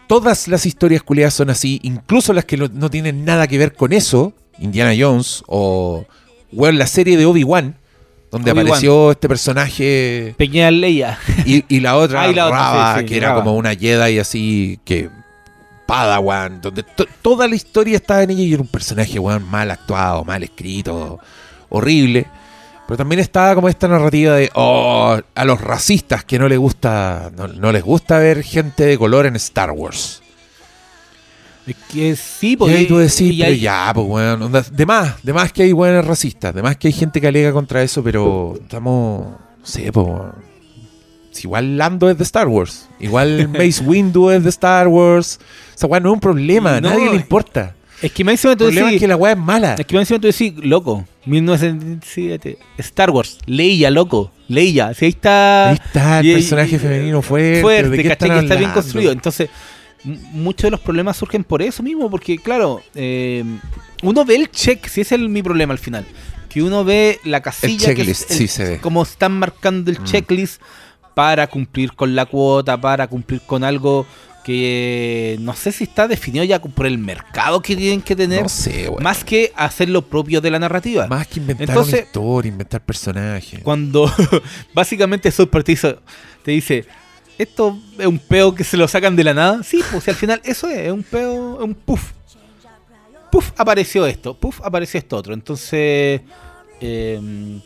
todas 0.05 0.47
las 0.47 0.67
historias 0.67 1.01
culiadas 1.01 1.33
son 1.33 1.49
así, 1.49 1.79
incluso 1.81 2.31
las 2.31 2.45
que 2.45 2.57
no, 2.57 2.67
no 2.67 2.91
tienen 2.91 3.25
nada 3.25 3.47
que 3.47 3.57
ver 3.57 3.73
con 3.73 3.91
eso, 3.91 4.35
Indiana 4.59 4.93
Jones 4.95 5.43
o 5.47 6.05
weón, 6.51 6.77
la 6.77 6.85
serie 6.85 7.17
de 7.17 7.25
Obi-Wan, 7.25 7.75
donde 8.29 8.51
apareció 8.51 9.09
este 9.09 9.27
personaje 9.27 10.35
Pequeña 10.37 10.69
Leia. 10.69 11.17
y, 11.47 11.65
y 11.75 11.79
la 11.79 11.97
otra, 11.97 12.21
Ah, 12.25 12.29
y 12.29 12.35
la 12.35 12.45
otra, 12.45 12.59
Rava, 12.59 12.93
sí, 12.93 12.99
sí, 12.99 13.05
que 13.07 13.17
era 13.17 13.33
como 13.33 13.55
una 13.55 13.73
Jedi 13.73 14.19
así 14.19 14.79
que 14.85 15.09
Padawan, 15.86 16.62
donde 16.62 16.84
to- 16.84 17.08
toda 17.22 17.48
la 17.48 17.56
historia 17.56 17.96
estaba 17.98 18.24
en 18.24 18.32
ella 18.32 18.43
y 18.43 18.54
era 18.54 18.62
un 18.62 18.67
personaje 18.67 19.19
weón, 19.19 19.43
mal 19.50 19.69
actuado, 19.72 20.24
mal 20.24 20.43
escrito, 20.43 21.19
horrible. 21.69 22.26
Pero 22.88 22.98
también 22.98 23.19
estaba 23.22 23.56
como 23.56 23.69
esta 23.69 23.88
narrativa 23.88 24.36
de 24.36 24.50
oh, 24.56 25.17
a 25.34 25.46
los 25.46 25.62
racistas 25.62 26.26
que 26.26 26.38
no 26.38 26.50
les 26.50 26.60
gusta 26.60 27.32
no, 27.36 27.48
no 27.48 27.72
les 27.72 27.82
gusta 27.84 28.17
ver 28.19 28.43
gente 28.43 28.86
de 28.86 28.98
color 28.98 29.26
en 29.26 29.36
Star 29.38 29.72
Wars. 29.72 30.22
Es 31.65 31.76
que 31.89 32.15
sí, 32.17 32.52
Y 32.52 32.58
porque. 32.58 32.76
ahí 32.76 32.86
tú 32.88 32.98
decís, 32.98 33.22
y 33.22 33.38
pero 33.39 33.52
hay- 33.52 33.60
ya, 33.60 33.91
pues 33.96 34.06
weón, 34.08 34.41
onda, 34.41 34.62
de 34.69 34.86
más, 34.86 35.24
de 35.24 35.32
más 35.32 35.54
que 35.54 35.63
hay 35.63 35.72
buenas 35.72 36.06
racistas, 36.06 36.54
de 36.54 36.62
más 36.62 36.76
que 36.76 36.89
hay 36.89 36.93
gente 36.93 37.22
que 37.22 37.28
alega 37.28 37.54
contra 37.54 37.82
eso, 37.82 38.04
pero 38.04 38.56
estamos, 38.62 39.28
no 39.60 39.65
sé, 39.65 39.89
pues 39.93 40.08
igual 41.43 41.78
Lando 41.78 42.10
es 42.10 42.17
de 42.17 42.24
Star 42.24 42.48
Wars, 42.48 42.88
igual 43.00 43.48
Mace 43.54 43.82
Windu 43.84 44.30
es 44.30 44.43
de 44.43 44.50
Star 44.50 44.88
Wars, 44.88 45.39
o 45.76 45.78
sea, 45.78 45.89
weón, 45.89 46.04
no 46.04 46.10
es 46.10 46.13
un 46.13 46.19
problema, 46.19 46.78
a 46.78 46.82
nadie 46.82 47.06
le 47.06 47.12
eh, 47.13 47.15
importa. 47.15 47.76
Es 48.02 48.12
que 48.12 48.24
me 48.26 48.34
encima 48.34 48.52
El 48.52 48.58
tú 48.58 48.65
problema 48.65 48.88
decís. 48.88 48.98
es 48.98 49.02
que 49.02 49.08
la 49.08 49.15
weá 49.15 49.32
es 49.32 49.38
mala. 49.39 49.76
Es 49.80 49.86
que 49.86 49.96
más 49.96 50.02
encima 50.02 50.19
tú 50.19 50.28
decís, 50.28 50.54
loco, 50.58 51.06
1977, 51.26 52.58
Star 52.80 53.10
Wars, 53.12 53.38
Leia, 53.46 53.89
loco, 53.91 54.32
Leia, 54.48 54.93
si 54.93 55.06
ahí 55.06 55.10
está... 55.12 55.69
Ahí 55.69 55.78
está 55.84 56.19
el 56.19 56.26
y- 56.28 56.34
personaje 56.34 56.76
y- 56.76 56.80
femenino 56.80 57.22
fuerte. 57.22 57.56
¿de 57.56 57.62
fuerte, 57.62 58.08
están 58.12 58.30
Que 58.32 58.39
está 58.39 58.56
bien 58.56 58.72
construido. 58.72 59.12
Entonces, 59.12 59.50
muchos 60.04 60.63
de 60.63 60.72
los 60.72 60.80
problemas 60.82 61.15
surgen 61.17 61.43
por 61.43 61.62
eso 61.62 61.82
mismo, 61.82 62.10
porque 62.10 62.38
claro, 62.38 62.82
eh, 62.96 63.43
uno 64.02 64.26
ve 64.26 64.36
el 64.36 64.52
check, 64.52 64.86
si 64.88 65.02
ese 65.02 65.15
es 65.15 65.22
el- 65.22 65.30
mi 65.30 65.41
problema 65.41 65.72
al 65.74 65.80
final, 65.80 66.06
que 66.50 66.62
uno 66.62 66.84
ve 66.84 67.19
la 67.24 67.41
casilla, 67.41 67.88
que 67.89 67.96
checklist, 67.96 68.26
es 68.26 68.32
el- 68.32 68.38
sí 68.38 68.48
se 68.48 68.63
ve. 68.65 68.78
como 68.80 69.04
están 69.04 69.32
marcando 69.39 69.89
el 69.91 70.00
Mm. 70.00 70.04
checklist 70.04 70.62
para 71.13 71.47
cumplir 71.47 71.93
con 71.93 72.15
la 72.15 72.26
cuota, 72.26 72.80
para 72.80 73.08
cumplir 73.08 73.41
con 73.41 73.63
algo 73.63 74.06
que 74.43 75.38
no 75.39 75.54
sé 75.56 75.71
si 75.71 75.86
está 75.86 76.08
definido 76.08 76.43
ya 76.43 76.60
por 76.62 76.86
el 76.86 76.97
mercado 76.97 77.62
que 77.62 77.76
tienen 77.78 78.02
que 78.02 78.13
tener, 78.15 78.43
No 78.43 78.49
sé, 78.49 78.89
weón. 78.89 79.02
más 79.02 79.23
que 79.23 79.54
hacer 79.56 79.88
lo 79.89 80.02
propio 80.02 80.41
de 80.41 80.52
la 80.52 80.60
narrativa. 80.60 81.08
Más 81.08 81.28
que 81.28 81.39
inventar 81.39 81.69
Entonces- 81.69 81.93
una 81.93 82.04
historia, 82.04 82.49
inventar 82.49 82.82
personajes. 82.82 83.62
Cuando 83.63 84.12
básicamente 84.73 85.32
Park 85.32 85.65
te 86.43 86.52
dice, 86.52 86.86
esto 87.38 87.80
es 87.97 88.06
un 88.06 88.19
peo 88.19 88.54
que 88.54 88.63
se 88.65 88.76
lo 88.76 88.88
sacan 88.88 89.15
de 89.15 89.23
la 89.23 89.34
nada. 89.34 89.63
Sí, 89.63 89.82
pues 89.91 90.08
al 90.10 90.15
final 90.15 90.41
eso 90.43 90.67
es, 90.67 90.80
es 90.80 90.91
un 90.91 91.04
peo, 91.04 91.60
es 91.60 91.63
un 91.65 91.73
puff. 91.73 92.12
Puff 93.32 93.52
apareció 93.58 94.06
esto, 94.06 94.36
puff 94.38 94.60
apareció 94.63 94.97
esto 94.99 95.17
otro. 95.17 95.34
Entonces, 95.34 96.21
eh, 96.82 97.60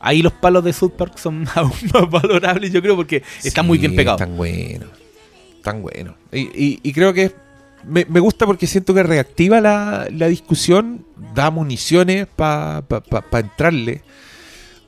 ahí 0.00 0.22
los 0.22 0.32
palos 0.32 0.64
de 0.64 0.72
South 0.72 0.92
Park 0.96 1.18
son 1.18 1.46
aún 1.54 1.70
más 1.94 2.10
valorables, 2.10 2.72
yo 2.72 2.82
creo, 2.82 2.96
porque 2.96 3.22
están 3.44 3.66
muy 3.66 3.78
bien 3.78 3.94
pegados. 3.94 4.18
Tan 4.18 4.36
bueno. 4.36 4.86
Tan 5.62 5.82
bueno. 5.82 6.16
Y, 6.32 6.40
y- 6.40 6.80
y 6.82 6.92
creo 6.92 7.12
que 7.12 7.32
me, 7.86 8.04
me 8.06 8.18
gusta 8.20 8.46
porque 8.46 8.66
siento 8.66 8.92
que 8.94 9.02
reactiva 9.02 9.60
la, 9.60 10.08
la 10.10 10.26
discusión, 10.26 11.04
da 11.34 11.50
municiones 11.50 12.26
para 12.26 12.82
entrarle 13.32 14.02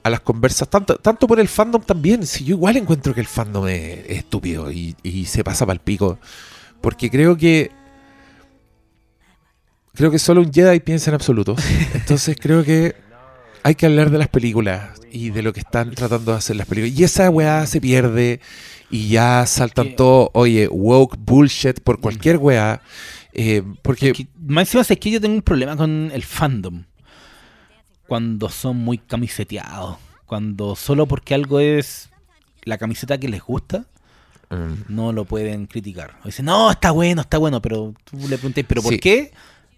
a 0.02 0.10
las 0.10 0.20
conversas, 0.20 0.68
tanto, 0.68 0.96
tanto 0.96 1.26
por 1.28 1.38
el 1.38 1.46
fandom 1.48 1.80
también. 1.82 2.26
Si 2.26 2.44
yo 2.44 2.56
igual 2.56 2.76
encuentro 2.76 3.14
que 3.14 3.20
el 3.20 3.26
fandom 3.28 3.68
es, 3.68 3.98
es 4.08 4.18
estúpido 4.18 4.72
y, 4.72 4.96
y 5.02 5.26
se 5.26 5.44
pasa 5.44 5.64
para 5.64 5.74
el 5.74 5.80
pico. 5.80 6.18
Porque 6.80 7.08
creo 7.10 7.36
que. 7.36 7.70
Creo 9.94 10.10
que 10.10 10.18
solo 10.18 10.40
un 10.40 10.52
Jedi 10.52 10.80
piensa 10.80 11.10
en 11.10 11.14
absoluto. 11.14 11.54
Entonces 11.94 12.36
creo 12.40 12.64
que 12.64 12.94
hay 13.62 13.74
que 13.74 13.86
hablar 13.86 14.10
de 14.10 14.18
las 14.18 14.28
películas 14.28 14.90
y 15.10 15.30
de 15.30 15.42
lo 15.42 15.52
que 15.52 15.60
están 15.60 15.90
tratando 15.92 16.32
de 16.32 16.38
hacer 16.38 16.56
las 16.56 16.66
películas. 16.66 16.98
Y 16.98 17.04
esa 17.04 17.30
weá 17.30 17.66
se 17.66 17.80
pierde 17.80 18.40
y 18.90 19.08
ya 19.08 19.44
saltan 19.46 19.88
Que- 19.88 19.94
todo, 19.94 20.30
oye, 20.34 20.68
woke 20.68 21.16
bullshit 21.18 21.80
por 21.80 22.00
cualquier 22.00 22.38
weá. 22.38 22.80
Eh, 23.32 23.62
porque 23.82 24.12
Que- 24.12 24.26
más 24.46 24.62
encima 24.68 24.82
es 24.82 24.98
que 24.98 25.10
yo 25.10 25.20
tengo 25.20 25.34
un 25.36 25.42
problema 25.42 25.76
con 25.76 26.10
el 26.12 26.22
fandom. 26.22 26.84
Cuando 28.06 28.48
son 28.50 28.76
muy 28.76 28.98
camiseteados. 28.98 29.96
Cuando 30.26 30.76
solo 30.76 31.06
porque 31.06 31.34
algo 31.34 31.60
es 31.60 32.10
la 32.64 32.78
camiseta 32.78 33.18
que 33.18 33.28
les 33.28 33.42
gusta, 33.42 33.86
mm, 34.50 34.84
no 34.94 35.12
lo 35.12 35.24
pueden 35.24 35.66
criticar. 35.66 36.16
O 36.22 36.26
dicen, 36.26 36.44
no, 36.46 36.70
está 36.70 36.90
bueno, 36.90 37.22
está 37.22 37.38
bueno, 37.38 37.60
pero 37.62 37.94
tú 38.04 38.16
le 38.28 38.36
preguntas, 38.38 38.64
¿pero 38.68 38.82
por 38.82 38.92
Sí. 38.92 38.98
qué? 38.98 39.32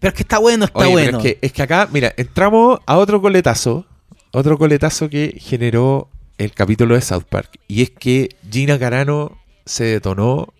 Pero 0.04 0.10
es 0.12 0.16
que 0.18 0.22
está 0.24 0.36
bueno, 0.36 0.66
está 0.66 0.80
Oye, 0.80 0.88
pero 0.88 1.02
bueno. 1.12 1.18
es, 1.18 1.22
que, 1.24 1.38
es 1.40 1.50
que 1.54 1.62
acá, 1.62 1.88
mira, 1.90 2.12
entramos 2.18 2.78
a 2.84 2.98
otro 2.98 3.22
coletazo. 3.22 3.86
Otro 4.32 4.58
coletazo 4.58 5.08
que 5.08 5.34
generó 5.40 6.10
el 6.36 6.52
capítulo 6.52 6.94
de 6.94 7.00
South 7.00 7.22
Park. 7.26 7.58
Y 7.68 7.80
es 7.80 7.88
que 7.88 8.28
Gina 8.50 8.78
Carano 8.78 9.38
se 9.64 9.84
detonó 9.84 10.52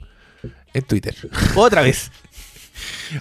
en 0.72 0.80
Twitter. 0.84 1.14
Otra 1.56 1.82
vez. 1.82 2.10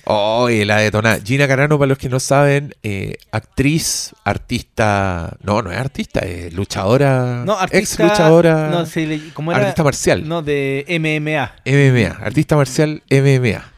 Oye, 0.06 0.64
la 0.66 0.78
detonada. 0.78 1.20
Gina 1.22 1.46
Carano, 1.46 1.78
para 1.78 1.90
los 1.90 1.98
que 1.98 2.08
no 2.08 2.22
saben, 2.22 2.74
eh, 2.84 3.18
actriz, 3.34 4.14
artista. 4.24 5.36
No, 5.42 5.62
no 5.62 5.74
es 5.74 5.78
artista, 5.78 6.22
es 6.22 6.54
luchadora. 6.54 7.44
No, 7.46 7.60
artista. 7.60 7.80
Ex 7.80 8.00
luchadora. 8.00 8.70
No, 8.70 8.86
le- 8.96 9.34
¿cómo 9.34 9.52
era? 9.52 9.60
artista 9.60 9.84
marcial. 9.84 10.26
No, 10.26 10.42
de 10.42 10.86
MMA. 10.88 11.54
MMA, 11.66 12.26
artista 12.26 12.56
marcial 12.56 13.04
MMA. 13.10 13.73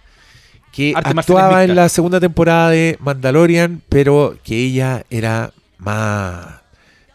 Que 0.76 0.94
Arte 0.96 1.10
actuaba 1.18 1.64
en 1.64 1.76
la 1.76 1.88
segunda 1.90 2.20
temporada 2.20 2.70
de 2.70 2.98
Mandalorian, 3.00 3.82
pero 3.88 4.38
que 4.44 4.58
ella 4.58 5.06
era 5.10 5.54
más 5.78 6.46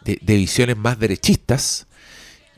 de, 0.03 0.17
de 0.21 0.35
visiones 0.35 0.77
más 0.77 0.97
derechistas 0.97 1.85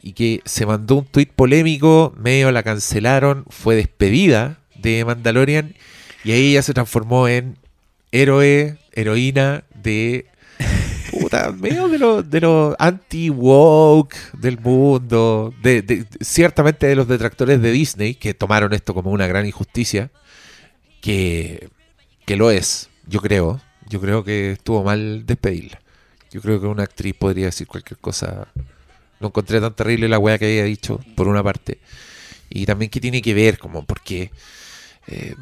y 0.02 0.14
que 0.14 0.42
se 0.46 0.66
mandó 0.66 0.96
un 0.96 1.06
tuit 1.06 1.30
polémico, 1.30 2.14
medio 2.18 2.52
la 2.52 2.64
cancelaron, 2.64 3.46
fue 3.50 3.76
despedida 3.76 4.60
de 4.76 5.04
Mandalorian 5.06 5.76
y 6.24 6.32
ahí 6.32 6.52
ella 6.52 6.62
se 6.62 6.74
transformó 6.74 7.28
en 7.28 7.58
héroe, 8.12 8.78
heroína 8.94 9.64
de 9.82 10.26
puta, 11.12 11.52
medio 11.52 11.88
de 11.90 12.00
los 12.00 12.30
de 12.30 12.42
los 12.42 12.76
anti-woke 12.80 14.16
del 14.40 14.60
mundo, 14.60 15.54
de, 15.62 15.82
de- 15.82 16.06
ciertamente 16.22 16.88
de 16.88 16.96
los 16.96 17.08
detractores 17.08 17.62
de 17.62 17.72
Disney, 17.72 18.16
que 18.16 18.34
tomaron 18.34 18.74
esto 18.74 18.94
como 18.94 19.12
una 19.12 19.28
gran 19.28 19.46
injusticia, 19.46 20.10
que, 21.04 21.70
que 22.26 22.38
lo 22.38 22.50
es, 22.50 22.90
yo 23.06 23.20
creo. 23.20 23.62
Yo 23.90 24.00
creo 24.00 24.24
que 24.24 24.54
estuvo 24.54 24.84
mal 24.84 25.26
despedirla. 25.26 25.82
Yo 26.32 26.42
creo 26.42 26.60
que 26.60 26.66
una 26.66 26.84
actriz 26.84 27.14
podría 27.14 27.48
decir 27.48 27.68
cualquier 27.68 28.00
cosa. 28.00 28.48
No 29.20 29.28
encontré 29.28 29.60
tan 29.60 29.76
terrible 29.76 30.08
la 30.08 30.18
weá 30.18 30.40
que 30.40 30.46
había 30.46 30.64
dicho, 30.64 31.00
por 31.16 31.28
una 31.28 31.44
parte. 31.44 31.80
Y 32.50 32.66
también 32.66 32.90
que 32.90 33.02
tiene 33.02 33.22
que 33.22 33.34
ver, 33.34 33.60
como 33.60 33.86
porque... 33.86 34.32
eh, 35.08 35.36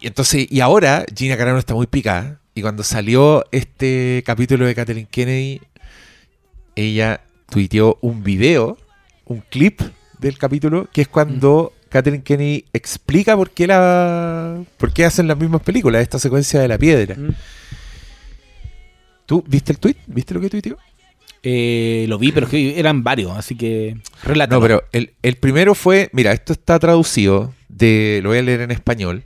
y 0.00 0.06
entonces, 0.06 0.46
y 0.50 0.60
ahora 0.60 1.04
Gina 1.14 1.36
Carano 1.36 1.58
está 1.58 1.74
muy 1.74 1.86
picada. 1.86 2.40
Y 2.54 2.62
cuando 2.62 2.82
salió 2.82 3.44
este 3.52 4.22
capítulo 4.24 4.64
de 4.64 4.74
Kathleen 4.74 5.06
Kennedy, 5.06 5.60
ella 6.74 7.20
tuiteó 7.50 7.98
un 8.00 8.22
video, 8.22 8.78
un 9.26 9.42
clip 9.42 9.82
del 10.18 10.38
capítulo, 10.38 10.88
que 10.92 11.02
es 11.02 11.08
cuando 11.08 11.72
Kathleen 11.96 12.20
Kennedy 12.20 12.66
explica 12.74 13.34
por 13.36 13.50
qué 13.52 13.66
la 13.66 14.62
por 14.76 14.92
qué 14.92 15.06
hacen 15.06 15.26
las 15.26 15.38
mismas 15.38 15.62
películas, 15.62 16.02
esta 16.02 16.18
secuencia 16.18 16.60
de 16.60 16.68
la 16.68 16.76
piedra. 16.76 17.14
Mm. 17.14 17.30
¿Tú 19.24 19.42
viste 19.46 19.72
el 19.72 19.78
tweet? 19.78 19.96
¿Viste 20.06 20.34
lo 20.34 20.40
que 20.42 20.50
tuiteó? 20.50 20.76
Eh, 21.42 22.04
lo 22.06 22.18
vi, 22.18 22.32
pero 22.32 22.48
que 22.48 22.78
eran 22.78 23.02
varios, 23.02 23.32
así 23.34 23.56
que 23.56 23.96
relata. 24.22 24.54
No, 24.54 24.60
pero 24.60 24.84
el, 24.92 25.14
el 25.22 25.36
primero 25.36 25.74
fue, 25.74 26.10
mira, 26.12 26.32
esto 26.32 26.52
está 26.52 26.78
traducido, 26.78 27.54
de, 27.70 28.20
lo 28.22 28.28
voy 28.28 28.38
a 28.38 28.42
leer 28.42 28.60
en 28.60 28.72
español, 28.72 29.22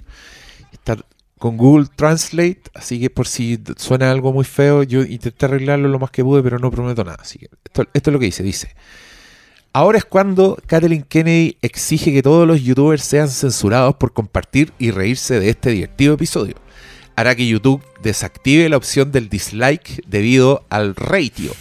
está 0.71 0.97
con 1.39 1.57
Google 1.57 1.89
Translate, 1.97 2.63
así 2.75 3.01
que 3.01 3.11
por 3.11 3.27
si 3.27 3.59
suena 3.79 4.13
algo 4.13 4.33
muy 4.33 4.45
feo, 4.45 4.85
yo 4.85 5.03
intenté 5.03 5.47
arreglarlo 5.47 5.89
lo 5.89 5.99
más 5.99 6.13
que 6.13 6.23
pude, 6.23 6.41
pero 6.41 6.61
no 6.61 6.71
prometo 6.71 7.03
nada. 7.03 7.19
Así 7.21 7.41
que 7.41 7.49
esto, 7.65 7.85
esto 7.93 8.11
es 8.11 8.13
lo 8.13 8.21
que 8.21 8.27
dice, 8.27 8.45
dice, 8.45 8.77
ahora 9.73 9.99
es 9.99 10.05
cuando 10.05 10.59
Kathleen 10.67 11.03
Kennedy 11.03 11.57
exige 11.63 12.13
que 12.13 12.23
todos 12.23 12.47
los 12.47 12.63
youtubers 12.63 13.03
sean 13.03 13.29
censurados 13.29 13.95
por 13.97 14.13
compartir 14.13 14.73
y 14.79 14.91
reírse 14.91 15.39
de 15.39 15.51
este 15.51 15.71
divertido 15.71 16.15
episodio. 16.15 16.57
Hará 17.17 17.35
que 17.35 17.47
YouTube 17.47 17.83
desactive 18.03 18.69
la 18.69 18.77
opción 18.77 19.13
del 19.13 19.29
dislike 19.29 20.03
debido 20.07 20.65
al 20.71 20.95
ratio. 20.97 21.53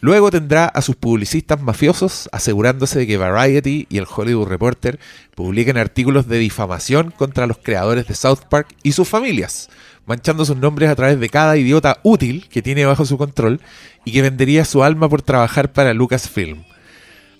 Luego 0.00 0.30
tendrá 0.30 0.66
a 0.66 0.80
sus 0.80 0.94
publicistas 0.94 1.60
mafiosos 1.60 2.28
asegurándose 2.30 3.00
de 3.00 3.06
que 3.06 3.16
Variety 3.16 3.86
y 3.90 3.98
el 3.98 4.06
Hollywood 4.08 4.46
Reporter 4.46 5.00
publiquen 5.34 5.76
artículos 5.76 6.28
de 6.28 6.38
difamación 6.38 7.10
contra 7.10 7.48
los 7.48 7.58
creadores 7.58 8.06
de 8.06 8.14
South 8.14 8.40
Park 8.48 8.68
y 8.84 8.92
sus 8.92 9.08
familias, 9.08 9.70
manchando 10.06 10.44
sus 10.44 10.56
nombres 10.56 10.88
a 10.88 10.94
través 10.94 11.18
de 11.18 11.28
cada 11.28 11.56
idiota 11.56 11.98
útil 12.04 12.48
que 12.48 12.62
tiene 12.62 12.86
bajo 12.86 13.04
su 13.04 13.18
control 13.18 13.60
y 14.04 14.12
que 14.12 14.22
vendería 14.22 14.64
su 14.64 14.84
alma 14.84 15.08
por 15.08 15.22
trabajar 15.22 15.72
para 15.72 15.94
Lucasfilm. 15.94 16.64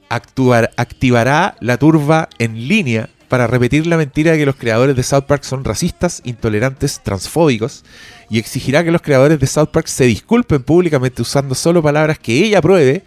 Actuar, 0.08 0.70
activará 0.76 1.56
la 1.60 1.76
turba 1.76 2.28
en 2.38 2.68
línea 2.68 3.10
para 3.28 3.46
repetir 3.46 3.86
la 3.86 3.96
mentira 3.96 4.32
de 4.32 4.38
que 4.38 4.46
los 4.46 4.56
creadores 4.56 4.96
de 4.96 5.02
South 5.02 5.24
Park 5.26 5.44
son 5.44 5.64
racistas, 5.64 6.22
intolerantes, 6.24 7.00
transfóbicos, 7.02 7.84
y 8.30 8.38
exigirá 8.38 8.82
que 8.84 8.90
los 8.90 9.02
creadores 9.02 9.38
de 9.38 9.46
South 9.46 9.68
Park 9.70 9.86
se 9.86 10.04
disculpen 10.04 10.62
públicamente 10.62 11.22
usando 11.22 11.54
solo 11.54 11.82
palabras 11.82 12.18
que 12.18 12.44
ella 12.44 12.58
apruebe, 12.58 13.04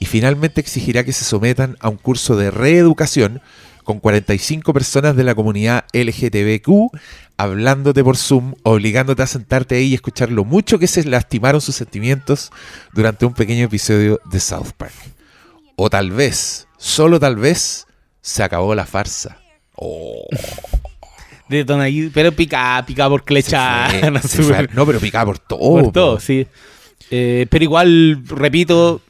y 0.00 0.06
finalmente 0.06 0.60
exigirá 0.60 1.04
que 1.04 1.12
se 1.12 1.24
sometan 1.24 1.76
a 1.80 1.88
un 1.88 1.96
curso 1.96 2.36
de 2.36 2.50
reeducación 2.50 3.40
con 3.84 4.00
45 4.00 4.72
personas 4.72 5.14
de 5.16 5.24
la 5.24 5.34
comunidad 5.34 5.84
LGTBQ 5.92 6.90
hablándote 7.36 8.04
por 8.04 8.16
Zoom, 8.16 8.54
obligándote 8.62 9.22
a 9.22 9.26
sentarte 9.26 9.76
ahí 9.76 9.86
y 9.86 9.94
escuchar 9.94 10.30
lo 10.30 10.44
mucho 10.44 10.78
que 10.78 10.86
se 10.86 11.04
lastimaron 11.04 11.60
sus 11.60 11.74
sentimientos 11.74 12.50
durante 12.92 13.24
un 13.24 13.34
pequeño 13.34 13.64
episodio 13.64 14.20
de 14.30 14.40
South 14.40 14.72
Park. 14.76 15.19
O 15.82 15.88
tal 15.88 16.10
vez, 16.10 16.68
solo 16.76 17.18
tal 17.18 17.36
vez, 17.36 17.86
se 18.20 18.42
acabó 18.42 18.74
la 18.74 18.84
farsa. 18.84 19.38
Oh, 19.76 20.26
De 21.48 21.64
Don 21.64 21.80
ahí, 21.80 22.10
pero 22.12 22.32
pica, 22.32 22.84
pica 22.86 23.08
por 23.08 23.20
se 23.20 23.24
clecha. 23.24 23.88
fue, 23.88 24.10
no, 24.10 24.20
se 24.20 24.42
súper- 24.42 24.66
fue. 24.66 24.74
No, 24.74 24.84
pero 24.84 25.00
picaba 25.00 25.24
por 25.24 25.38
todo. 25.38 25.58
por 25.58 25.90
todo, 25.92 26.14
po. 26.16 26.20
sí. 26.20 26.46
Eh, 27.10 27.46
pero 27.48 27.64
igual, 27.64 28.22
repito, 28.26 29.00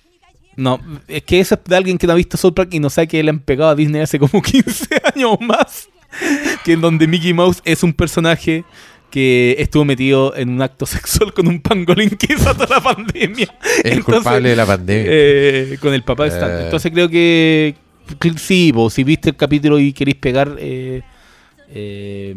no, 0.54 0.78
es 1.08 1.24
que 1.24 1.40
eso 1.40 1.56
es 1.56 1.60
de 1.64 1.76
alguien 1.76 1.98
que 1.98 2.06
no 2.06 2.12
ha 2.12 2.16
visto 2.16 2.36
South 2.36 2.54
Park 2.54 2.68
y 2.72 2.78
no 2.78 2.88
sabe 2.88 3.08
que 3.08 3.20
le 3.20 3.30
han 3.30 3.40
pegado 3.40 3.70
a 3.70 3.74
Disney 3.74 4.02
hace 4.02 4.20
como 4.20 4.40
15 4.42 4.86
años 5.12 5.30
o 5.40 5.42
más. 5.42 5.88
Que 6.64 6.74
en 6.74 6.80
donde 6.80 7.08
Mickey 7.08 7.32
Mouse 7.34 7.60
es 7.64 7.82
un 7.82 7.92
personaje 7.92 8.64
que 9.11 9.56
estuvo 9.58 9.84
metido 9.84 10.34
en 10.36 10.50
un 10.50 10.62
acto 10.62 10.86
sexual 10.86 11.32
con 11.34 11.48
un 11.48 11.61
pangolín 11.61 12.11
que 12.11 12.34
hizo 12.34 12.54
toda 12.54 12.76
la 12.76 12.80
pandemia. 12.80 13.52
El 13.84 13.92
Entonces, 13.98 14.04
culpable 14.04 14.48
de 14.50 14.56
la 14.56 14.66
pandemia. 14.66 15.04
eh, 15.06 15.78
con 15.80 15.92
el 15.94 16.02
papá 16.02 16.24
de 16.24 16.30
Stan. 16.30 16.50
Eh. 16.50 16.64
Entonces 16.64 16.92
creo 16.92 17.08
que, 17.08 17.74
sí, 18.36 18.72
po, 18.72 18.90
si 18.90 19.04
viste 19.04 19.30
el 19.30 19.36
capítulo 19.36 19.78
y 19.78 19.92
queréis 19.92 20.16
pegar, 20.16 20.56
eh, 20.58 21.02
eh, 21.72 22.34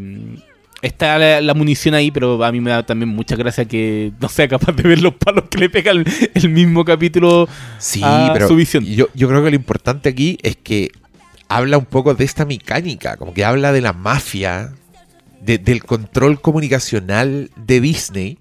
está 0.82 1.18
la, 1.18 1.42
la 1.42 1.54
munición 1.54 1.96
ahí, 1.96 2.12
pero 2.12 2.44
a 2.44 2.52
mí 2.52 2.60
me 2.60 2.70
da 2.72 2.84
también 2.86 3.10
mucha 3.10 3.36
gracia 3.36 3.66
que 3.66 4.12
no 4.20 4.30
sea 4.30 4.48
capaz 4.48 4.74
de 4.74 4.84
ver 4.84 5.02
los 5.02 5.14
palos 5.16 5.46
que 5.50 5.58
le 5.58 5.70
pega 5.70 5.92
el, 5.92 6.06
el 6.34 6.50
mismo 6.50 6.84
capítulo. 6.86 7.48
Sí, 7.78 8.02
a 8.04 8.32
pero 8.34 8.48
su 8.48 8.56
visión. 8.56 8.86
Yo, 8.86 9.08
yo 9.14 9.28
creo 9.28 9.44
que 9.44 9.50
lo 9.50 9.56
importante 9.56 10.10
aquí 10.10 10.38
es 10.44 10.56
que 10.58 10.92
habla 11.48 11.78
un 11.78 11.86
poco 11.86 12.14
de 12.16 12.26
esta 12.26 12.46
mecánica, 12.46 13.18
como 13.18 13.34
que 13.34 13.46
habla 13.46 13.72
de 13.72 13.82
la 13.82 13.94
mafia, 13.94 14.74
de- 15.46 15.58
del 15.58 15.84
control 15.84 16.40
comunicacional 16.42 17.50
de 17.56 17.82
Disney, 17.82 18.38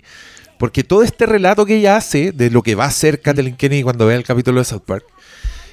porque 0.58 0.84
todo 0.84 1.02
este 1.02 1.26
relato 1.26 1.66
que 1.66 1.76
ella 1.76 1.96
hace 1.96 2.32
de 2.32 2.50
lo 2.50 2.62
que 2.62 2.74
va 2.74 2.84
a 2.84 2.88
hacer 2.88 3.20
Kathleen 3.20 3.56
Kennedy 3.56 3.82
cuando 3.82 4.06
vea 4.06 4.16
el 4.16 4.24
capítulo 4.24 4.60
de 4.60 4.64
South 4.64 4.82
Park, 4.86 5.04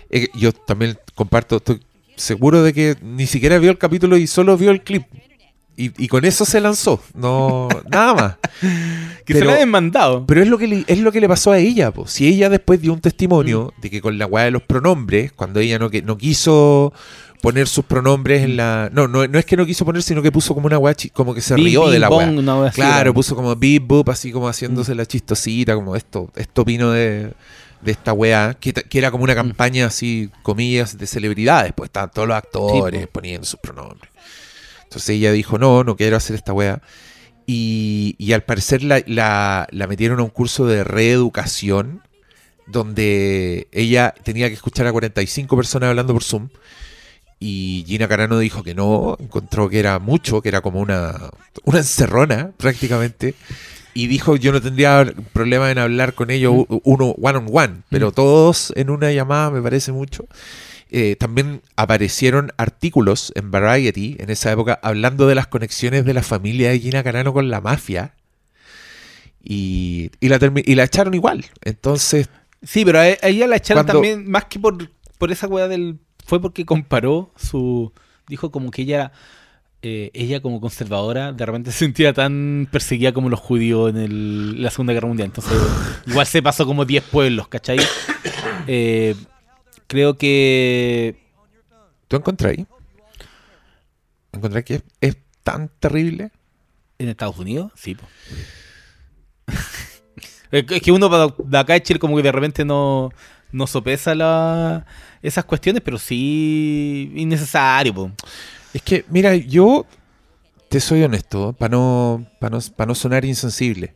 eh, 0.10 0.28
yo 0.34 0.52
también 0.52 0.98
comparto, 1.16 1.58
estoy 1.58 1.80
seguro 2.16 2.64
de 2.64 2.74
que 2.74 2.96
ni 3.02 3.28
siquiera 3.28 3.60
vio 3.60 3.72
el 3.72 3.78
capítulo 3.78 4.18
y 4.18 4.28
solo 4.28 4.58
vio 4.58 4.72
el 4.72 4.82
clip. 4.82 5.04
Y, 5.78 5.94
y 6.04 6.08
con 6.10 6.26
eso 6.26 6.44
se 6.44 6.60
lanzó, 6.60 7.02
no 7.14 7.70
nada 7.90 8.14
más. 8.14 8.36
Que 9.24 9.34
se 9.34 9.40
Pero- 9.40 9.46
le 9.46 9.52
ha 9.54 9.60
demandado. 9.60 10.26
Pero 10.26 10.42
es 10.42 10.48
lo 10.50 10.58
que 10.58 10.68
le, 10.68 10.84
es 10.88 11.00
lo 11.00 11.12
que 11.14 11.22
le 11.22 11.30
pasó 11.30 11.52
a 11.54 11.58
ella, 11.60 11.92
po. 11.92 12.06
Si 12.06 12.28
ella 12.28 12.50
después 12.50 12.82
dio 12.82 12.92
un 12.92 13.00
testimonio 13.00 13.72
Mm. 13.78 13.82
de 13.82 13.90
que 13.90 14.02
con 14.02 14.18
la 14.18 14.26
weá 14.26 14.44
de 14.46 14.52
los 14.52 14.64
pronombres, 14.64 15.32
cuando 15.32 15.62
ella 15.62 15.80
no, 15.80 15.90
que, 15.90 16.02
no 16.02 16.18
quiso 16.18 16.92
poner 17.42 17.68
sus 17.68 17.86
pronombres 17.86 18.42
Mm. 18.42 18.46
en 18.46 18.58
la. 18.58 18.90
No, 18.92 19.08
no, 19.08 19.28
no 19.28 19.40
es 19.40 19.46
que 19.46 19.56
no 19.58 19.66
quiso 19.66 19.86
poner, 19.86 20.04
sino 20.04 20.22
que 20.22 20.32
puso 20.32 20.54
como 20.54 20.68
una 20.68 20.78
weá, 20.78 20.94
chi- 20.94 21.10
como 21.10 21.34
que 21.34 21.42
se 21.42 21.56
rió 21.56 21.90
de 21.90 22.00
la 22.00 22.10
bong, 22.10 22.38
una 22.40 22.60
wea 22.60 22.72
Claro, 22.72 23.14
puso 23.14 23.36
como 23.36 23.56
beep 23.56 23.84
boop, 23.86 24.10
así 24.10 24.32
como 24.32 24.48
haciéndose 24.50 24.94
la 24.96 25.06
chistosita, 25.06 25.76
como 25.76 25.96
esto, 25.96 26.32
esto 26.36 26.62
opino 26.64 26.92
de, 26.92 27.32
de 27.82 27.92
esta 27.92 28.12
weá, 28.14 28.56
que, 28.60 28.74
era 28.92 29.10
como 29.12 29.24
una 29.24 29.36
campaña 29.36 29.86
así, 29.86 30.30
comillas, 30.44 30.98
de 30.98 31.08
celebridades, 31.08 31.72
pues 31.74 31.88
estaban 31.88 32.12
todos 32.12 32.28
los 32.28 32.36
actores 32.38 33.08
po. 33.08 33.14
poniendo 33.14 33.46
sus 33.48 33.60
pronombres. 33.60 34.12
Entonces 34.84 35.10
ella 35.12 35.32
dijo, 35.32 35.58
no, 35.58 35.84
no 35.84 35.96
quiero 35.96 36.18
hacer 36.18 36.36
esta 36.36 36.52
weá. 36.52 36.82
Y, 37.46 38.16
y 38.20 38.34
al 38.34 38.44
parecer 38.44 38.84
la, 38.84 39.02
la- 39.08 39.68
la 39.72 39.88
metieron 39.88 40.20
a 40.20 40.24
un 40.24 40.30
curso 40.30 40.66
de 40.68 40.84
reeducación 40.84 42.02
donde 42.68 43.68
ella 43.72 44.14
tenía 44.24 44.48
que 44.48 44.54
escuchar 44.54 44.86
a 44.88 44.92
45 44.92 45.56
personas 45.56 45.90
hablando 45.90 46.14
por 46.14 46.24
Zoom. 46.24 46.50
Y 47.40 47.86
Gina 47.88 48.08
Carano 48.10 48.38
dijo 48.40 48.64
que 48.64 48.76
no, 48.76 49.16
encontró 49.20 49.70
que 49.70 49.80
era 49.80 49.98
mucho, 50.00 50.42
que 50.42 50.50
era 50.50 50.60
como 50.62 50.80
una, 50.82 51.30
una 51.64 51.78
encerrona 51.80 52.52
prácticamente. 52.58 53.34
Y 53.94 54.08
dijo, 54.08 54.36
yo 54.36 54.52
no 54.52 54.62
tendría 54.62 55.06
problema 55.34 55.72
en 55.72 55.78
hablar 55.78 56.14
con 56.14 56.30
ellos 56.32 56.54
u- 56.54 56.82
uno 56.84 57.16
one 57.22 57.38
on 57.40 57.48
one, 57.52 57.74
pero 57.90 58.10
Mm. 58.10 58.14
todos 58.14 58.74
en 58.76 58.90
una 58.90 59.12
llamada 59.12 59.52
me 59.52 59.62
parece 59.62 59.92
mucho. 59.92 60.26
Eh, 60.92 61.16
también 61.18 61.62
aparecieron 61.76 62.52
artículos 62.58 63.32
en 63.36 63.52
Variety 63.52 64.18
en 64.20 64.30
esa 64.32 64.52
época 64.52 64.80
hablando 64.84 65.28
de 65.28 65.36
las 65.36 65.48
conexiones 65.48 66.04
de 66.06 66.14
la 66.14 66.24
familia 66.24 66.70
de 66.72 66.80
Gina 66.80 67.04
Carano 67.04 67.32
con 67.32 67.50
la 67.50 67.62
mafia. 67.62 68.14
Y, 69.44 70.12
y, 70.20 70.28
la, 70.30 70.40
y 70.66 70.76
la 70.76 70.84
echaron 70.84 71.14
igual. 71.14 71.46
Entonces, 71.64 72.30
Sí, 72.62 72.84
pero 72.84 73.00
a 73.00 73.08
ella 73.08 73.48
la 73.48 73.56
echaron 73.56 73.86
Cuando- 73.86 73.94
también, 74.02 74.30
más 74.30 74.46
que 74.46 74.60
por, 74.60 74.90
por 75.18 75.32
esa 75.32 75.48
weá 75.48 75.70
del. 75.70 75.98
Fue 76.30 76.40
porque 76.40 76.64
comparó 76.64 77.32
su. 77.36 77.92
Dijo 78.28 78.52
como 78.52 78.70
que 78.70 78.84
ella. 78.84 79.12
eh, 79.82 80.12
ella 80.14 80.42
como 80.42 80.60
conservadora 80.62 81.32
de 81.32 81.46
repente 81.46 81.72
se 81.72 81.80
sentía 81.80 82.12
tan 82.14 82.68
perseguida 82.72 83.14
como 83.14 83.30
los 83.30 83.40
judíos 83.40 83.90
en 83.90 83.98
el- 83.98 84.62
la 84.62 84.70
Segunda 84.70 84.92
Guerra 84.94 85.08
Mundial. 85.08 85.28
Entonces, 85.28 85.54
igual 86.06 86.28
se 86.28 86.44
pasó 86.44 86.66
como 86.68 86.86
10 86.86 87.04
pueblos, 87.06 87.48
¿cachai? 87.48 87.80
Eh, 88.68 89.16
creo 89.88 90.18
que. 90.18 91.18
¿tú 92.08 92.18
encontrás 92.18 92.52
ahí? 92.58 92.68
¿Encontrás 94.34 94.64
que 94.66 94.76
es, 94.76 94.84
es 95.02 95.18
tan 95.44 95.70
terrible? 95.80 96.30
¿En 97.00 97.10
Estados 97.10 97.38
Unidos? 97.40 97.72
Sí, 97.76 97.96
po. 97.96 98.06
es 100.52 100.82
que- 100.82 100.92
uno 100.92 101.10
de 101.38 101.58
acá 101.58 101.74
de 101.74 101.82
Chile 101.84 102.00
como 102.00 102.16
que 102.18 102.24
de 102.24 102.32
repente 102.32 102.66
no, 102.66 103.12
no 103.52 103.66
sopesa 103.68 104.14
la, 104.16 104.86
esas 105.22 105.46
cuestiones, 105.46 105.82
pero 105.84 105.98
sí 105.98 107.12
innecesario, 107.16 107.94
po. 107.94 108.12
Es 108.74 108.82
que, 108.82 109.06
mira, 109.10 109.36
yo 109.36 109.86
te 110.70 110.80
soy 110.80 111.04
honesto, 111.04 111.54
para 111.54 111.72
no, 111.72 112.26
para 112.40 112.58
no, 112.58 112.62
pa 112.76 112.86
no 112.86 112.96
sonar 112.96 113.26
insensible. 113.26 113.96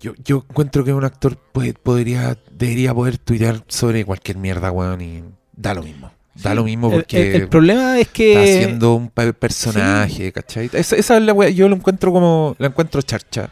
Yo, 0.00 0.14
yo 0.24 0.44
encuentro 0.48 0.82
que 0.84 0.92
un 0.92 1.04
actor 1.04 1.36
puede- 1.36 1.74
podría, 1.74 2.36
debería 2.50 2.94
poder 2.94 3.18
tuitear 3.18 3.62
sobre 3.68 4.04
cualquier 4.04 4.38
mierda, 4.38 4.70
weón, 4.72 5.00
y 5.00 5.22
da 5.54 5.74
lo 5.74 5.82
mismo. 5.82 6.10
Da 6.34 6.54
lo 6.54 6.64
mismo 6.64 6.90
porque 6.90 7.34
el, 7.36 7.42
el 7.42 7.48
problema 7.48 7.98
es 7.98 8.08
que... 8.08 8.32
está 8.32 8.42
haciendo 8.42 8.94
un 8.94 9.10
personaje, 9.10 10.32
¿cachai? 10.32 10.70
Esa, 10.72 10.96
esa 10.96 11.16
es 11.18 11.22
la 11.22 11.32
weá, 11.34 11.50
yo 11.50 11.68
lo 11.68 11.76
encuentro 11.76 12.12
como, 12.12 12.56
la 12.58 12.68
encuentro 12.68 13.02
charcha. 13.02 13.50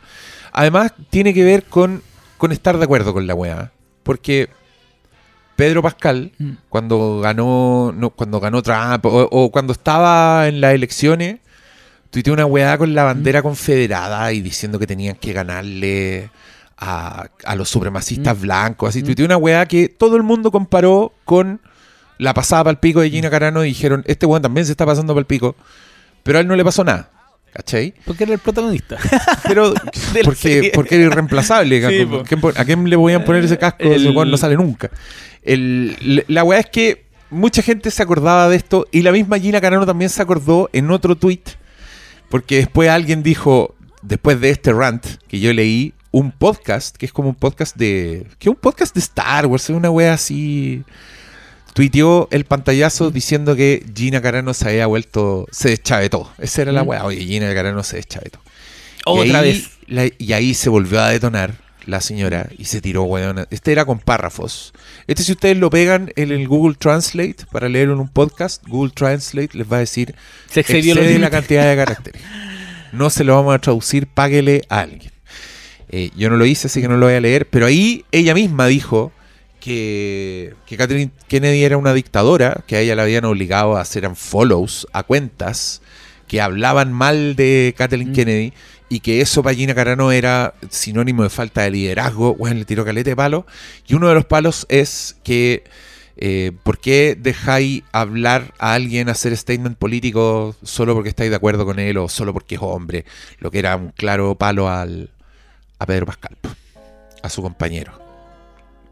Además, 0.53 0.93
tiene 1.11 1.35
que 1.35 1.45
ver 1.45 1.65
con, 1.65 2.03
con 2.39 2.51
estar 2.51 2.79
de 2.79 2.85
acuerdo 2.85 3.13
con 3.13 3.27
la 3.27 3.35
weá. 3.35 3.73
Porque 4.03 4.49
Pedro 5.59 5.83
Pascal, 5.83 6.31
Mm. 6.39 6.51
cuando 6.69 7.19
ganó, 7.21 7.93
no, 7.93 8.11
cuando 8.11 8.39
ganó 8.39 8.63
Trump, 8.63 9.05
o, 9.07 9.29
o 9.29 9.51
cuando 9.51 9.73
estaba 9.73 10.47
en 10.47 10.61
las 10.61 10.73
elecciones, 10.73 11.41
tuiteó 12.11 12.33
una 12.33 12.47
weá 12.47 12.79
con 12.79 12.95
la 12.95 13.03
bandera 13.03 13.43
confederada 13.43 14.33
y 14.33 14.41
diciendo 14.41 14.79
que 14.79 14.87
tenían 14.87 15.17
que 15.17 15.33
ganarle 15.33 16.31
a, 16.79 17.27
a 17.45 17.57
los 17.57 17.69
supremacistas 17.69 18.39
Mm. 18.39 18.41
blancos. 18.41 18.89
Así, 18.91 19.03
Mm. 19.03 19.07
tuiteó 19.07 19.27
una 19.27 19.37
weá 19.37 19.67
que 19.67 19.89
todo 19.89 20.15
el 20.17 20.23
mundo 20.23 20.53
comparó 20.53 21.13
con 21.25 21.61
la 22.19 22.35
pasada 22.35 22.63
para 22.63 22.71
el 22.73 22.79
pico 22.79 23.01
de 23.01 23.11
Gina 23.11 23.29
Carano 23.29 23.65
y 23.65 23.69
dijeron, 23.69 24.05
este 24.07 24.27
weón 24.27 24.43
también 24.43 24.65
se 24.65 24.71
está 24.73 24.87
pasando 24.87 25.13
para 25.13 25.21
el 25.23 25.27
pico, 25.27 25.57
pero 26.23 26.39
a 26.39 26.41
él 26.41 26.47
no 26.47 26.55
le 26.55 26.65
pasó 26.65 26.85
nada. 26.85 27.11
¿Cachai? 27.53 27.95
Porque 28.05 28.25
era 28.25 28.35
el 28.35 28.39
protagonista. 28.39 28.97
Pero 29.49 29.73
porque, 30.25 30.71
porque 30.75 30.95
era 30.97 31.05
irreemplazable. 31.05 31.79
Sí, 31.81 31.85
¿A, 31.85 32.23
quién, 32.65 32.81
a 32.85 32.89
le 32.89 32.97
podían 32.97 33.25
poner 33.25 33.43
ese 33.43 33.57
casco? 33.59 33.79
El- 33.81 34.07
Ese 34.07 34.13
no 34.13 34.37
sale 34.37 34.55
nunca. 34.55 34.91
El- 35.53 36.25
la 36.29 36.45
weá 36.45 36.61
es 36.61 36.67
que 36.67 37.05
mucha 37.31 37.63
gente 37.63 37.91
se 37.91 38.03
acordaba 38.03 38.49
de 38.49 38.57
esto 38.57 38.87
y 38.93 39.03
la 39.03 39.13
misma 39.13 39.39
Gina 39.39 39.61
Carano 39.61 39.85
también 39.87 40.09
se 40.11 40.23
acordó 40.23 40.69
en 40.73 40.91
otro 40.91 41.15
tweet 41.17 41.43
porque 42.31 42.57
después 42.57 42.89
alguien 42.91 43.23
dijo, 43.23 43.75
después 44.03 44.41
de 44.41 44.51
este 44.51 44.73
rant 44.73 45.05
que 45.29 45.41
yo 45.41 45.53
leí, 45.53 45.95
un 46.11 46.31
podcast, 46.33 46.97
que 46.97 47.07
es 47.07 47.13
como 47.13 47.29
un 47.31 47.35
podcast 47.35 47.77
de... 47.77 48.27
que 48.39 48.49
es 48.49 48.55
un 48.55 48.61
podcast 48.61 48.95
de 48.95 49.01
Star 49.01 49.47
Wars, 49.47 49.65
es 49.65 49.77
una 49.77 49.91
wea 49.91 50.15
así... 50.15 50.83
Tuiteó 51.75 52.29
el 52.33 52.45
pantallazo 52.45 53.11
diciendo 53.11 53.55
que 53.55 53.85
Gina 53.95 54.21
Carano 54.21 54.53
se 54.55 54.69
había 54.69 54.87
vuelto... 54.87 55.47
se 55.53 55.69
deschavetó. 55.71 56.31
Esa 56.39 56.63
era 56.63 56.73
la 56.73 56.83
Mm. 56.83 56.89
wea. 56.89 57.05
Oye, 57.05 57.21
Gina 57.25 57.53
Carano 57.55 57.83
se 57.85 57.97
deschavetó. 57.97 58.41
Otra 59.05 59.27
y 59.27 59.31
ahí, 59.35 59.53
vez. 59.53 59.71
la- 59.87 60.11
y 60.19 60.33
ahí 60.33 60.55
se 60.55 60.71
volvió 60.71 61.01
a 61.01 61.11
detonar 61.11 61.55
la 61.87 62.01
señora 62.01 62.49
y 62.57 62.67
se 62.67 62.81
tiró, 62.81 63.05
weón. 63.05 63.47
Este 63.51 63.73
era 63.73 63.85
con 63.85 63.99
párrafos. 63.99 64.73
Este, 65.07 65.23
si 65.23 65.33
ustedes 65.33 65.57
lo 65.57 65.71
pegan 65.71 66.13
en 66.17 66.33
el 66.33 66.47
Google 66.49 66.77
Translate 66.79 67.37
para 67.51 67.69
leerlo 67.69 67.95
en 67.95 68.01
un 68.01 68.09
podcast, 68.09 68.67
Google 68.67 68.93
Translate 68.95 69.51
les 69.57 69.71
va 69.71 69.77
a 69.77 69.81
decir 69.81 70.15
Se 70.51 70.61
excedió 70.61 70.95
excede 70.95 71.19
la 71.19 71.31
cantidad 71.31 71.69
de 71.69 71.77
caracteres. 71.77 72.23
No 72.93 73.11
se 73.11 73.25
lo 73.25 73.35
vamos 73.35 73.55
a 73.55 73.59
traducir, 73.59 74.07
páguele 74.07 74.63
a 74.69 74.81
alguien. 74.81 75.13
Eh, 75.91 76.11
yo 76.17 76.29
no 76.31 76.37
lo 76.37 76.45
hice, 76.45 76.67
así 76.67 76.81
que 76.81 76.89
no 76.89 76.97
lo 76.97 77.07
voy 77.07 77.15
a 77.15 77.21
leer, 77.21 77.47
pero 77.49 77.67
ahí 77.67 78.05
ella 78.13 78.35
misma 78.35 78.67
dijo 78.67 79.13
que, 79.61 80.55
que 80.67 80.77
Kathleen 80.77 81.13
Kennedy 81.29 81.65
era 81.65 81.77
una 81.77 81.95
dictadora, 81.95 82.63
que 82.67 82.77
a 82.77 82.81
ella 82.81 82.95
la 82.95 83.03
habían 83.03 83.25
obligado 83.25 83.77
a 83.77 83.81
hacer 83.81 84.09
follows 84.15 84.87
a 84.93 85.03
cuentas 85.03 85.81
que 86.29 86.41
hablaban 86.41 86.93
mal 86.93 87.35
de 87.35 87.75
Kathleen 87.77 88.11
Mm. 88.11 88.13
Kennedy 88.13 88.53
y 88.89 89.01
que 89.01 89.21
eso 89.21 89.43
para 89.43 89.55
Gina 89.55 89.75
Carano 89.75 90.13
era 90.13 90.55
sinónimo 90.71 91.23
de 91.23 91.31
falta 91.31 91.63
de 91.63 91.71
liderazgo. 91.71 92.35
Bueno, 92.35 92.57
le 92.59 92.65
tiró 92.65 92.85
calete 92.85 93.11
de 93.11 93.17
palo. 93.17 93.47
Y 93.87 93.95
uno 93.95 94.09
de 94.09 94.15
los 94.15 94.25
palos 94.25 94.67
es 94.69 95.17
que 95.23 95.65
eh, 96.21 96.51
¿por 96.65 96.79
qué 96.79 97.17
dejáis 97.17 97.85
hablar 97.93 98.53
a 98.59 98.75
alguien 98.75 99.09
hacer 99.09 99.37
statement 99.37 99.79
político 99.79 100.57
solo 100.65 100.93
porque 100.95 101.11
estáis 101.11 101.31
de 101.31 101.37
acuerdo 101.37 101.65
con 101.65 101.79
él 101.79 101.97
o 101.97 102.09
solo 102.09 102.33
porque 102.33 102.57
es 102.57 102.61
hombre? 102.61 103.05
Lo 103.39 103.53
que 103.53 103.61
era 103.61 103.77
un 103.77 103.91
claro 103.91 104.35
palo 104.35 104.69
al, 104.69 105.11
a 105.79 105.87
Pedro 105.87 106.07
Pascal, 106.07 106.37
a 107.23 107.29
su 107.29 107.41
compañero. 107.41 107.93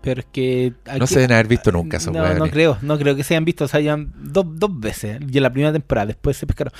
Pero 0.02 0.20
es 0.20 0.26
que. 0.30 0.72
No 1.00 1.08
se 1.08 1.16
deben 1.16 1.32
haber 1.32 1.48
visto 1.48 1.72
nunca 1.72 1.96
esos 1.96 2.12
no, 2.12 2.34
no 2.34 2.48
creo, 2.48 2.78
no 2.80 2.96
creo 2.96 3.16
que 3.16 3.24
se 3.24 3.34
hayan 3.34 3.44
visto, 3.44 3.64
o 3.64 3.68
sea, 3.68 3.78
hayan 3.78 4.12
dos, 4.16 4.46
dos 4.48 4.78
veces, 4.78 5.20
y 5.28 5.36
en 5.36 5.42
la 5.42 5.50
primera 5.50 5.72
temporada, 5.72 6.06
después 6.06 6.36
se 6.36 6.46
pescaron. 6.46 6.72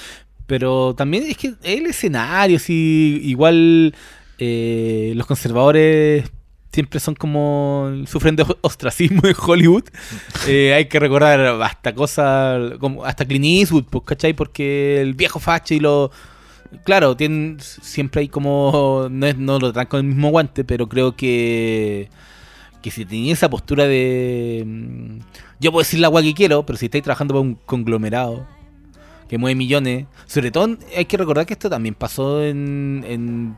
Pero 0.47 0.95
también 0.95 1.25
es 1.27 1.37
que 1.37 1.55
el 1.65 1.87
escenario, 1.87 2.59
sí, 2.59 3.21
igual 3.25 3.95
eh, 4.39 5.13
los 5.17 5.27
conservadores 5.27 6.31
siempre 6.73 7.01
son 7.01 7.15
como, 7.15 7.91
sufren 8.07 8.37
de 8.37 8.45
ostracismo 8.61 9.23
en 9.27 9.35
Hollywood. 9.37 9.85
Eh, 10.49 10.75
hay 10.75 10.85
que 10.87 11.01
recordar 11.01 11.41
hasta 11.63 11.93
cosas, 11.95 12.75
como 12.79 13.05
hasta 13.05 13.25
Clint 13.25 13.45
Eastwood, 13.47 13.85
pues, 13.91 14.05
¿cachai? 14.05 14.33
Porque 14.35 15.01
el 15.01 15.15
viejo 15.15 15.41
facho 15.41 15.75
y 15.75 15.81
lo... 15.81 16.13
Claro, 16.85 17.17
tienen, 17.17 17.57
siempre 17.61 18.21
hay 18.23 18.29
como, 18.29 19.09
no, 19.11 19.27
es- 19.27 19.37
no 19.39 19.59
lo 19.59 19.73
tratan 19.73 19.87
con 19.89 20.01
el 20.01 20.07
mismo 20.07 20.31
guante, 20.31 20.63
pero 20.65 20.89
creo 20.89 21.17
que 21.17 22.09
que 22.83 22.91
si 22.93 23.05
tenía 23.05 23.33
esa 23.33 23.51
postura 23.51 23.87
de. 23.89 24.63
mm, 24.65 25.19
Yo 25.59 25.73
puedo 25.73 25.83
decir 25.83 25.99
la 25.99 26.07
agua 26.09 26.23
que 26.23 26.35
quiero, 26.35 26.65
pero 26.65 26.77
si 26.79 26.85
estáis 26.87 27.03
trabajando 27.03 27.35
para 27.35 27.41
un 27.41 27.55
conglomerado 27.67 28.47
que 29.29 29.39
mueve 29.39 29.55
millones. 29.55 30.07
Sobre 30.27 30.51
todo, 30.51 30.77
hay 30.97 31.05
que 31.07 31.16
recordar 31.16 31.47
que 31.47 31.53
esto 31.55 31.68
también 31.70 31.95
pasó 31.95 32.43
en. 32.45 33.05
en, 33.07 33.57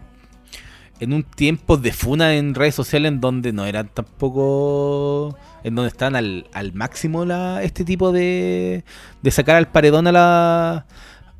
en 1.01 1.13
un 1.13 1.23
tiempo 1.23 1.77
de 1.77 1.93
funa 1.93 2.35
en 2.35 2.55
redes 2.55 2.75
sociales 2.75 3.13
en 3.13 3.21
donde 3.21 3.53
no 3.53 3.65
eran 3.67 3.89
tampoco. 3.93 5.37
En 5.65 5.75
donde 5.75 5.89
están 5.89 6.17
al, 6.17 6.47
al 6.53 6.73
máximo 6.73 7.25
la, 7.25 7.63
este 7.63 7.85
tipo 7.85 8.13
de. 8.13 8.85
de 9.23 9.31
sacar 9.31 9.57
al 9.57 9.69
paredón 9.69 10.07
a 10.07 10.13
la. 10.13 10.87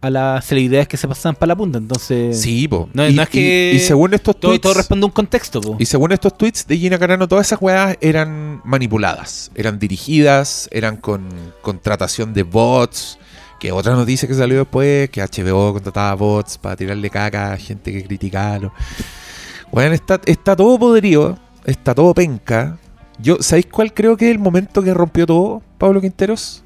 a 0.01 0.11
las 0.11 0.45
celebridades 0.45 0.87
que 0.89 0.97
se 0.97 1.09
pasan 1.09 1.35
para 1.35 1.49
la 1.49 1.57
punta. 1.57 1.79
Entonces. 1.79 2.41
Sí, 2.41 2.69
po. 2.69 2.89
No, 2.93 3.09
y, 3.09 3.15
no 3.15 3.23
es 3.23 3.29
que- 3.29 3.71
y- 3.73 3.77
y 3.77 3.81
según 3.81 4.15
estos 4.15 4.39
Todo, 4.39 4.51
tweets, 4.53 4.63
todo 4.63 4.75
responde 4.75 5.05
a 5.05 5.07
un 5.07 5.13
contexto, 5.13 5.61
po. 5.61 5.77
y 5.79 5.87
según 5.87 6.13
estos 6.13 6.37
tweets 6.37 6.67
de 6.67 6.77
Gina 6.77 6.99
Carano, 6.99 7.27
todas 7.27 7.47
esas 7.47 7.61
weas 7.63 7.97
eran 8.01 8.61
manipuladas, 8.65 9.51
eran 9.55 9.79
dirigidas, 9.79 10.69
eran 10.73 10.97
con 10.99 11.29
contratación 11.63 12.33
de 12.35 12.43
bots. 12.45 13.19
Que 13.59 13.73
otra 13.73 13.95
noticia 13.95 14.29
que 14.29 14.35
salió 14.35 14.59
después, 14.59 15.11
que 15.11 15.21
HBO 15.21 15.73
contrataba 15.73 16.15
bots 16.15 16.59
para 16.59 16.77
tirarle 16.77 17.11
caca 17.11 17.53
a 17.53 17.57
gente 17.57 17.93
que 17.93 18.05
criticaba. 18.05 18.73
Weón, 19.73 19.93
está, 19.93 20.21
está 20.27 20.55
todo 20.55 20.79
podrido, 20.79 21.37
está 21.65 21.95
todo 21.95 22.15
penca. 22.15 22.79
Yo, 23.21 23.39
¿Sabéis 23.41 23.67
cuál 23.67 23.93
creo 23.93 24.17
que 24.17 24.27
es 24.27 24.31
el 24.31 24.39
momento 24.39 24.81
que 24.83 24.95
rompió 24.95 25.27
todo, 25.27 25.61
Pablo 25.77 26.01
Quinteros? 26.01 26.63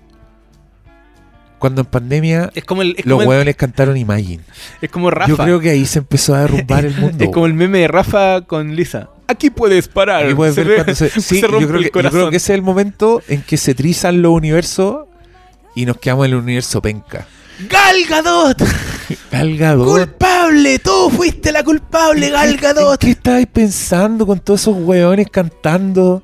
Cuando 1.58 1.80
en 1.82 1.86
pandemia 1.86 2.50
Es 2.54 2.64
como 2.64 2.82
el. 2.82 2.96
Es 2.98 3.06
los 3.06 3.14
como 3.18 3.22
el- 3.22 3.28
hueones 3.28 3.56
cantaron 3.56 3.96
Imagine. 3.96 4.42
Es 4.80 4.90
como 4.90 5.10
Rafa. 5.10 5.28
Yo 5.30 5.36
creo 5.36 5.60
que 5.60 5.70
ahí 5.70 5.86
se 5.86 6.00
empezó 6.00 6.34
a 6.34 6.40
derrumbar 6.40 6.84
el 6.84 6.94
mundo. 6.98 7.24
es 7.24 7.30
como 7.30 7.46
el 7.46 7.54
meme 7.54 7.78
de 7.78 7.88
Rafa 7.88 8.42
con 8.42 8.74
Lisa. 8.74 9.08
Aquí 9.28 9.48
puedes 9.48 9.86
parar. 9.88 10.24
Aquí 10.26 10.34
puedes 10.34 10.56
Se 10.56 10.64
ver 10.64 10.94
se- 10.96 11.08
sí, 11.08 11.20
se 11.20 11.40
yo 11.40 11.46
rompe 11.46 11.66
creo, 11.68 11.78
el 11.78 11.84
que, 11.84 11.86
yo 11.86 11.92
creo 11.92 12.10
corazón. 12.10 12.30
que 12.30 12.36
ese 12.36 12.52
es 12.52 12.56
el 12.58 12.62
momento 12.62 13.22
en 13.28 13.42
que 13.42 13.56
se 13.56 13.74
trizan 13.74 14.20
los 14.22 14.32
universos 14.32 15.06
y 15.74 15.86
nos 15.86 15.96
quedamos 15.98 16.26
en 16.26 16.32
el 16.32 16.38
universo 16.38 16.80
penca. 16.82 17.26
¡Gal 17.68 17.96
Gadot! 18.08 18.58
Gal 19.30 19.56
Gadot. 19.56 19.86
¡Culpable! 19.86 20.78
¡Tú 20.78 21.10
fuiste 21.10 21.52
la 21.52 21.62
culpable, 21.62 22.30
Gal 22.30 22.50
¿En 22.50 22.56
Gadot! 22.56 22.98
qué 23.00 23.10
estabais 23.10 23.46
pensando 23.46 24.26
con 24.26 24.40
todos 24.40 24.62
esos 24.62 24.76
hueones 24.76 25.28
cantando 25.30 26.22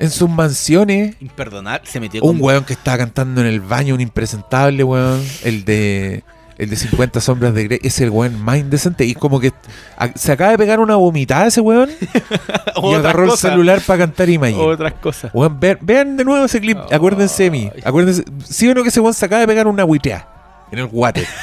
en 0.00 0.10
sus 0.10 0.28
mansiones? 0.28 1.16
Imperdonable. 1.20 1.88
Se 1.88 2.00
metió 2.00 2.22
Un 2.22 2.38
con... 2.38 2.42
hueón 2.44 2.64
que 2.64 2.72
estaba 2.72 2.98
cantando 2.98 3.40
en 3.40 3.46
el 3.46 3.60
baño, 3.60 3.94
un 3.94 4.00
impresentable 4.00 4.82
hueón. 4.82 5.22
El 5.42 5.64
de 5.64 6.24
el 6.58 6.70
de 6.70 6.76
50 6.76 7.20
sombras 7.20 7.54
de 7.54 7.64
Grey. 7.64 7.80
Es 7.82 8.00
el 8.00 8.10
hueón 8.10 8.40
más 8.42 8.58
indecente. 8.58 9.04
Y 9.04 9.14
como 9.14 9.40
que 9.40 9.52
a- 9.96 10.08
se 10.14 10.32
acaba 10.32 10.50
de 10.52 10.58
pegar 10.58 10.80
una 10.80 10.96
vomitada 10.96 11.46
ese 11.46 11.60
hueón 11.60 11.90
y 12.82 12.94
agarró 12.94 13.24
el 13.24 13.30
cosas. 13.30 13.50
celular 13.50 13.80
para 13.86 13.98
cantar 14.00 14.28
Imagine. 14.28 14.60
Otras 14.60 14.94
cosas. 14.94 15.30
Weón, 15.34 15.58
vean, 15.60 15.78
vean 15.80 16.16
de 16.16 16.24
nuevo 16.24 16.44
ese 16.44 16.60
clip, 16.60 16.78
acuérdense 16.92 17.44
de 17.44 17.50
mí. 17.50 17.70
Acuérdense, 17.84 18.24
sí 18.48 18.68
o 18.68 18.74
no 18.74 18.82
que 18.82 18.88
ese 18.90 19.00
weón 19.00 19.14
se 19.14 19.24
acaba 19.26 19.40
de 19.40 19.46
pegar 19.46 19.66
una 19.66 19.84
huitea 19.84 20.28
en 20.72 20.78
el 20.78 20.86
guate. 20.86 21.26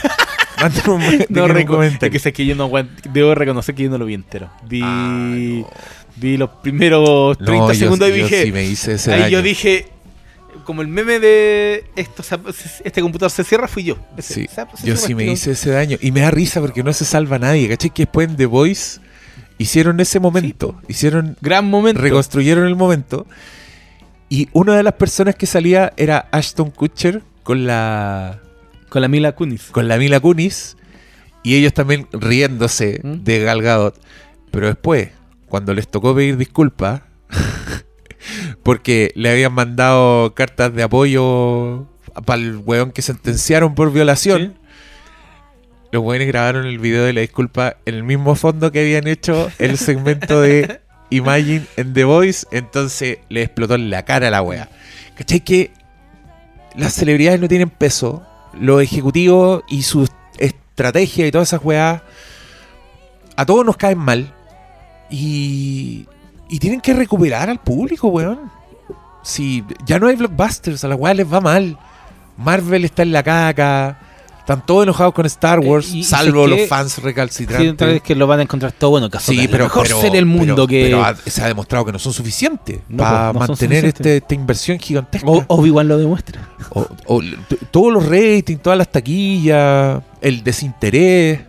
Un, 0.88 1.02
No 1.30 1.48
es 1.58 1.66
comentario. 1.66 2.12
que 2.12 2.20
sé 2.20 2.32
que 2.34 2.46
yo 2.46 2.54
no 2.56 2.70
Debo 3.12 3.34
reconocer 3.34 3.74
que 3.74 3.84
yo 3.84 3.90
no 3.90 3.98
lo 3.98 4.06
vi 4.06 4.14
entero. 4.14 4.48
Vi, 4.68 4.80
Ah, 4.84 5.34
vi 6.18 6.38
los 6.38 6.52
primeros 6.62 7.36
30 7.40 7.54
No, 7.56 7.74
yo- 7.74 7.80
segundos 7.80 8.10
y 8.10 8.12
yo 8.12 8.24
dije. 8.26 8.44
sí 8.44 8.52
me 8.52 8.64
hice 8.64 8.94
ese 8.94 9.12
ahí 9.12 9.20
daño. 9.22 9.32
yo 9.32 9.42
dije. 9.42 9.88
Como 10.66 10.82
el 10.82 10.88
meme 10.88 11.20
de 11.20 11.86
esto, 11.96 12.24
este 12.84 13.02
computador 13.02 13.32
se 13.32 13.44
cierra, 13.44 13.68
fui 13.68 13.84
yo. 13.84 13.98
Ese, 14.18 14.34
Sí, 14.34 14.48
se- 14.48 14.66
se 14.78 14.88
yo 14.88 14.96
sí 14.96 15.16
me 15.16 15.26
hice 15.26 15.52
ese 15.52 15.72
daño. 15.72 15.98
Y 16.02 16.12
me 16.12 16.22
da 16.22 16.32
risa 16.32 16.62
porque 16.62 16.84
no 16.84 16.94
se 16.94 17.06
salva 17.06 17.40
nadie. 17.40 17.68
¿Cachai? 17.70 17.90
Que 17.92 18.04
después 18.04 18.30
en 18.30 18.36
The 18.36 18.46
Voice 18.46 19.00
hicieron 19.58 20.00
ese 20.00 20.20
momento. 20.20 20.80
Hicieron, 20.88 21.38
Gran 21.42 21.66
momento. 21.70 22.02
reconstruyeron 22.02 22.66
el 22.66 22.76
momento. 22.76 23.26
Y 24.30 24.48
una 24.54 24.76
de 24.78 24.84
las 24.84 24.94
personas 24.94 25.36
que 25.36 25.46
salía 25.46 25.92
era 25.98 26.28
Ashton 26.32 26.72
Kutcher 26.72 27.22
con 27.44 27.66
la 27.68 28.40
Con 28.90 29.02
la 29.02 29.08
Mila 29.08 29.34
Kunis. 29.34 29.64
con 29.72 29.88
la 29.88 29.98
Mila 29.98 30.20
Kunis 30.20 30.78
y 31.44 31.56
ellos 31.56 31.74
también 31.74 32.08
riéndose 32.14 33.02
¿Mm? 33.04 33.24
de 33.24 33.40
Gal 33.44 33.62
Gadot. 33.62 34.00
Pero 34.52 34.68
después, 34.68 35.10
cuando 35.48 35.74
les 35.74 35.88
tocó 35.90 36.16
pedir 36.16 36.38
disculpas, 36.38 37.02
porque 38.64 39.12
le 39.16 39.30
habían 39.30 39.54
mandado 39.54 40.34
cartas 40.34 40.74
de 40.74 40.84
apoyo 40.84 41.88
para 42.26 42.42
el 42.42 42.58
weón 42.58 42.92
que 42.92 43.02
sentenciaron 43.02 43.76
por 43.76 43.92
violación, 43.92 44.56
los 45.92 46.04
weones 46.04 46.28
grabaron 46.28 46.66
el 46.66 46.80
video 46.80 47.04
de 47.04 47.14
la 47.14 47.22
disculpa 47.22 47.78
en 47.86 47.96
el 47.96 48.04
mismo 48.04 48.36
fondo 48.36 48.72
que 48.72 48.80
habían 48.80 49.08
hecho 49.08 49.52
el 49.60 49.78
segmento 49.78 50.42
de 50.42 50.82
Imagine 51.10 51.66
en 51.76 51.94
The 51.94 52.06
Voice, 52.06 52.48
entonces 52.52 53.20
le 53.28 53.44
explotó 53.44 53.76
en 53.76 53.90
la 53.90 54.06
cara 54.06 54.30
a 54.30 54.32
la 54.32 54.42
wea. 54.42 54.70
¿Cachai 55.16 55.42
que 55.42 55.72
las 56.76 56.94
celebridades 56.94 57.42
no 57.42 57.50
tienen 57.50 57.70
peso? 57.70 58.26
Los 58.54 58.82
ejecutivos 58.82 59.64
y 59.68 59.82
su 59.84 60.08
estrategia 60.38 61.28
y 61.28 61.32
todas 61.32 61.50
esas 61.50 61.64
weas 61.64 62.02
a 63.36 63.46
todos 63.46 63.66
nos 63.66 63.76
caen 63.76 63.98
mal. 63.98 64.34
Y, 65.10 66.08
y 66.52 66.60
tienen 66.60 66.82
que 66.82 66.94
recuperar 66.94 67.50
al 67.50 67.60
público, 67.60 68.10
weón. 68.10 68.40
Si 69.24 69.64
ya 69.86 69.98
no 70.00 70.08
hay 70.08 70.16
blockbusters, 70.16 70.84
a 70.84 70.88
las 70.88 71.00
weas 71.00 71.16
les 71.18 71.32
va 71.32 71.42
mal. 71.42 71.78
Marvel 72.38 72.86
está 72.86 73.02
en 73.04 73.12
la 73.12 73.24
caca. 73.24 73.98
Están 74.40 74.66
todos 74.66 74.84
enojados 74.84 75.14
con 75.14 75.26
Star 75.28 75.64
Eh, 75.64 75.68
Wars, 75.68 75.94
y 75.94 76.04
salvo 76.04 76.48
los 76.48 76.68
fans 76.68 76.98
recalcitrantes. 76.98 77.88
vez 77.88 78.02
que 78.02 78.16
lo 78.16 78.26
van 78.26 78.40
a 78.40 78.42
encontrar 78.44 78.72
todo 78.72 78.90
bueno. 78.90 79.08
Sí, 79.20 79.48
pero, 79.50 79.66
mejor 79.66 79.84
pero- 79.84 79.98
serie 80.02 80.16
del 80.18 80.26
mundo 80.26 80.56
pero- 80.56 80.68
que. 80.68 80.84
pero 80.86 81.06
ha- 81.06 81.16
se 81.16 81.44
ha 81.44 81.48
demostrado 81.48 81.86
que 81.86 81.92
no 81.92 82.00
son 82.00 82.12
suficientes 82.12 82.80
No, 82.90 83.04
para 83.04 83.28
no 83.34 83.40
mantener 83.40 83.58
suficientes. 83.82 83.88
este- 84.00 84.18
esta 84.18 84.34
inversión 84.36 84.80
gigantesca. 84.80 85.30
O- 85.30 85.46
Obi-Wan 85.48 85.88
lo 85.88 85.98
demuestra. 86.00 86.50
O- 86.74 86.88
todos 87.70 87.94
los 87.94 88.04
ratings, 88.10 88.62
todas 88.64 88.78
las 88.80 88.92
taquillas, 88.92 90.02
el 90.22 90.44
desinterés. 90.44 91.40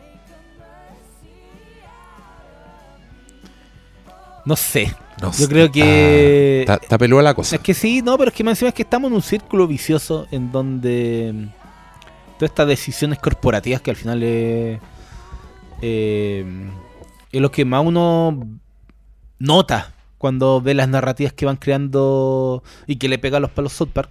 No 4.44 4.56
sé. 4.56 4.94
No 5.20 5.28
Yo 5.28 5.32
sé, 5.32 5.48
creo 5.48 5.70
que- 5.70 6.60
Está, 6.62 6.74
está 6.74 6.98
peluda 6.98 7.22
la 7.22 7.34
cosa. 7.34 7.56
Es 7.56 7.62
que 7.62 7.74
sí, 7.74 8.02
no, 8.02 8.18
pero 8.18 8.30
es 8.30 8.34
que 8.36 8.42
más 8.44 8.52
encima 8.52 8.68
es 8.70 8.74
que 8.74 8.82
estamos 8.82 9.08
en 9.10 9.14
un 9.14 9.22
círculo 9.22 9.66
vicioso 9.66 10.26
en 10.30 10.50
donde 10.50 11.32
mm, 11.34 11.46
todas 12.38 12.50
estas 12.50 12.66
decisiones 12.66 13.18
corporativas 13.20 13.80
que 13.80 13.90
al 13.90 13.96
final 13.96 14.22
es, 14.22 14.80
eh, 15.80 16.44
es 17.30 17.40
lo 17.40 17.50
que 17.52 17.64
más 17.64 17.84
uno 17.84 18.46
nota 19.38 19.92
cuando 20.18 20.60
ve 20.60 20.74
las 20.74 20.88
narrativas 20.88 21.32
que 21.32 21.46
van 21.46 21.56
creando 21.56 22.62
y 22.86 22.96
que 22.96 23.08
le 23.08 23.18
pegan 23.18 23.42
los 23.42 23.50
palos 23.50 23.72
South 23.72 23.88
Park. 23.92 24.10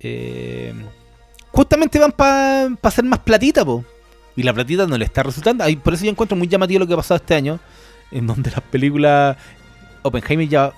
eh, 0.00 0.72
justamente 1.52 1.98
van 1.98 2.12
para 2.12 2.68
hacer 2.82 3.04
más 3.04 3.18
platita, 3.20 3.64
po. 3.64 3.84
Y 4.36 4.42
la 4.44 4.54
platita 4.54 4.86
no 4.86 4.96
le 4.96 5.04
está 5.04 5.22
resultando. 5.22 5.64
Por 5.82 5.94
eso 5.94 6.04
yo 6.04 6.10
encuentro 6.10 6.36
muy 6.36 6.46
llamativo 6.48 6.78
lo 6.80 6.86
que 6.86 6.94
ha 6.94 6.96
pasado 6.96 7.16
este 7.16 7.34
año, 7.34 7.58
en 8.10 8.26
donde 8.26 8.50
las 8.50 8.60
películas 8.62 9.36
Oppenheimer 10.02 10.48
ya 10.48 10.72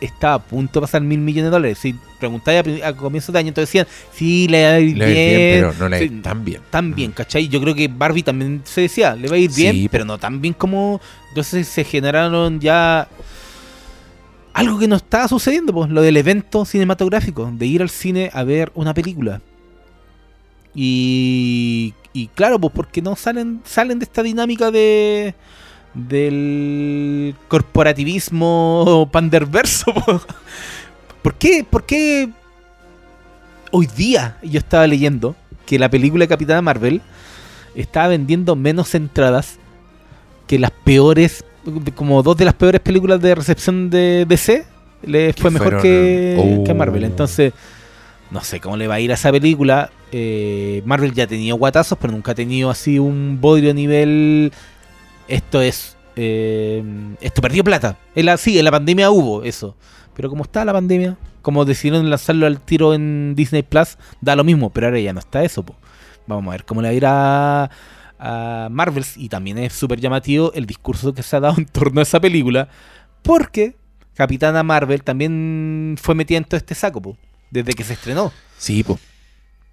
está 0.00 0.34
a 0.34 0.38
punto 0.38 0.80
de 0.80 0.86
pasar 0.86 1.02
mil 1.02 1.18
millones 1.18 1.46
de 1.46 1.50
dólares. 1.50 1.78
Si 1.78 1.94
preguntáis 2.18 2.82
a, 2.82 2.88
a 2.88 2.96
comienzo 2.96 3.32
de 3.32 3.38
año, 3.38 3.48
entonces 3.48 3.68
decían, 3.68 3.86
sí, 4.12 4.48
le 4.48 4.64
va 4.64 4.70
a 4.72 4.80
ir 4.80 4.96
Le 4.96 5.06
bien, 5.06 5.16
bien, 5.16 5.60
pero 5.60 5.74
no 5.78 5.88
le 5.88 5.96
va 5.96 6.00
a 6.00 6.04
ir 6.04 6.22
tan 6.22 6.44
bien. 6.44 6.62
tan 6.70 6.94
bien, 6.94 7.12
¿cachai? 7.12 7.48
Yo 7.48 7.60
creo 7.60 7.74
que 7.74 7.88
Barbie 7.88 8.22
también 8.22 8.62
se 8.64 8.82
decía, 8.82 9.14
le 9.14 9.28
va 9.28 9.36
a 9.36 9.38
ir 9.38 9.52
bien, 9.54 9.88
pero 9.90 10.04
no 10.04 10.18
tan 10.18 10.40
bien 10.40 10.54
como... 10.54 11.00
Entonces 11.28 11.68
se 11.68 11.84
generaron 11.84 12.60
ya 12.60 13.08
algo 14.52 14.78
que 14.78 14.88
no 14.88 14.96
estaba 14.96 15.28
sucediendo, 15.28 15.72
pues, 15.72 15.90
lo 15.90 16.02
del 16.02 16.16
evento 16.16 16.64
cinematográfico, 16.64 17.50
de 17.54 17.66
ir 17.66 17.82
al 17.82 17.90
cine 17.90 18.30
a 18.32 18.42
ver 18.42 18.72
una 18.74 18.94
película. 18.94 19.40
Y, 20.74 21.94
y 22.12 22.28
claro, 22.28 22.58
pues 22.58 22.72
porque 22.72 23.02
no 23.02 23.16
salen, 23.16 23.60
salen 23.64 23.98
de 23.98 24.04
esta 24.04 24.22
dinámica 24.22 24.70
de 24.70 25.34
del 25.94 27.34
corporativismo 27.48 29.08
panderverso. 29.12 29.92
po. 29.94 30.20
¿Por 31.22 31.34
qué? 31.34 31.64
¿Por 31.68 31.84
qué 31.84 32.28
hoy 33.70 33.86
día 33.96 34.36
yo 34.42 34.58
estaba 34.58 34.86
leyendo 34.86 35.36
que 35.66 35.78
la 35.78 35.88
película 35.88 36.24
de 36.24 36.28
Capitana 36.28 36.62
Marvel 36.62 37.00
estaba 37.74 38.08
vendiendo 38.08 38.56
menos 38.56 38.94
entradas 38.94 39.58
que 40.46 40.58
las 40.58 40.70
peores, 40.72 41.44
como 41.94 42.22
dos 42.22 42.36
de 42.36 42.44
las 42.44 42.54
peores 42.54 42.80
películas 42.80 43.20
de 43.20 43.34
recepción 43.34 43.90
de 43.90 44.24
DC, 44.28 44.64
le 45.02 45.32
fue 45.34 45.50
mejor 45.50 45.80
fueron- 45.80 45.82
que, 45.82 46.36
Oh. 46.38 46.64
que 46.64 46.74
Marvel. 46.74 47.04
Entonces, 47.04 47.52
no 48.30 48.42
sé 48.42 48.58
cómo 48.60 48.76
le 48.76 48.88
va 48.88 48.94
a 48.94 49.00
ir 49.00 49.10
a 49.12 49.14
esa 49.14 49.30
película. 49.30 49.90
Eh, 50.10 50.82
Marvel 50.84 51.12
ya 51.12 51.24
ha 51.24 51.26
tenido 51.28 51.56
guatazos, 51.56 51.96
pero 52.00 52.12
nunca 52.12 52.32
ha 52.32 52.34
tenido 52.34 52.70
así 52.70 52.98
un 52.98 53.38
bodrio 53.40 53.72
nivel. 53.74 54.52
Esto 55.30 55.62
es. 55.62 55.96
eh, 56.16 56.82
esto 57.20 57.40
perdió 57.40 57.64
plata. 57.64 57.96
En 58.14 58.26
la, 58.26 58.36
sí, 58.36 58.58
en 58.58 58.64
la 58.64 58.70
pandemia 58.70 59.10
hubo 59.10 59.42
eso. 59.44 59.76
Pero 60.14 60.28
como 60.28 60.42
está 60.42 60.64
la 60.64 60.72
pandemia, 60.72 61.16
como 61.40 61.64
decidieron 61.64 62.10
lanzarlo 62.10 62.46
al 62.46 62.60
tiro 62.60 62.92
en 62.94 63.34
Disney 63.36 63.62
Plus, 63.62 63.96
da 64.20 64.36
lo 64.36 64.44
mismo, 64.44 64.70
pero 64.70 64.88
ahora 64.88 64.98
ya 65.00 65.12
no 65.12 65.20
está 65.20 65.42
eso. 65.44 65.62
po. 65.62 65.76
Vamos 66.26 66.48
a 66.48 66.52
ver 66.52 66.64
cómo 66.64 66.82
le 66.82 66.88
va 66.88 66.92
a 66.92 66.94
ir 66.94 67.06
a, 67.06 67.70
a 68.18 68.68
Marvels. 68.70 69.16
Y 69.16 69.28
también 69.28 69.56
es 69.58 69.72
súper 69.72 70.00
llamativo 70.00 70.52
el 70.52 70.66
discurso 70.66 71.14
que 71.14 71.22
se 71.22 71.36
ha 71.36 71.40
dado 71.40 71.54
en 71.58 71.66
torno 71.66 72.00
a 72.00 72.02
esa 72.02 72.20
película. 72.20 72.68
Porque 73.22 73.76
Capitana 74.14 74.62
Marvel 74.62 75.02
también 75.02 75.96
fue 76.00 76.14
metida 76.14 76.38
en 76.38 76.44
todo 76.44 76.56
este 76.58 76.74
saco, 76.74 77.00
po, 77.00 77.16
desde 77.50 77.72
que 77.72 77.84
se 77.84 77.92
estrenó. 77.94 78.32
Sí, 78.58 78.82
po. 78.82 78.98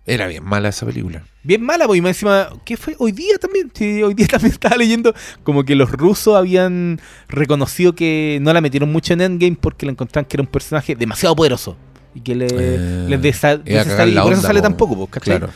Era 0.09 0.25
bien 0.27 0.43
mala 0.43 0.69
esa 0.69 0.85
película. 0.85 1.23
Bien 1.43 1.61
mala, 1.61 1.85
pues, 1.85 1.97
y 1.99 2.01
más 2.01 2.09
encima, 2.11 2.49
¿qué 2.65 2.77
fue? 2.77 2.95
Hoy 2.97 3.11
día 3.11 3.37
también, 3.37 3.69
sí, 3.73 4.01
hoy 4.01 4.13
día 4.13 4.25
también 4.31 4.53
estaba 4.53 4.77
leyendo 4.77 5.13
como 5.43 5.63
que 5.65 5.75
los 5.75 5.91
rusos 5.91 6.35
habían 6.35 6.99
reconocido 7.27 7.93
que 7.93 8.39
no 8.41 8.53
la 8.53 8.61
metieron 8.61 8.91
mucho 8.91 9.13
en 9.13 9.21
Endgame 9.21 9.57
porque 9.59 9.85
la 9.85 9.91
encontraban 9.91 10.25
que 10.25 10.37
era 10.37 10.41
un 10.43 10.47
personaje 10.47 10.95
demasiado 10.95 11.35
poderoso. 11.35 11.75
Y 12.15 12.21
que 12.21 12.33
le, 12.35 12.47
Eh, 12.49 13.05
les 13.09 13.21
desa- 13.21 13.61
desestabilizó. 13.61 14.15
la 14.15 14.23
por 14.23 14.33
eso 14.33 14.41
sale 14.41 14.59
po. 14.59 14.63
tan 14.63 14.77
poco, 14.77 14.95
pues, 14.95 15.09
¿cachai? 15.11 15.37
Claro. 15.39 15.53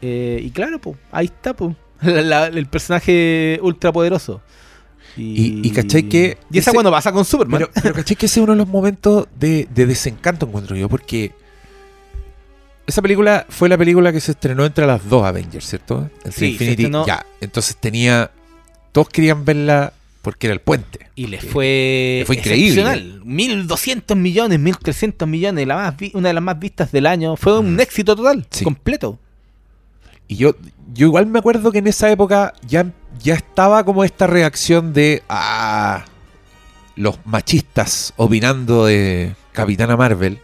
Eh, 0.00 0.40
y 0.44 0.50
claro, 0.50 0.80
pues, 0.80 0.96
ahí 1.10 1.26
está, 1.26 1.54
pues, 1.54 1.74
el 2.02 2.66
personaje 2.66 3.58
ultra 3.62 3.92
poderoso. 3.92 4.40
Y- 5.16 5.66
y 5.66 5.70
cachai 5.70 6.04
que 6.04 6.38
Y 6.52 6.58
esa 6.58 6.72
cuando 6.72 6.92
pasa 6.92 7.10
con 7.10 7.24
Superman. 7.24 7.62
Pero, 7.62 7.72
pero 7.82 7.94
caché 7.96 8.14
que 8.14 8.26
ese 8.26 8.38
es 8.38 8.44
uno 8.44 8.52
de 8.52 8.58
los 8.58 8.68
momentos 8.68 9.26
de, 9.38 9.66
de 9.74 9.86
desencanto, 9.86 10.46
encuentro 10.46 10.76
yo, 10.76 10.88
porque 10.88 11.32
esa 12.88 13.00
película 13.02 13.46
fue 13.48 13.68
la 13.68 13.78
película 13.78 14.12
que 14.12 14.20
se 14.20 14.32
estrenó 14.32 14.64
entre 14.64 14.86
las 14.86 15.08
dos 15.08 15.24
Avengers, 15.24 15.64
¿cierto? 15.66 16.10
Entre 16.24 16.32
Sí, 16.32 16.46
Infinity, 16.52 16.84
estrenó- 16.84 17.06
ya. 17.06 17.24
Entonces 17.40 17.76
tenía. 17.76 18.30
Todos 18.90 19.08
querían 19.10 19.44
verla 19.44 19.92
porque 20.22 20.48
era 20.48 20.54
el 20.54 20.60
puente. 20.60 21.06
Y 21.14 21.26
le 21.28 21.38
Que- 21.38 21.46
fue, 21.46 22.24
fue 22.26 22.36
increíble. 22.36 22.80
excepcional. 22.80 23.20
1200 23.24 24.16
millones, 24.16 24.58
1300 24.58 25.28
millones, 25.28 25.66
la 25.66 25.76
más 25.76 25.96
vi- 25.96 26.10
una 26.14 26.28
de 26.28 26.34
las 26.34 26.42
más 26.42 26.58
vistas 26.58 26.90
del 26.90 27.06
año. 27.06 27.36
Fue 27.36 27.58
un 27.58 27.76
Mm. 27.76 27.80
éxito 27.80 28.16
total, 28.16 28.46
Sí. 28.50 28.64
completo. 28.64 29.18
Y 30.26 30.36
yo, 30.36 30.54
yo 30.92 31.06
igual 31.06 31.26
me 31.26 31.38
acuerdo 31.38 31.70
que 31.72 31.78
en 31.78 31.86
esa 31.86 32.10
época 32.10 32.52
ya, 32.66 32.90
ya 33.22 33.34
estaba 33.34 33.84
como 33.84 34.04
esta 34.04 34.26
reacción 34.26 34.92
de. 34.92 35.22
Ah, 35.28 36.04
los 36.96 37.18
machistas 37.24 38.12
opinando 38.16 38.86
de 38.86 39.34
Capitana 39.52 39.96
Marvel. 39.96 40.40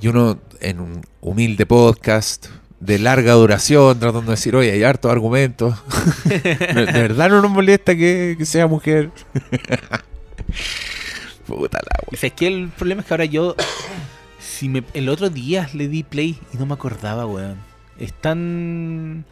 Y 0.00 0.08
uno 0.08 0.38
en 0.60 0.80
un 0.80 1.00
humilde 1.20 1.66
podcast 1.66 2.46
de 2.80 2.98
larga 2.98 3.32
duración 3.32 3.98
tratando 3.98 4.30
de 4.30 4.36
decir, 4.36 4.54
oye, 4.54 4.70
hay 4.72 4.82
hartos 4.84 5.10
argumentos. 5.10 5.74
de, 6.24 6.54
verdad 6.92 7.30
no 7.30 7.40
nos 7.42 7.50
molesta 7.50 7.96
que, 7.96 8.34
que 8.38 8.44
sea 8.46 8.66
mujer. 8.66 9.10
Puta 11.46 11.78
la 11.78 12.04
Y 12.10 12.16
sabes 12.16 12.32
que 12.32 12.46
el 12.48 12.68
problema 12.68 13.00
es 13.02 13.06
que 13.06 13.14
ahora 13.14 13.24
yo. 13.24 13.54
Si 14.40 14.68
me, 14.68 14.82
el 14.94 15.08
otro 15.08 15.30
día 15.30 15.68
le 15.74 15.88
di 15.88 16.02
play 16.02 16.38
y 16.52 16.56
no 16.56 16.66
me 16.66 16.74
acordaba, 16.74 17.26
weón. 17.26 17.56
Es 17.98 18.12
tan. 18.12 19.24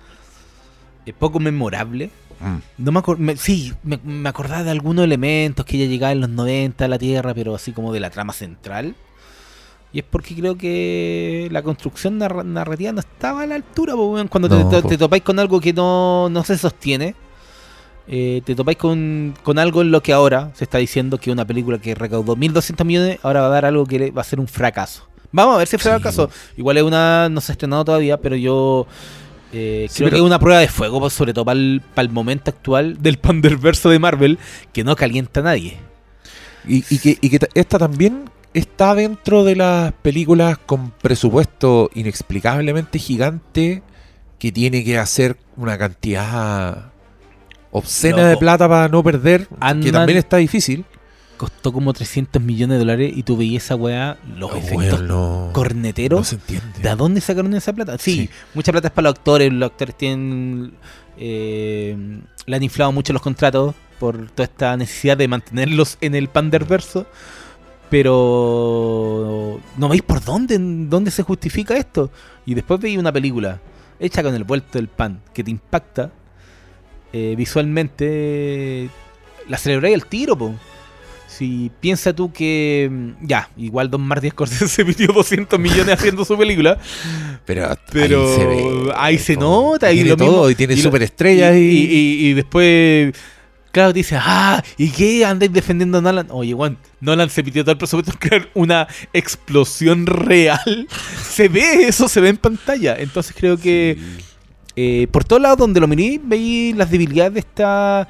eh, 1.06 1.12
poco 1.12 1.40
memorable. 1.40 2.10
wea. 2.40 2.60
No 2.78 2.92
me 2.92 3.00
acor- 3.00 3.18
me- 3.18 3.36
sí, 3.36 3.72
me, 3.82 3.98
me 4.04 4.28
acordaba 4.28 4.62
de 4.64 4.70
algunos 4.70 5.04
elementos 5.04 5.64
que 5.66 5.76
ya 5.78 5.86
llegaba 5.86 6.12
en 6.12 6.20
los 6.20 6.30
90 6.30 6.84
a 6.84 6.88
la 6.88 6.98
Tierra, 6.98 7.34
pero 7.34 7.54
así 7.54 7.72
como 7.72 7.92
de 7.92 8.00
la 8.00 8.10
trama 8.10 8.32
central. 8.32 8.94
Y 9.94 10.00
es 10.00 10.04
porque 10.10 10.34
creo 10.34 10.58
que 10.58 11.48
la 11.52 11.62
construcción 11.62 12.18
narra- 12.18 12.42
narrativa 12.44 12.90
no 12.92 12.98
estaba 13.00 13.42
a 13.42 13.46
la 13.46 13.54
altura. 13.54 13.94
Cuando 14.28 14.48
te- 14.48 14.56
No, 14.56 14.68
te, 14.68 14.82
po. 14.82 14.88
te 14.88 14.98
topáis 14.98 15.22
con 15.22 15.38
algo 15.38 15.60
que 15.60 15.72
no, 15.72 16.28
no 16.28 16.42
se 16.44 16.58
sostiene. 16.58 17.14
eh, 18.06 18.42
te 18.44 18.54
topáis 18.54 18.76
con, 18.76 19.34
con 19.42 19.58
algo 19.58 19.80
en 19.80 19.90
lo 19.90 20.02
que 20.02 20.12
ahora 20.12 20.50
se 20.54 20.64
está 20.64 20.76
diciendo 20.78 21.16
que 21.18 21.30
una 21.30 21.46
película 21.46 21.78
que 21.78 21.94
recaudó 21.94 22.36
1.200 22.36 22.84
millones 22.84 23.18
ahora 23.22 23.40
va 23.40 23.46
a 23.46 23.50
dar 23.50 23.64
algo 23.64 23.86
que 23.86 24.10
va 24.10 24.20
a 24.20 24.24
ser 24.24 24.40
un 24.40 24.46
fracaso. 24.48 25.06
Vamos 25.32 25.54
a 25.54 25.58
ver 25.58 25.68
si 25.68 25.76
es 25.76 25.82
Sí, 25.82 25.88
fracaso. 25.88 26.28
Igual 26.56 26.76
es 26.76 26.82
una. 26.82 27.28
No 27.30 27.40
se 27.40 27.52
ha 27.52 27.54
estrenado 27.54 27.84
todavía, 27.84 28.18
pero 28.18 28.36
yo. 28.36 28.86
eh, 29.52 29.86
Sí, 29.88 29.98
creo 29.98 30.06
pero- 30.08 30.16
que 30.16 30.20
es 30.22 30.26
una 30.26 30.38
prueba 30.40 30.60
de 30.60 30.68
fuego, 30.68 30.98
pues, 31.00 31.12
sobre 31.14 31.32
todo 31.32 31.44
para 31.44 31.56
el, 31.58 31.80
momento 32.10 32.50
actual 32.50 33.00
del 33.00 33.16
panderverso 33.18 33.88
de 33.90 33.98
Marvel, 34.00 34.38
que 34.72 34.82
no 34.84 34.96
calienta 34.96 35.38
a 35.40 35.44
nadie. 35.44 35.78
Y, 36.66 36.84
y 36.90 36.98
que, 36.98 37.16
y 37.20 37.30
que 37.30 37.38
ta- 37.38 37.48
esta 37.54 37.78
también 37.78 38.24
está 38.54 38.94
dentro 38.94 39.44
de 39.44 39.56
las 39.56 39.92
películas 39.92 40.58
con 40.58 40.90
presupuesto 40.90 41.90
inexplicablemente 41.94 42.98
gigante 42.98 43.82
que 44.38 44.52
tiene 44.52 44.84
que 44.84 44.98
hacer 44.98 45.36
una 45.56 45.76
cantidad 45.78 46.92
obscena 47.70 48.16
Loco. 48.18 48.28
de 48.28 48.36
plata 48.36 48.68
para 48.68 48.88
no 48.88 49.02
perder, 49.02 49.48
que 49.82 49.92
también 49.92 50.18
está 50.18 50.36
difícil. 50.38 50.84
Costó 51.36 51.72
como 51.72 51.92
300 51.92 52.40
millones 52.40 52.74
de 52.74 52.78
dólares 52.78 53.12
y 53.16 53.24
tú 53.24 53.36
veías 53.36 53.64
esa 53.64 53.74
weá, 53.74 54.16
los 54.36 54.52
Oh, 54.52 54.56
efectos 54.56 55.02
no, 55.02 55.50
corneteros. 55.52 56.20
no 56.20 56.24
se 56.24 56.36
entiende. 56.36 56.78
¿De 56.80 56.94
dónde 56.94 57.20
sacaron 57.20 57.52
esa 57.54 57.72
plata? 57.72 57.98
Sí, 57.98 58.14
Sí. 58.14 58.30
mucha 58.54 58.70
plata 58.70 58.86
es 58.88 58.92
para 58.94 59.08
los 59.10 59.16
actores. 59.18 59.52
Los 59.52 59.70
actores 59.72 59.96
tienen. 59.96 60.74
eh, 61.16 61.96
le 62.46 62.56
han 62.56 62.62
inflado 62.62 62.90
mucho 62.92 63.12
los 63.12 63.22
contratos 63.22 63.74
por 64.00 64.28
toda 64.30 64.44
esta 64.44 64.76
necesidad 64.76 65.16
de 65.16 65.26
mantenerlos 65.28 65.96
en 66.00 66.14
el 66.14 66.28
panderverso. 66.28 67.06
Pero. 67.90 69.60
No 69.76 69.88
veis 69.88 70.02
por 70.02 70.22
dónde, 70.24 70.54
en 70.56 70.88
dónde 70.90 71.10
se 71.10 71.22
justifica 71.22 71.76
esto. 71.76 72.10
Y 72.46 72.54
después 72.54 72.80
veis 72.80 72.98
una 72.98 73.12
película 73.12 73.60
hecha 73.98 74.22
con 74.22 74.34
el 74.34 74.44
vuelto 74.44 74.78
del 74.78 74.88
pan 74.88 75.20
que 75.32 75.42
te 75.44 75.50
impacta 75.50 76.10
eh, 77.12 77.34
visualmente. 77.36 78.88
La 79.48 79.58
celebráis 79.58 79.94
al 79.94 80.06
tiro, 80.06 80.36
po. 80.36 80.54
Si 81.28 81.70
piensa 81.80 82.12
tú 82.14 82.32
que. 82.32 82.88
mm, 82.90 83.26
Ya, 83.26 83.48
igual 83.56 83.90
Don 83.90 84.02
Martin 84.02 84.30
Scorsese 84.30 84.68
se 84.68 84.84
pidió 84.84 85.08
200 85.08 85.58
millones 85.58 85.94
haciendo 85.98 86.24
su 86.24 86.36
película. 86.38 86.78
Pero, 87.44 87.76
Pero 87.92 88.22
ahí 88.24 88.36
se, 88.36 88.46
ve, 88.46 88.92
ahí 88.96 89.18
se 89.18 89.34
po. 89.34 89.40
nota, 89.40 89.90
y 89.92 89.96
tiene 89.96 90.10
lo 90.10 90.16
todo 90.16 90.28
mismo- 90.30 90.50
y 90.50 90.54
tiene 90.54 90.76
superestrellas 90.76 91.54
y- 91.56 92.28
y 92.28 92.32
después, 92.34 93.14
claro, 93.74 93.92
dice, 93.92 94.16
ah, 94.18 94.62
¿y 94.78 94.88
qué 94.90 95.24
andáis 95.24 95.52
defendiendo 95.52 95.98
a 95.98 96.00
Nolan? 96.00 96.28
Oye, 96.30 96.54
Juan, 96.54 96.78
Nolan 97.00 97.28
se 97.28 97.42
pidió 97.42 97.64
todo 97.64 97.72
el 97.72 97.78
presupuesto 97.78 98.12
en 98.12 98.18
crear 98.18 98.48
una 98.54 98.86
explosión 99.12 100.06
real. 100.06 100.86
se 101.28 101.48
ve 101.48 101.88
eso, 101.88 102.08
se 102.08 102.20
ve 102.20 102.28
en 102.28 102.36
pantalla. 102.36 102.96
Entonces 102.96 103.34
creo 103.36 103.58
que 103.58 103.98
eh, 104.76 105.08
por 105.10 105.24
todos 105.24 105.42
lados 105.42 105.58
donde 105.58 105.80
lo 105.80 105.88
miré, 105.88 106.20
veí 106.22 106.72
las 106.72 106.88
debilidades 106.88 107.34
de 107.34 107.40
esta 107.40 108.08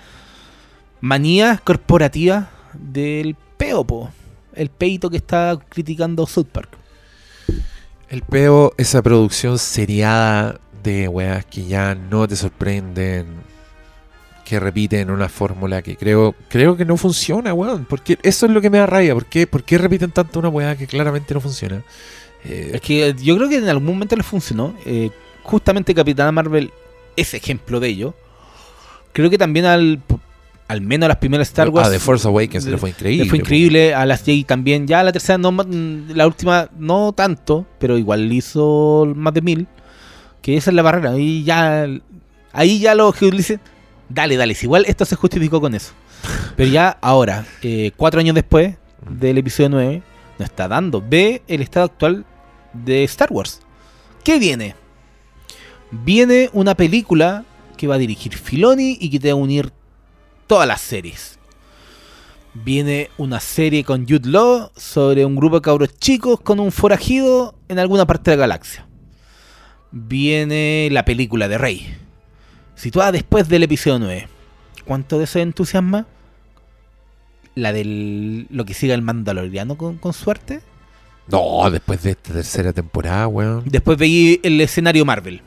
manía 1.00 1.60
corporativa 1.64 2.50
del 2.74 3.34
peo, 3.56 3.84
po. 3.84 4.10
El 4.54 4.68
peito 4.68 5.08
que 5.08 5.16
está 5.16 5.58
criticando 5.70 6.26
South 6.26 6.46
Park. 6.52 6.76
El 8.10 8.20
peo, 8.22 8.74
esa 8.76 9.02
producción 9.02 9.58
seriada 9.58 10.60
de 10.82 11.08
weas 11.08 11.46
que 11.46 11.64
ya 11.64 11.94
no 11.94 12.28
te 12.28 12.36
sorprenden, 12.36 13.26
que 14.45 14.61
repiten 14.61 15.11
una 15.11 15.28
fórmula 15.28 15.80
que 15.82 15.97
creo 15.97 16.34
creo 16.49 16.76
que 16.76 16.84
no 16.84 16.97
funciona, 16.97 17.55
weón. 17.55 17.86
Porque 17.88 18.18
eso 18.22 18.47
es 18.47 18.53
lo 18.53 18.61
que 18.61 18.70
me 18.70 18.78
da 18.78 18.86
rabia. 18.86 19.14
¿Por 19.14 19.26
qué, 19.26 19.47
por 19.47 19.62
qué 19.64 19.78
repiten 19.78 20.11
tanto 20.11 20.38
una 20.38 20.49
wea 20.49 20.76
que 20.76 20.86
claramente 20.86 21.32
no 21.34 21.40
funciona? 21.40 21.82
Eh, 22.45 22.72
Es 22.74 22.80
que 22.82 23.14
yo 23.22 23.36
creo 23.36 23.49
que 23.49 23.57
en 23.57 23.68
algún 23.68 23.86
momento 23.86 24.16
les 24.16 24.26
funcionó. 24.26 24.74
Eh, 24.84 25.11
justamente 25.42 25.95
Capitana 25.95 26.30
Marvel 26.32 26.70
es 27.16 27.32
ejemplo 27.34 27.80
de 27.80 27.88
ello. 27.88 28.14
Creo 29.12 29.30
que 29.30 29.38
también 29.38 29.64
al, 29.64 30.03
al 30.68 30.80
menos 30.80 31.07
a 31.07 31.09
las 31.09 31.16
primeras 31.18 31.49
Star 31.49 31.68
Wars. 31.70 31.88
a 31.88 31.90
The 31.90 31.99
Force 32.01 32.26
Awakens 32.28 32.66
le 32.66 32.76
fue 32.76 32.90
increíble. 32.90 33.24
le 33.24 33.30
fue 33.30 33.38
increíble. 33.38 33.95
A 33.95 34.05
las 34.05 34.20
J 34.20 34.32
también. 34.47 34.86
Ya 34.86 35.03
la 35.03 35.12
tercera, 35.12 35.38
no, 35.38 35.53
ma- 35.53 35.64
la 35.68 36.26
última, 36.26 36.68
no 36.78 37.12
tanto, 37.12 37.64
pero 37.78 37.97
igual 37.97 38.30
hizo 38.32 39.11
más 39.16 39.32
de 39.32 39.40
mil. 39.40 39.66
Que 40.42 40.57
esa 40.59 40.70
es 40.70 40.74
la 40.74 40.82
barrera. 40.82 41.12
Ahí 41.12 41.45
ya, 41.45 41.86
ahí 42.53 42.78
ya 42.80 42.95
los 42.95 43.14
que 43.14 43.30
dicen, 43.30 43.61
dale, 44.09 44.36
dale. 44.36 44.55
Si 44.55 44.66
igual 44.66 44.84
esto 44.86 45.05
se 45.05 45.16
justificó 45.16 45.61
con 45.61 45.74
eso. 45.74 45.92
Pero 46.57 46.70
ya 46.70 46.98
ahora, 47.00 47.46
eh, 47.62 47.92
cuatro 47.96 48.20
años 48.20 48.34
después, 48.34 48.76
del 49.09 49.38
episodio 49.38 49.68
9, 49.70 50.02
no 50.38 50.44
está 50.44 50.68
dando. 50.68 51.02
Ve 51.07 51.42
el 51.46 51.62
estado 51.62 51.86
actual 51.86 52.24
de 52.72 53.05
Star 53.05 53.32
Wars. 53.32 53.61
¿Qué 54.22 54.38
viene? 54.38 54.74
Viene 55.90 56.50
una 56.52 56.74
película 56.74 57.44
que 57.76 57.86
va 57.86 57.96
a 57.96 57.98
dirigir 57.98 58.36
Filoni 58.36 58.96
y 59.00 59.11
que 59.11 59.20
te 59.20 59.32
va 59.32 59.38
a 59.38 59.42
unir 59.42 59.72
todas 60.46 60.66
las 60.66 60.80
series. 60.80 61.38
Viene 62.55 63.11
una 63.18 63.40
serie 63.40 63.84
con 63.84 64.07
Jude 64.07 64.28
Law 64.28 64.70
sobre 64.76 65.24
un 65.24 65.34
grupo 65.34 65.57
de 65.57 65.62
cabros 65.62 65.98
chicos 65.98 66.40
con 66.40 66.61
un 66.61 66.70
forajido 66.70 67.57
en 67.68 67.78
alguna 67.78 68.07
parte 68.07 68.30
de 68.30 68.36
la 68.36 68.42
galaxia. 68.42 68.86
Viene 69.90 70.88
la 70.90 71.05
película 71.05 71.48
de 71.48 71.59
Rey, 71.59 71.96
situada 72.74 73.12
después 73.12 73.48
del 73.48 73.62
episodio 73.64 73.98
9. 74.00 74.28
¿Cuánto 74.84 75.18
de 75.18 75.24
eso 75.24 75.38
entusiasma? 75.38 76.06
La 77.54 77.72
del 77.72 78.46
lo 78.50 78.64
que 78.64 78.74
siga 78.74 78.94
el 78.94 79.02
Mandaloriano 79.02 79.76
con, 79.76 79.96
con 79.98 80.12
suerte. 80.12 80.60
No, 81.30 81.70
después 81.70 82.02
de 82.02 82.10
esta 82.10 82.32
tercera 82.34 82.72
temporada, 82.72 83.28
weón. 83.28 83.62
Después 83.66 83.96
veí 83.96 84.40
el 84.42 84.60
escenario 84.60 85.04
Marvel. 85.04 85.40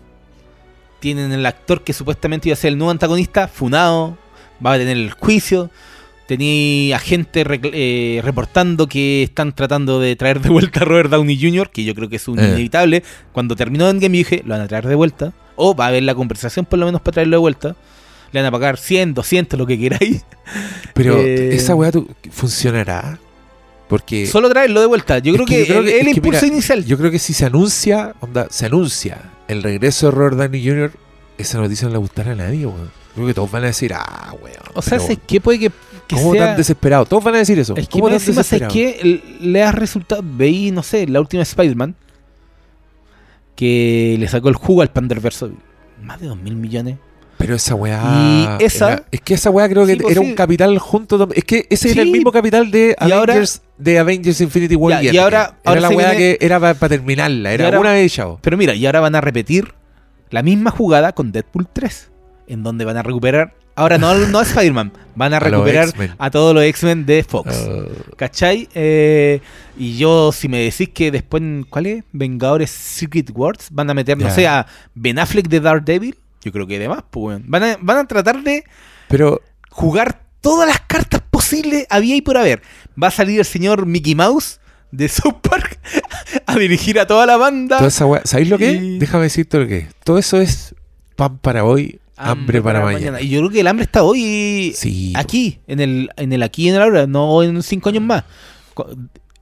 Tienen 1.00 1.32
el 1.32 1.46
actor 1.46 1.84
que 1.84 1.94
supuestamente 1.94 2.50
iba 2.50 2.54
a 2.54 2.58
ser 2.58 2.70
el 2.72 2.78
nuevo 2.78 2.92
antagonista, 2.92 3.48
funado, 3.48 4.18
va 4.66 4.74
a 4.74 4.78
tener 4.78 4.98
el 4.98 5.12
juicio. 5.12 5.70
Tenía 6.28 6.96
a 6.96 7.00
gente 7.00 7.46
recl- 7.46 7.72
eh, 7.74 8.22
reportando 8.24 8.88
que 8.88 9.24
están 9.24 9.54
tratando 9.54 10.00
de 10.00 10.16
traer 10.16 10.42
de 10.42 10.50
vuelta 10.50 10.80
a 10.82 10.86
Robert 10.86 11.10
Downey 11.12 11.40
Jr., 11.40 11.70
que 11.70 11.84
yo 11.84 11.94
creo 11.94 12.10
que 12.10 12.16
es 12.16 12.28
un 12.28 12.40
Eh. 12.40 12.48
inevitable. 12.48 13.04
Cuando 13.32 13.56
terminó 13.56 13.88
Endgame 13.90 14.18
dije, 14.18 14.42
lo 14.46 14.56
van 14.56 14.62
a 14.62 14.68
traer 14.68 14.88
de 14.88 14.96
vuelta. 14.96 15.34
O 15.58 15.76
va 15.76 15.86
a 15.86 15.88
haber 15.90 16.04
la 16.04 16.16
conversación 16.16 16.66
por 16.66 16.80
lo 16.80 16.86
menos 16.86 17.02
para 17.02 17.14
traerlo 17.16 17.36
de 17.36 17.40
vuelta. 17.42 17.76
Le 18.32 18.40
van 18.42 18.48
a 18.48 18.52
pagar 18.52 18.78
100, 18.78 19.14
200, 19.14 19.60
lo 19.60 19.66
que 19.68 19.78
queráis. 19.78 20.24
Pero 20.94 21.18
Eh, 21.22 21.50
esa 21.56 21.76
weá 21.76 21.92
funcionará. 22.32 23.20
Porque 23.88 24.28
Solo 24.28 24.50
traerlo 24.50 24.82
de 24.82 24.86
vuelta. 24.88 25.20
Yo 25.20 25.32
Es 25.32 25.36
creo 25.38 25.46
que 25.48 25.54
que, 25.56 25.60
yo 25.62 25.66
creo 25.68 25.80
el, 25.80 25.86
que- 25.86 26.00
el 26.02 26.08
es 26.08 26.14
que 26.14 26.18
impulso 26.20 26.42
mira, 26.44 26.54
inicial. 26.54 26.86
yo 26.86 26.98
creo 26.98 27.12
que 27.12 27.20
si 27.20 27.34
se 27.34 27.46
anuncia, 27.46 28.16
onda, 28.20 28.48
se 28.50 28.66
anuncia 28.66 29.18
el 29.48 29.64
regreso 29.64 30.08
de 30.08 30.12
Robert 30.12 30.36
Downey 30.38 30.66
Jr., 30.68 30.92
esa 31.38 31.60
noticia 31.60 31.88
no 31.88 31.94
le 31.94 32.00
gustará 32.00 32.32
a 32.32 32.36
nadie, 32.36 32.66
weón. 32.66 32.92
Creo 33.16 33.28
que 33.28 33.34
todos 33.34 33.50
van 33.50 33.64
a 33.64 33.68
decir, 33.68 33.94
ah, 33.96 34.34
weón. 34.42 34.58
o 34.74 34.82
sea, 34.82 35.00
¿sabes 35.00 35.18
qué 35.26 35.40
puede 35.40 35.58
que, 35.60 35.72
que 36.08 36.16
¿Cómo 36.18 36.34
sea... 36.34 36.48
tan 36.48 36.58
desesperado? 36.58 37.06
Todos 37.06 37.24
van 37.24 37.36
a 37.36 37.38
decir 37.40 37.58
eso. 37.58 37.76
Es 37.78 37.88
que 37.88 37.94
¿Cómo 37.94 38.08
tan 38.08 38.16
encima, 38.16 38.44
¿sabes 38.44 38.68
desesperado? 38.70 38.74
qué? 38.74 39.00
L- 39.02 39.24
Le 39.52 39.64
ha 39.64 39.72
resultado. 39.72 40.22
Veí, 40.24 40.72
no 40.72 40.84
sé, 40.84 41.08
la 41.08 41.20
última 41.22 41.44
Spider-Man. 41.44 41.96
Que 43.58 44.16
le 44.20 44.28
sacó 44.30 44.48
el 44.50 44.56
jugo 44.56 44.84
al 44.84 44.90
Panderverso. 44.90 45.52
Más 46.02 46.22
de 46.22 46.28
2 46.28 46.38
mil 46.40 46.56
millones. 46.56 46.98
Pero 47.38 47.56
esa 47.56 47.76
weá. 47.76 48.58
Y 48.60 48.64
esa- 48.64 48.94
era- 48.94 49.06
es 49.12 49.22
que 49.22 49.34
esa 49.34 49.50
weá 49.50 49.68
creo 49.68 49.86
que 49.86 49.94
Sí, 49.94 50.00
pues 50.00 50.12
era 50.16 50.22
sí. 50.22 50.28
un 50.30 50.36
capital 50.36 50.78
junto. 50.80 51.28
Es 51.36 51.44
que 51.44 51.66
ese 51.70 51.92
era 51.92 52.02
el 52.04 52.12
mismo 52.12 52.32
capital 52.32 52.72
de 52.72 52.96
ahora- 53.00 53.34
Avengers, 53.34 53.62
de 53.78 54.00
Avengers 54.00 54.42
Infinity 54.42 54.76
War. 54.76 55.02
Ya, 55.04 55.12
y 55.14 55.18
ahora- 55.18 55.38
era 55.42 55.58
ahora 55.66 55.82
la 55.82 55.90
weá 55.90 56.12
viene- 56.12 56.38
que 56.38 56.46
era 56.46 56.60
para 56.60 56.88
terminarla. 56.90 57.52
Era 57.52 57.66
ahora- 57.66 57.80
una 57.80 57.92
vez 57.94 58.14
chao. 58.14 58.40
Pero 58.42 58.58
mira, 58.58 58.74
y 58.74 58.86
ahora 58.86 59.02
van 59.02 59.16
a 59.16 59.22
repetir 59.22 59.74
la 60.30 60.42
misma 60.44 60.72
jugada 60.72 61.12
con 61.14 61.32
Deadpool 61.32 61.68
3. 61.72 62.10
En 62.48 62.64
donde 62.64 62.86
van 62.86 62.96
a 62.98 63.04
recuperar. 63.04 63.54
Ahora 63.78 63.98
no, 63.98 64.14
no 64.16 64.40
a 64.40 64.42
Spider-Man. 64.42 64.92
Van 65.16 65.34
a 65.34 65.40
recuperar 65.40 65.90
a 66.18 66.30
todos 66.32 66.54
los 66.54 66.64
X-Men 66.64 67.06
de 67.06 67.24
Fox. 67.24 67.56
Uh, 67.68 68.16
¿Cachai? 68.18 68.68
Eh, 68.74 69.40
y 69.78 69.98
yo, 69.98 70.32
si 70.32 70.48
me 70.50 70.60
decís 70.60 70.90
que 70.90 71.12
después, 71.12 71.42
¿cuál 71.70 71.86
es? 71.86 72.04
Vengadores 72.12 72.70
Secret 72.72 73.30
Wars, 73.34 73.68
van 73.72 73.90
a 73.90 73.94
meter, 73.94 74.18
no 74.18 74.26
Ya. 74.26 74.32
sé, 74.34 74.48
a 74.48 74.66
Ben 74.96 75.18
Affleck 75.20 75.48
de 75.48 75.60
Daredevil. 75.60 76.18
Yo 76.44 76.52
creo 76.52 76.68
que 76.68 76.78
demás, 76.80 77.04
pues. 77.10 77.40
Van 77.46 77.64
a, 77.64 77.78
van 77.80 77.98
a 78.00 78.08
tratar 78.08 78.44
de 78.44 78.64
pero 79.08 79.42
jugar 79.70 80.22
todas 80.42 80.68
las 80.68 80.80
cartas 80.82 81.22
posibles 81.30 81.86
había 81.90 82.16
y 82.16 82.22
por 82.22 82.38
haber. 82.38 82.62
Va 83.02 83.08
a 83.08 83.12
salir 83.12 83.40
el 83.40 83.46
señor 83.46 83.86
Mickey 83.86 84.16
Mouse 84.16 84.60
de 84.92 85.08
South 85.10 85.36
Park 85.42 85.80
a 86.46 86.56
dirigir 86.58 87.00
a 87.00 87.06
toda 87.08 87.26
la 87.26 87.38
banda. 87.38 87.78
toda 87.78 87.90
esa 87.90 88.06
weá. 88.06 88.22
¿Sabéis 88.26 88.50
lo 88.50 88.58
que 88.58 88.70
es? 88.72 88.82
Y- 88.82 89.00
Déjame 89.00 89.24
decirte 89.24 89.60
lo 89.60 89.68
que 89.68 89.78
es. 89.80 89.88
Todo 90.04 90.18
eso 90.18 90.40
es 90.42 90.74
pan 91.16 91.38
para 91.40 91.64
hoy, 91.64 92.00
hambre, 92.18 92.62
para, 92.62 92.82
mañana. 92.82 93.22
Y 93.22 93.30
yo 93.30 93.40
creo 93.40 93.50
que 93.52 93.60
el 93.62 93.68
hambre 93.68 93.84
está 93.86 94.04
hoy 94.04 94.74
Sí. 94.76 95.14
aquí, 95.16 95.60
en 95.68 95.80
el, 95.80 96.10
en 96.18 96.34
el 96.34 96.44
aquí 96.44 96.66
y 96.66 96.70
en 96.70 96.76
el 96.76 96.82
ahora, 96.82 97.08
no 97.08 97.44
en 97.44 97.62
cinco 97.64 97.90
años 97.90 98.04
más. 98.04 98.24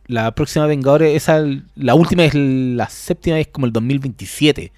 La 0.08 0.34
próxima 0.36 0.68
Vengadores, 0.68 1.16
esa, 1.16 1.44
la 1.76 1.96
última 1.96 2.26
es 2.26 2.34
la 2.36 2.88
séptima, 2.90 3.40
es 3.40 3.48
como 3.48 3.66
el 3.66 3.74
2027. 3.74 4.72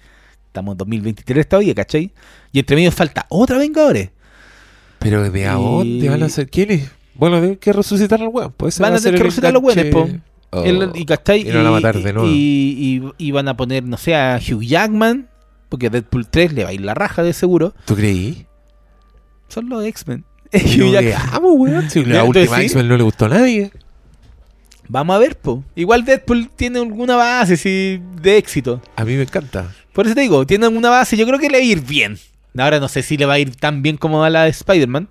Estamos 0.46 0.72
en 0.72 0.78
2023 0.78 1.48
todavía, 1.48 1.74
¿cachai? 1.74 2.10
Y 2.52 2.58
entre 2.60 2.76
medio 2.76 2.90
falta 2.90 3.26
otra 3.28 3.58
Vengadores. 3.58 4.10
Pero 4.98 5.30
de 5.30 5.46
a 5.46 5.52
Y- 5.58 5.62
dónde 5.62 6.08
van 6.08 6.22
a 6.22 6.28
ser 6.28 6.48
quiénes? 6.48 6.90
Bueno, 7.14 7.38
tienen 7.40 7.56
que 7.56 7.72
resucitar 7.72 8.20
al 8.22 8.28
weón. 8.28 8.52
Pues 8.56 8.78
Van 8.78 8.92
va 8.92 8.96
a 8.96 9.00
tener 9.00 9.18
que 9.18 9.24
resucitar 9.24 9.56
weones, 9.58 9.94
Oh. 10.50 10.64
El- 10.64 10.92
y, 10.94 11.04
¿cachai? 11.04 11.40
y 11.42 11.52
lo 11.52 11.58
van 11.58 11.66
a 11.66 11.70
matar 11.72 12.02
de 12.02 12.10
nuevo. 12.12 12.26
Y, 12.26 12.32
y- 13.18 13.26
y 13.26 13.30
van 13.32 13.48
a 13.48 13.56
poner, 13.56 13.84
no 13.84 13.98
sé, 13.98 14.14
a 14.16 14.38
Hugh 14.40 14.62
Jackman, 14.62 15.28
porque 15.68 15.90
Deadpool 15.90 16.28
3 16.28 16.52
le 16.52 16.64
va 16.64 16.70
a 16.70 16.72
ir 16.72 16.80
la 16.80 16.94
raja 16.94 17.22
de 17.22 17.32
seguro. 17.32 17.74
¿Tú 17.84 17.94
creí? 17.96 18.46
Son 19.48 19.68
los 19.68 19.84
X-Men. 19.84 20.24
Yo 20.52 20.86
Hugh 20.88 20.92
le 20.94 21.10
Jackman. 21.10 21.34
amo, 21.34 21.52
weón. 21.52 21.90
Si 21.90 22.04
la 22.04 22.24
última. 22.24 22.60
X-Men 22.62 22.88
no 22.88 22.96
le 22.96 23.02
gustó 23.02 23.26
a 23.26 23.28
nadie. 23.28 23.70
Vamos 24.88 25.16
a 25.16 25.18
ver, 25.18 25.36
po. 25.36 25.62
Igual 25.76 26.04
Deadpool 26.04 26.48
tiene 26.56 26.78
alguna 26.78 27.16
base 27.16 27.56
sí, 27.58 28.00
de 28.22 28.38
éxito. 28.38 28.80
A 28.96 29.04
mí 29.04 29.14
me 29.16 29.22
encanta. 29.22 29.70
Por 29.92 30.06
eso 30.06 30.14
te 30.14 30.22
digo, 30.22 30.46
tiene 30.46 30.64
alguna 30.66 30.88
base. 30.90 31.16
Yo 31.16 31.26
creo 31.26 31.38
que 31.38 31.48
le 31.50 31.58
va 31.58 31.62
a 31.62 31.66
ir 31.66 31.80
bien. 31.82 32.18
Ahora 32.56 32.80
no 32.80 32.88
sé 32.88 33.02
si 33.02 33.16
le 33.18 33.26
va 33.26 33.34
a 33.34 33.38
ir 33.38 33.54
tan 33.54 33.82
bien 33.82 33.98
como 33.98 34.24
a 34.24 34.30
la 34.30 34.44
de 34.44 34.50
Spider-Man. 34.50 35.08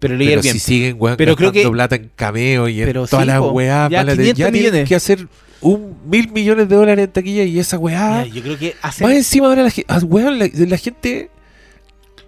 Pero 0.00 0.14
le 0.16 0.24
va 0.24 0.30
a 0.30 0.32
ir 0.32 0.38
Pero 0.38 0.42
bien. 0.42 0.52
si 0.54 0.58
siguen, 0.60 0.96
weón, 0.98 1.16
Pero 1.16 1.36
creo 1.36 1.52
que- 1.52 1.68
plata 1.70 1.94
en 1.96 2.10
cameo 2.16 2.68
y 2.68 2.80
en 2.80 2.86
Pero 2.86 3.06
todas 3.06 3.24
sí, 3.24 3.28
las 3.28 3.38
po. 3.38 3.52
weás. 3.52 3.90
Ya 3.90 3.98
van 3.98 4.08
a 4.08 4.12
tener- 4.12 4.34
500 4.34 4.38
ya 4.38 4.50
tienen 4.52 4.62
millones. 4.72 4.88
que 4.88 4.94
hacer 4.96 5.28
un 5.60 5.96
mil 6.06 6.30
millones 6.32 6.68
de 6.68 6.76
dólares 6.76 7.04
en 7.04 7.12
taquilla 7.12 7.44
y 7.44 7.58
esa 7.58 7.78
weá. 7.78 8.24
Ya, 8.24 8.32
yo 8.32 8.42
creo 8.42 8.58
que 8.58 8.76
hace. 8.82 9.04
Más 9.04 9.14
encima 9.14 9.48
ahora 9.48 9.62
la, 9.62 9.72
ah, 9.88 10.00
weón, 10.04 10.38
la, 10.38 10.48
la 10.52 10.76
gente. 10.76 11.30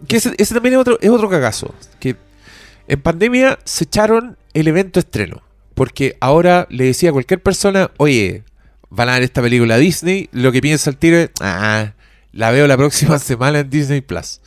Que 0.06 0.16
ese, 0.16 0.32
ese 0.38 0.54
también 0.54 0.74
es 0.74 0.80
otro, 0.80 0.98
es 1.00 1.10
otro 1.10 1.28
cagazo. 1.28 1.74
Que 2.00 2.16
en 2.86 3.00
pandemia 3.00 3.58
se 3.64 3.84
echaron 3.84 4.36
el 4.54 4.68
evento 4.68 5.00
estreno. 5.00 5.42
Porque 5.74 6.16
ahora 6.20 6.66
le 6.70 6.84
decía 6.84 7.10
a 7.10 7.12
cualquier 7.12 7.40
persona, 7.40 7.90
oye, 7.98 8.42
van 8.90 9.08
a 9.08 9.14
ver 9.14 9.22
esta 9.22 9.42
película 9.42 9.76
a 9.76 9.78
Disney. 9.78 10.28
Lo 10.32 10.50
que 10.50 10.60
piensa 10.60 10.90
el 10.90 10.96
tiro 10.96 11.18
es, 11.18 11.30
ah, 11.40 11.92
la 12.32 12.50
veo 12.50 12.66
la 12.66 12.76
próxima 12.76 13.18
semana 13.20 13.60
en 13.60 13.70
Disney 13.70 14.00
Plus. 14.00 14.40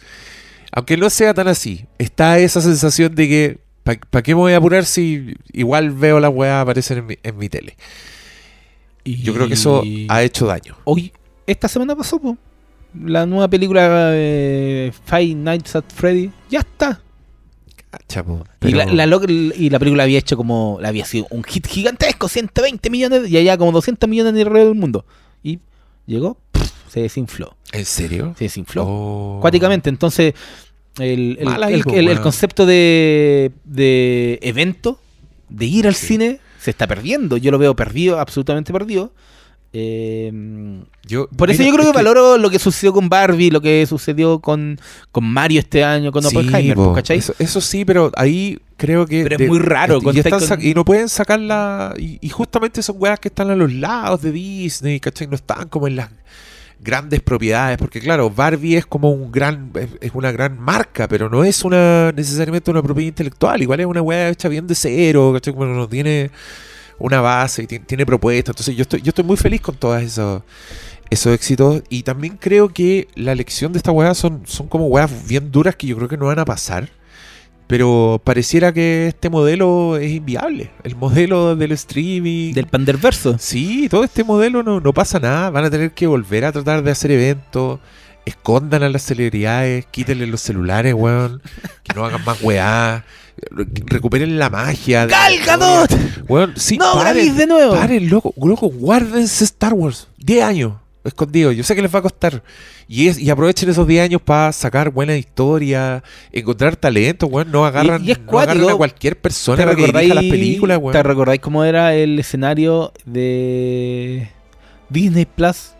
Aunque 0.73 0.97
no 0.97 1.09
sea 1.09 1.33
tan 1.33 1.47
así, 1.47 1.85
está 1.97 2.39
esa 2.39 2.61
sensación 2.61 3.13
de 3.13 3.27
que, 3.27 3.57
¿para 3.83 4.23
qué 4.23 4.33
me 4.33 4.41
voy 4.41 4.53
a 4.53 4.57
apurar 4.57 4.85
si 4.85 5.35
igual 5.51 5.91
veo 5.91 6.19
la 6.19 6.29
weá 6.29 6.61
aparecer 6.61 6.99
en 6.99 7.07
mi, 7.07 7.17
en 7.23 7.37
mi 7.37 7.49
tele? 7.49 7.75
Y- 9.03 9.21
Yo 9.23 9.33
creo 9.33 9.47
que 9.47 9.53
eso 9.55 9.83
ha 10.09 10.23
hecho 10.23 10.45
daño. 10.45 10.75
Hoy, 10.83 11.11
esta 11.47 11.67
semana 11.67 11.95
pasó, 11.95 12.19
po. 12.19 12.37
La 12.93 13.25
nueva 13.25 13.47
película 13.47 14.11
Five 15.05 15.35
Nights 15.35 15.75
at 15.77 15.85
Freddy. 15.93 16.29
Ya 16.49 16.59
está. 16.59 17.01
Chapo, 18.07 18.43
Y, 18.61 18.71
la, 18.71 18.85
pero- 18.85 18.95
la 18.95 19.05
lo- 19.05 19.21
y 19.27 19.69
la 19.69 19.77
película 19.79 20.03
había 20.03 20.19
hecho 20.19 20.37
como. 20.37 20.77
la 20.81 20.89
había 20.89 21.03
sido 21.05 21.27
un 21.29 21.43
hit 21.43 21.67
gigantesco, 21.67 22.29
120 22.29 22.89
millones, 22.89 23.29
y 23.29 23.35
allá 23.37 23.57
como 23.57 23.71
200 23.73 24.09
millones 24.09 24.33
alrededor 24.45 24.69
del 24.73 24.79
mundo. 24.79 25.05
Y 25.43 25.59
llegó, 26.05 26.37
pff, 26.51 26.71
se 26.89 27.01
desinfló. 27.01 27.55
¿En 27.73 27.83
serio? 27.85 28.33
Se 28.37 28.45
desinfló. 28.45 28.85
Oh. 28.87 29.37
Cuáticamente, 29.41 29.89
entonces. 29.89 30.33
El, 30.99 31.37
el- 31.39 31.47
el- 31.63 31.83
el- 31.93 32.07
el 32.09 32.19
concepto 32.21 32.65
de, 32.65 33.51
de 33.63 34.39
evento, 34.41 34.99
de 35.49 35.65
ir 35.65 35.87
al 35.87 35.95
Sí. 35.95 36.07
cine, 36.07 36.39
se 36.61 36.69
está 36.71 36.85
perdiendo. 36.87 37.37
Yo 37.37 37.49
lo 37.51 37.57
veo 37.57 37.75
perdido, 37.75 38.19
absolutamente 38.19 38.71
perdido. 38.71 39.13
Eh, 39.73 40.31
Yo- 41.07 41.27
por 41.29 41.49
eso 41.49 41.59
mira, 41.59 41.71
yo 41.71 41.75
creo 41.77 41.85
es 41.87 41.91
que, 41.93 41.97
valoro 41.97 42.37
lo 42.37 42.49
que 42.49 42.59
sucedió 42.59 42.91
con 42.93 43.07
Barbie, 43.09 43.49
lo 43.51 43.61
que 43.61 43.85
sucedió 43.87 44.39
con, 44.39 44.79
con 45.11 45.23
Mario 45.23 45.59
este 45.59 45.83
año, 45.83 46.11
con 46.11 46.23
Sí, 46.23 46.35
Oppenheimer, 46.35 46.77
¿cachai? 46.93 47.17
Eso, 47.19 47.33
eso 47.39 47.61
sí, 47.61 47.85
pero 47.85 48.11
ahí 48.15 48.59
creo 48.77 49.05
que. 49.05 49.23
Pero 49.23 49.37
es 49.41 49.47
muy 49.49 49.59
raro, 49.59 49.97
Y, 49.97 50.01
con- 50.01 50.17
están 50.17 50.31
con- 50.39 50.41
sa- 50.41 50.57
y 50.61 50.73
no 50.73 50.83
pueden 50.85 51.07
sacarla. 51.09 51.93
Y, 51.97 52.17
y 52.21 52.29
justamente 52.29 52.83
son 52.83 52.97
weas 52.99 53.19
que 53.19 53.29
están 53.29 53.49
a 53.49 53.55
los 53.55 53.71
lados 53.73 54.21
de 54.21 54.31
Disney, 54.33 54.99
¿cachai? 54.99 55.27
No 55.27 55.35
están 55.35 55.69
como 55.69 55.87
en 55.87 55.95
las 55.95 56.09
grandes 56.83 57.21
propiedades. 57.21 57.77
Porque, 57.77 57.99
claro, 57.99 58.29
Barbie 58.29 58.75
es 58.77 58.85
como 58.85 59.11
un 59.11 59.31
gran. 59.31 59.71
Es, 59.99 60.11
una 60.13 60.31
gran 60.31 60.59
marca, 60.59 61.07
pero 61.07 61.29
no 61.29 61.43
es 61.43 61.63
una 61.63 62.11
necesariamente 62.11 62.69
una 62.71 62.81
propiedad 62.83 63.07
intelectual. 63.09 63.61
Igual 63.61 63.79
es 63.79 63.85
una 63.85 64.01
wea 64.01 64.29
hecha 64.29 64.49
bien 64.49 64.67
de 64.67 64.75
cero, 64.75 65.31
¿cachai? 65.33 65.53
Como 65.53 65.65
no 65.65 65.87
tiene 65.87 66.31
una 66.99 67.21
base 67.21 67.63
y 67.63 67.67
ti- 67.67 67.79
tiene 67.79 68.05
propuestas. 68.05 68.53
Entonces, 68.53 68.75
yo 68.75 68.81
estoy, 68.83 69.01
yo 69.01 69.09
estoy 69.09 69.23
muy 69.25 69.37
feliz 69.37 69.61
con 69.61 69.75
todos 69.75 70.01
esos. 70.01 70.43
Esos 71.09 71.33
éxitos, 71.33 71.83
y 71.89 72.03
también 72.03 72.37
creo 72.37 72.69
que 72.69 73.09
la 73.15 73.33
elección 73.33 73.73
de 73.73 73.79
esta 73.79 73.91
weá 73.91 74.13
son, 74.13 74.43
son 74.45 74.69
como 74.69 74.87
weas 74.87 75.11
bien 75.27 75.51
duras 75.51 75.75
que 75.75 75.85
yo 75.85 75.97
creo 75.97 76.07
que 76.07 76.15
no 76.15 76.27
van 76.27 76.39
a 76.39 76.45
pasar. 76.45 76.87
Pero 77.71 78.19
pareciera 78.21 78.73
que 78.73 79.07
este 79.07 79.29
modelo 79.29 79.95
es 79.95 80.11
inviable. 80.11 80.71
El 80.83 80.97
modelo 80.97 81.55
del 81.55 81.71
streaming. 81.71 82.51
Del 82.53 82.67
Panderverso. 82.67 83.37
Sí, 83.39 83.87
todo 83.89 84.03
este 84.03 84.25
modelo 84.25 84.61
no, 84.61 84.81
no 84.81 84.93
pasa 84.93 85.21
nada. 85.21 85.49
Van 85.51 85.63
a 85.63 85.69
tener 85.69 85.91
que 85.93 86.05
volver 86.05 86.43
a 86.43 86.51
tratar 86.51 86.83
de 86.83 86.91
hacer 86.91 87.11
eventos. 87.11 87.79
escondan 88.25 88.83
a 88.83 88.89
las 88.89 89.03
celebridades, 89.03 89.85
quítenle 89.85 90.27
los 90.27 90.41
celulares, 90.41 90.93
weón, 90.93 91.41
que 91.83 91.93
no 91.95 92.03
hagan 92.03 92.25
más 92.25 92.41
weá, 92.41 93.05
recuperen 93.85 94.37
la 94.37 94.49
magia. 94.49 95.05
de 95.05 95.11
la 95.13 95.17
¡Gal 95.29 95.39
Gadot! 95.45 95.91
historia. 95.91 96.23
Weón, 96.27 96.53
sí, 96.57 96.77
¡No 96.77 96.93
paren, 96.95 97.37
de 97.37 97.47
nuevo! 97.47 97.73
Paren, 97.73 98.09
loco, 98.09 98.33
loco, 98.35 98.67
guárdense 98.67 99.45
Star 99.45 99.73
Wars. 99.73 100.09
10 100.17 100.43
años 100.43 100.73
escondido. 101.03 101.51
Yo 101.51 101.63
sé 101.63 101.75
que 101.75 101.81
les 101.81 101.93
va 101.93 101.99
a 101.99 102.01
costar. 102.01 102.43
Y, 102.87 103.07
es, 103.07 103.17
y 103.19 103.29
aprovechen 103.29 103.69
esos 103.69 103.87
10 103.87 104.03
años 104.05 104.21
para 104.21 104.51
sacar 104.51 104.89
buenas 104.89 105.17
historias, 105.17 106.03
encontrar 106.31 106.75
talento, 106.75 107.27
weón. 107.27 107.51
No 107.51 107.65
agarran, 107.65 108.03
Y- 108.03 108.09
y 108.09 108.11
es 108.11 108.19
no 108.19 108.39
agarran 108.39 108.69
a 108.69 108.75
cualquier 108.75 109.19
persona 109.19 109.57
¿Te 109.57 109.63
para 109.63 109.75
que 109.75 109.85
dirija 109.87 110.13
las 110.15 110.23
películas, 110.25 110.77
weón. 110.79 110.93
¿Te 110.93 111.03
recordáis 111.03 111.41
cómo 111.41 111.63
era 111.63 111.93
el 111.95 112.19
escenario 112.19 112.91
de 113.05 114.29
Disney 114.89 115.25
Plus? 115.25 115.71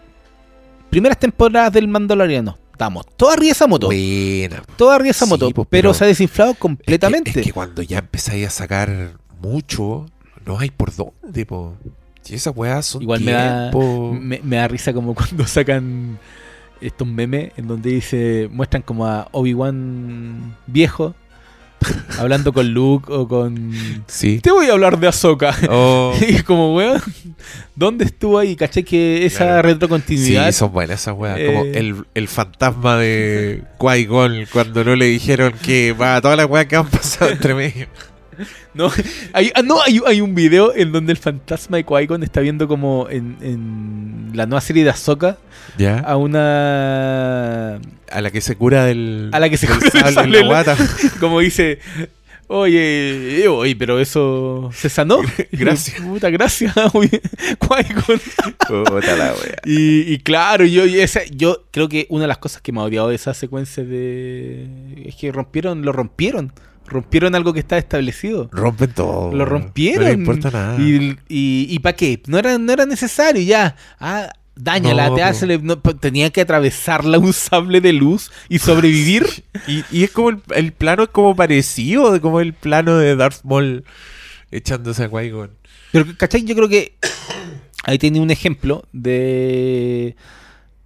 Primeras 0.90 1.18
temporadas 1.20 1.72
del 1.74 1.88
Mandaloriano. 1.88 2.58
Estamos 2.72 3.06
todos 3.16 3.34
arriba 3.34 3.52
esa 3.52 3.68
moto. 3.68 3.88
Buena. 3.88 4.64
Todos 4.76 4.94
arriba 4.96 5.12
esa 5.12 5.26
Sí, 5.26 5.30
moto. 5.30 5.46
pues, 5.52 5.68
pero, 5.70 5.90
pero- 5.90 5.94
se 5.94 6.04
ha 6.04 6.08
desinflado 6.08 6.52
Es 6.52 6.56
que- 6.58 6.62
completamente. 6.62 7.30
Es 7.40 7.46
que, 7.46 7.54
cuando 7.54 7.82
ya 7.84 8.00
empezáis 8.00 8.48
a 8.48 8.50
sacar 8.50 9.14
mucho, 9.42 10.08
no 10.46 10.58
hay 10.60 10.72
por 10.72 10.94
dónde, 10.96 11.46
po. 11.46 11.76
Si 12.32 12.36
esas 12.36 12.56
weas 12.56 12.86
son 12.86 13.02
Igual 13.02 13.20
me 13.22 13.34
da, 13.34 13.72
me, 14.14 14.40
me 14.42 14.56
da 14.56 14.68
risa 14.70 14.94
como 14.94 15.14
cuando 15.16 15.46
sacan 15.46 16.18
estos 16.80 17.06
memes 17.08 17.52
en 17.58 17.68
donde 17.68 17.90
dice 17.92 18.48
muestran 18.52 18.82
como 18.84 19.06
a 19.06 19.28
Obi-Wan 19.34 20.56
viejo 20.66 21.14
hablando 22.20 22.54
con 22.54 22.72
Luke 22.74 23.12
o 23.12 23.28
con... 23.28 23.74
Sí. 24.08 24.40
Te 24.40 24.52
voy 24.52 24.68
a 24.68 24.74
hablar 24.74 25.00
de 25.00 25.08
Ahsoka. 25.08 25.54
Oh, 25.70 26.14
y 26.22 26.40
como, 26.44 26.76
weón, 26.76 27.02
¿dónde 27.76 28.06
estuvo 28.06 28.38
ahí? 28.38 28.56
¿Caché 28.56 28.84
que 28.84 29.26
esa 29.26 29.40
Claro. 29.46 29.62
sí, 29.68 29.74
retrocontinuidad? 29.74 30.52
son 30.52 30.72
buenas 30.72 31.02
esas 31.02 31.16
weas. 31.18 31.40
Como 31.44 31.66
Eh. 31.66 31.72
el, 31.80 32.06
el 32.14 32.28
fantasma 32.28 32.98
de 32.98 33.64
Qui-Gon 33.80 34.46
cuando 34.54 34.84
no 34.84 34.96
le 34.96 35.06
dijeron 35.06 35.54
que 35.62 35.94
va 35.94 36.22
todas 36.22 36.38
las 36.38 36.46
weas 36.46 36.68
que 36.68 36.76
han 36.76 36.88
pasado 36.88 37.32
entre 37.32 37.56
medio. 37.56 37.88
No, 38.74 38.92
hay, 39.34 39.52
ah, 39.56 39.62
no 39.62 39.82
hay, 39.82 40.00
hay 40.06 40.22
un 40.22 40.34
video 40.36 40.74
en 40.76 40.92
donde 40.92 41.12
el 41.12 41.18
fantasma 41.18 41.78
de 41.78 41.86
Qui-Gon 41.86 42.24
está 42.24 42.40
viendo 42.42 42.68
como 42.68 43.08
en, 43.10 43.38
en 43.42 44.32
la 44.34 44.46
nueva 44.46 44.62
serie 44.62 44.84
de 44.84 44.90
Ahsoka 44.92 45.38
¿Ya? 45.78 46.00
a 46.00 46.18
una... 46.18 47.76
A 48.12 48.22
la 48.22 48.32
que 48.32 48.42
se 48.42 48.56
cura 48.56 48.86
del. 48.86 49.30
A 49.32 49.40
la 49.40 49.50
que 49.50 49.58
se 49.58 49.68
cura 49.68 49.80
del 49.80 49.92
sable 49.92 50.08
en 50.10 50.14
sable 50.16 50.32
la 50.32 50.40
en 50.40 50.48
la- 50.50 50.54
guata. 50.64 50.78
Como 51.22 51.40
dice, 51.40 51.80
oye, 52.48 53.44
eh, 53.44 53.48
oye, 53.48 53.76
pero 53.78 54.00
eso 54.02 54.70
se 54.74 54.90
sanó. 54.90 55.20
Gracias. 55.54 56.02
Puta, 56.02 56.30
gracias. 56.30 56.74
Puta 57.60 59.16
la 59.16 59.34
wea. 59.34 59.62
Y, 59.66 60.12
y 60.14 60.20
claro, 60.20 60.66
yo, 60.66 60.84
esa- 60.84 61.24
yo 61.26 61.64
creo 61.72 61.88
que 61.90 62.06
una 62.10 62.24
de 62.24 62.28
las 62.28 62.38
cosas 62.38 62.62
que 62.62 62.72
me 62.72 62.80
ha 62.82 62.84
odiado 62.84 63.10
de 63.10 63.16
esa 63.16 63.34
secuencia 63.34 63.84
de... 63.84 64.68
Es 65.06 65.16
que 65.16 65.32
rompieron, 65.32 65.84
lo 65.84 65.92
rompieron. 65.94 66.52
Rompieron 66.88 67.36
algo 67.36 67.54
que 67.54 67.60
estaba 67.62 67.80
establecido. 67.80 68.50
Rompen 68.52 68.92
todo. 68.92 69.32
Lo 69.34 69.46
rompieron. 69.46 70.04
No 70.04 70.10
le 70.10 70.14
importa 70.14 70.52
nada. 70.52 70.82
¿Y, 70.82 71.18
y, 71.30 71.68
y 71.70 71.80
para 71.80 71.96
qué? 71.96 72.22
No 72.28 72.38
era, 72.38 72.58
no 72.58 72.74
era 72.74 72.86
necesario 72.86 73.42
ya. 73.42 73.76
Ah, 74.00 74.30
dañala, 74.56 75.10
No, 75.10 75.16
te 75.16 75.24
hace, 75.24 75.58
no, 75.60 75.78
tenía 75.78 76.30
que 76.30 76.42
atravesarla 76.42 77.18
un 77.18 77.34
sable 77.34 77.82
de 77.82 77.94
luz 77.94 78.32
y 78.50 78.60
sobrevivir. 78.60 79.26
Y, 79.68 79.84
y 79.92 80.04
es 80.04 80.12
como 80.12 80.30
el, 80.30 80.42
el 80.56 80.72
plano 80.72 81.04
es 81.04 81.10
como 81.10 81.36
parecido 81.36 82.20
como 82.20 82.40
el 82.40 82.54
plano 82.54 82.98
de 82.98 83.16
Darth 83.16 83.44
Maul 83.44 83.86
echándose 84.50 85.04
a 85.04 85.10
Qui-Gon. 85.10 85.52
Pero, 85.92 86.06
¿cachai? 86.18 86.44
Yo 86.44 86.56
creo 86.56 86.68
que 86.68 86.96
ahí 87.84 88.00
tiene 88.00 88.20
un 88.20 88.32
ejemplo 88.32 88.88
de 88.92 90.16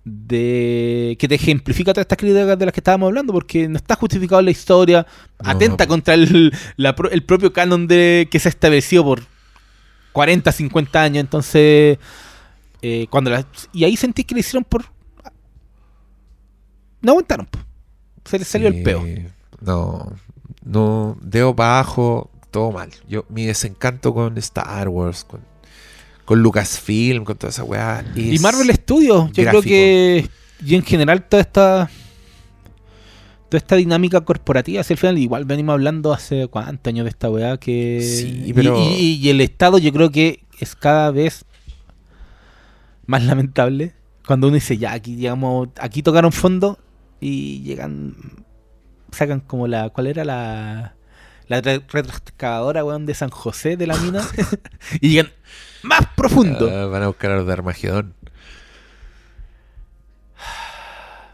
de 0.06 1.18
que 1.20 1.28
te 1.28 1.36
ejemplifica 1.36 1.92
todas 1.92 2.04
estas 2.04 2.18
críticas 2.20 2.58
de 2.60 2.66
las 2.66 2.74
que 2.74 2.80
estábamos 2.80 3.08
hablando, 3.08 3.34
porque 3.34 3.68
no 3.68 3.76
está 3.78 3.96
justificado 3.96 4.42
la 4.42 4.52
historia, 4.52 5.06
No. 5.44 5.50
atenta 5.50 5.88
contra 5.88 6.14
el, 6.14 6.54
la 6.78 6.96
el 7.12 7.24
propio 7.24 7.52
canon 7.52 7.88
de 7.88 8.28
que 8.32 8.40
se 8.40 8.48
ha 8.48 8.52
establecido 8.52 9.04
por 9.04 9.24
40, 10.14 10.52
50 10.52 11.02
años, 11.02 11.22
entonces 11.22 11.98
eh, 12.82 13.08
cuando 13.10 13.32
la- 13.32 13.46
y 13.74 13.84
ahí 13.84 13.98
sentí 13.98 14.24
que 14.24 14.36
le 14.36 14.42
hicieron 14.42 14.64
por 14.64 14.86
no 17.02 17.12
aguantaron, 17.12 17.48
se 18.24 18.40
les 18.40 18.48
salió 18.48 18.68
el 18.68 18.82
peo. 18.84 19.04
No, 19.62 20.12
no, 20.64 21.18
dedo 21.22 21.56
para 21.56 21.80
abajo, 21.80 22.30
todo 22.52 22.72
mal. 22.72 22.90
Yo, 23.08 23.26
mi 23.30 23.46
desencanto 23.46 24.14
con 24.14 24.38
Star 24.38 24.88
Wars, 24.90 25.24
con, 25.24 25.42
con 26.26 26.42
Lucasfilm, 26.42 27.24
con 27.24 27.38
toda 27.38 27.52
esa 27.52 27.64
weá. 27.64 28.04
Y 28.16 28.38
Marvel 28.40 28.70
Studios, 28.74 29.32
yo 29.32 29.44
creo 29.46 29.62
que. 29.62 30.30
Y 30.66 30.76
en 30.76 30.84
general 30.84 31.24
toda 31.28 31.42
esta. 31.42 31.90
Toda 33.50 33.60
esta 33.60 33.76
dinámica 33.76 34.22
corporativa, 34.22 34.82
hacia 34.82 34.96
el 34.96 35.00
final, 35.00 35.18
igual 35.20 35.46
venimos 35.46 35.74
hablando 35.74 36.12
hace 36.14 36.48
cuántos 36.48 36.90
años 36.92 37.04
de 37.06 37.10
esta 37.10 37.30
weá 37.30 37.58
que. 37.58 38.02
Sí, 38.02 38.44
y- 38.48 38.54
pero- 38.54 38.78
Y, 38.80 39.18
y 39.22 39.30
el 39.30 39.40
Estado 39.42 39.78
yo 39.78 39.94
creo 39.94 40.10
que 40.12 40.44
es 40.60 40.76
cada 40.76 41.12
vez 41.12 41.46
más 43.06 43.24
lamentable. 43.24 43.94
Cuando 44.26 44.48
uno 44.48 44.56
dice, 44.56 44.78
ya, 44.78 44.94
aquí 44.94 45.16
llegamos, 45.16 45.70
aquí 45.80 46.02
tocaron 46.02 46.32
fondo 46.32 46.80
y 47.22 47.62
llegan. 47.62 48.16
Sacan 49.12 49.40
como 49.42 49.68
la. 49.68 49.90
¿Cuál 49.90 50.08
era 50.08 50.26
la. 50.26 50.96
La 51.48 51.62
re- 51.62 51.84
retroexcavadora, 51.88 52.84
weón, 52.84 53.06
de 53.06 53.14
San 53.14 53.30
José 53.30 53.78
de 53.78 53.86
la 53.86 53.96
mina. 53.98 54.28
y 55.02 55.10
llegan 55.10 55.32
más 55.86 56.06
profundo. 56.16 56.70
Ah, 56.72 56.86
van 56.88 57.04
a 57.04 57.08
buscar 57.08 57.32
a 57.32 57.38
los 57.38 57.48
de 57.48 57.54
Armagedón. 57.54 58.14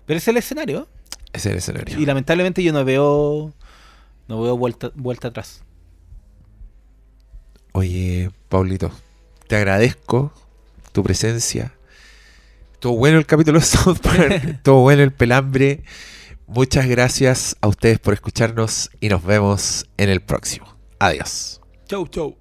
Pero 0.05 0.17
es 0.17 0.27
el 0.27 0.37
escenario. 0.37 0.87
Es 1.33 1.45
el 1.45 1.57
escenario. 1.57 1.99
Y 1.99 2.05
lamentablemente 2.05 2.63
yo 2.63 2.73
no 2.73 2.83
veo. 2.83 3.53
No 4.27 4.41
veo 4.41 4.57
vuelta, 4.57 4.91
vuelta 4.95 5.29
atrás. 5.29 5.63
Oye, 7.73 8.31
Paulito, 8.49 8.91
te 9.47 9.55
agradezco 9.55 10.33
tu 10.91 11.03
presencia. 11.03 11.73
Estuvo 12.73 12.97
bueno 12.97 13.17
el 13.17 13.25
capítulo 13.25 13.59
de 13.59 13.65
South 13.65 13.99
Park, 14.01 14.43
estuvo 14.43 14.81
bueno 14.81 15.03
el 15.03 15.13
pelambre. 15.13 15.83
Muchas 16.47 16.87
gracias 16.87 17.55
a 17.61 17.69
ustedes 17.69 17.99
por 17.99 18.13
escucharnos 18.13 18.89
y 18.99 19.07
nos 19.07 19.23
vemos 19.23 19.85
en 19.95 20.09
el 20.09 20.21
próximo. 20.21 20.75
Adiós. 20.99 21.61
Chau, 21.87 22.07
chau. 22.07 22.40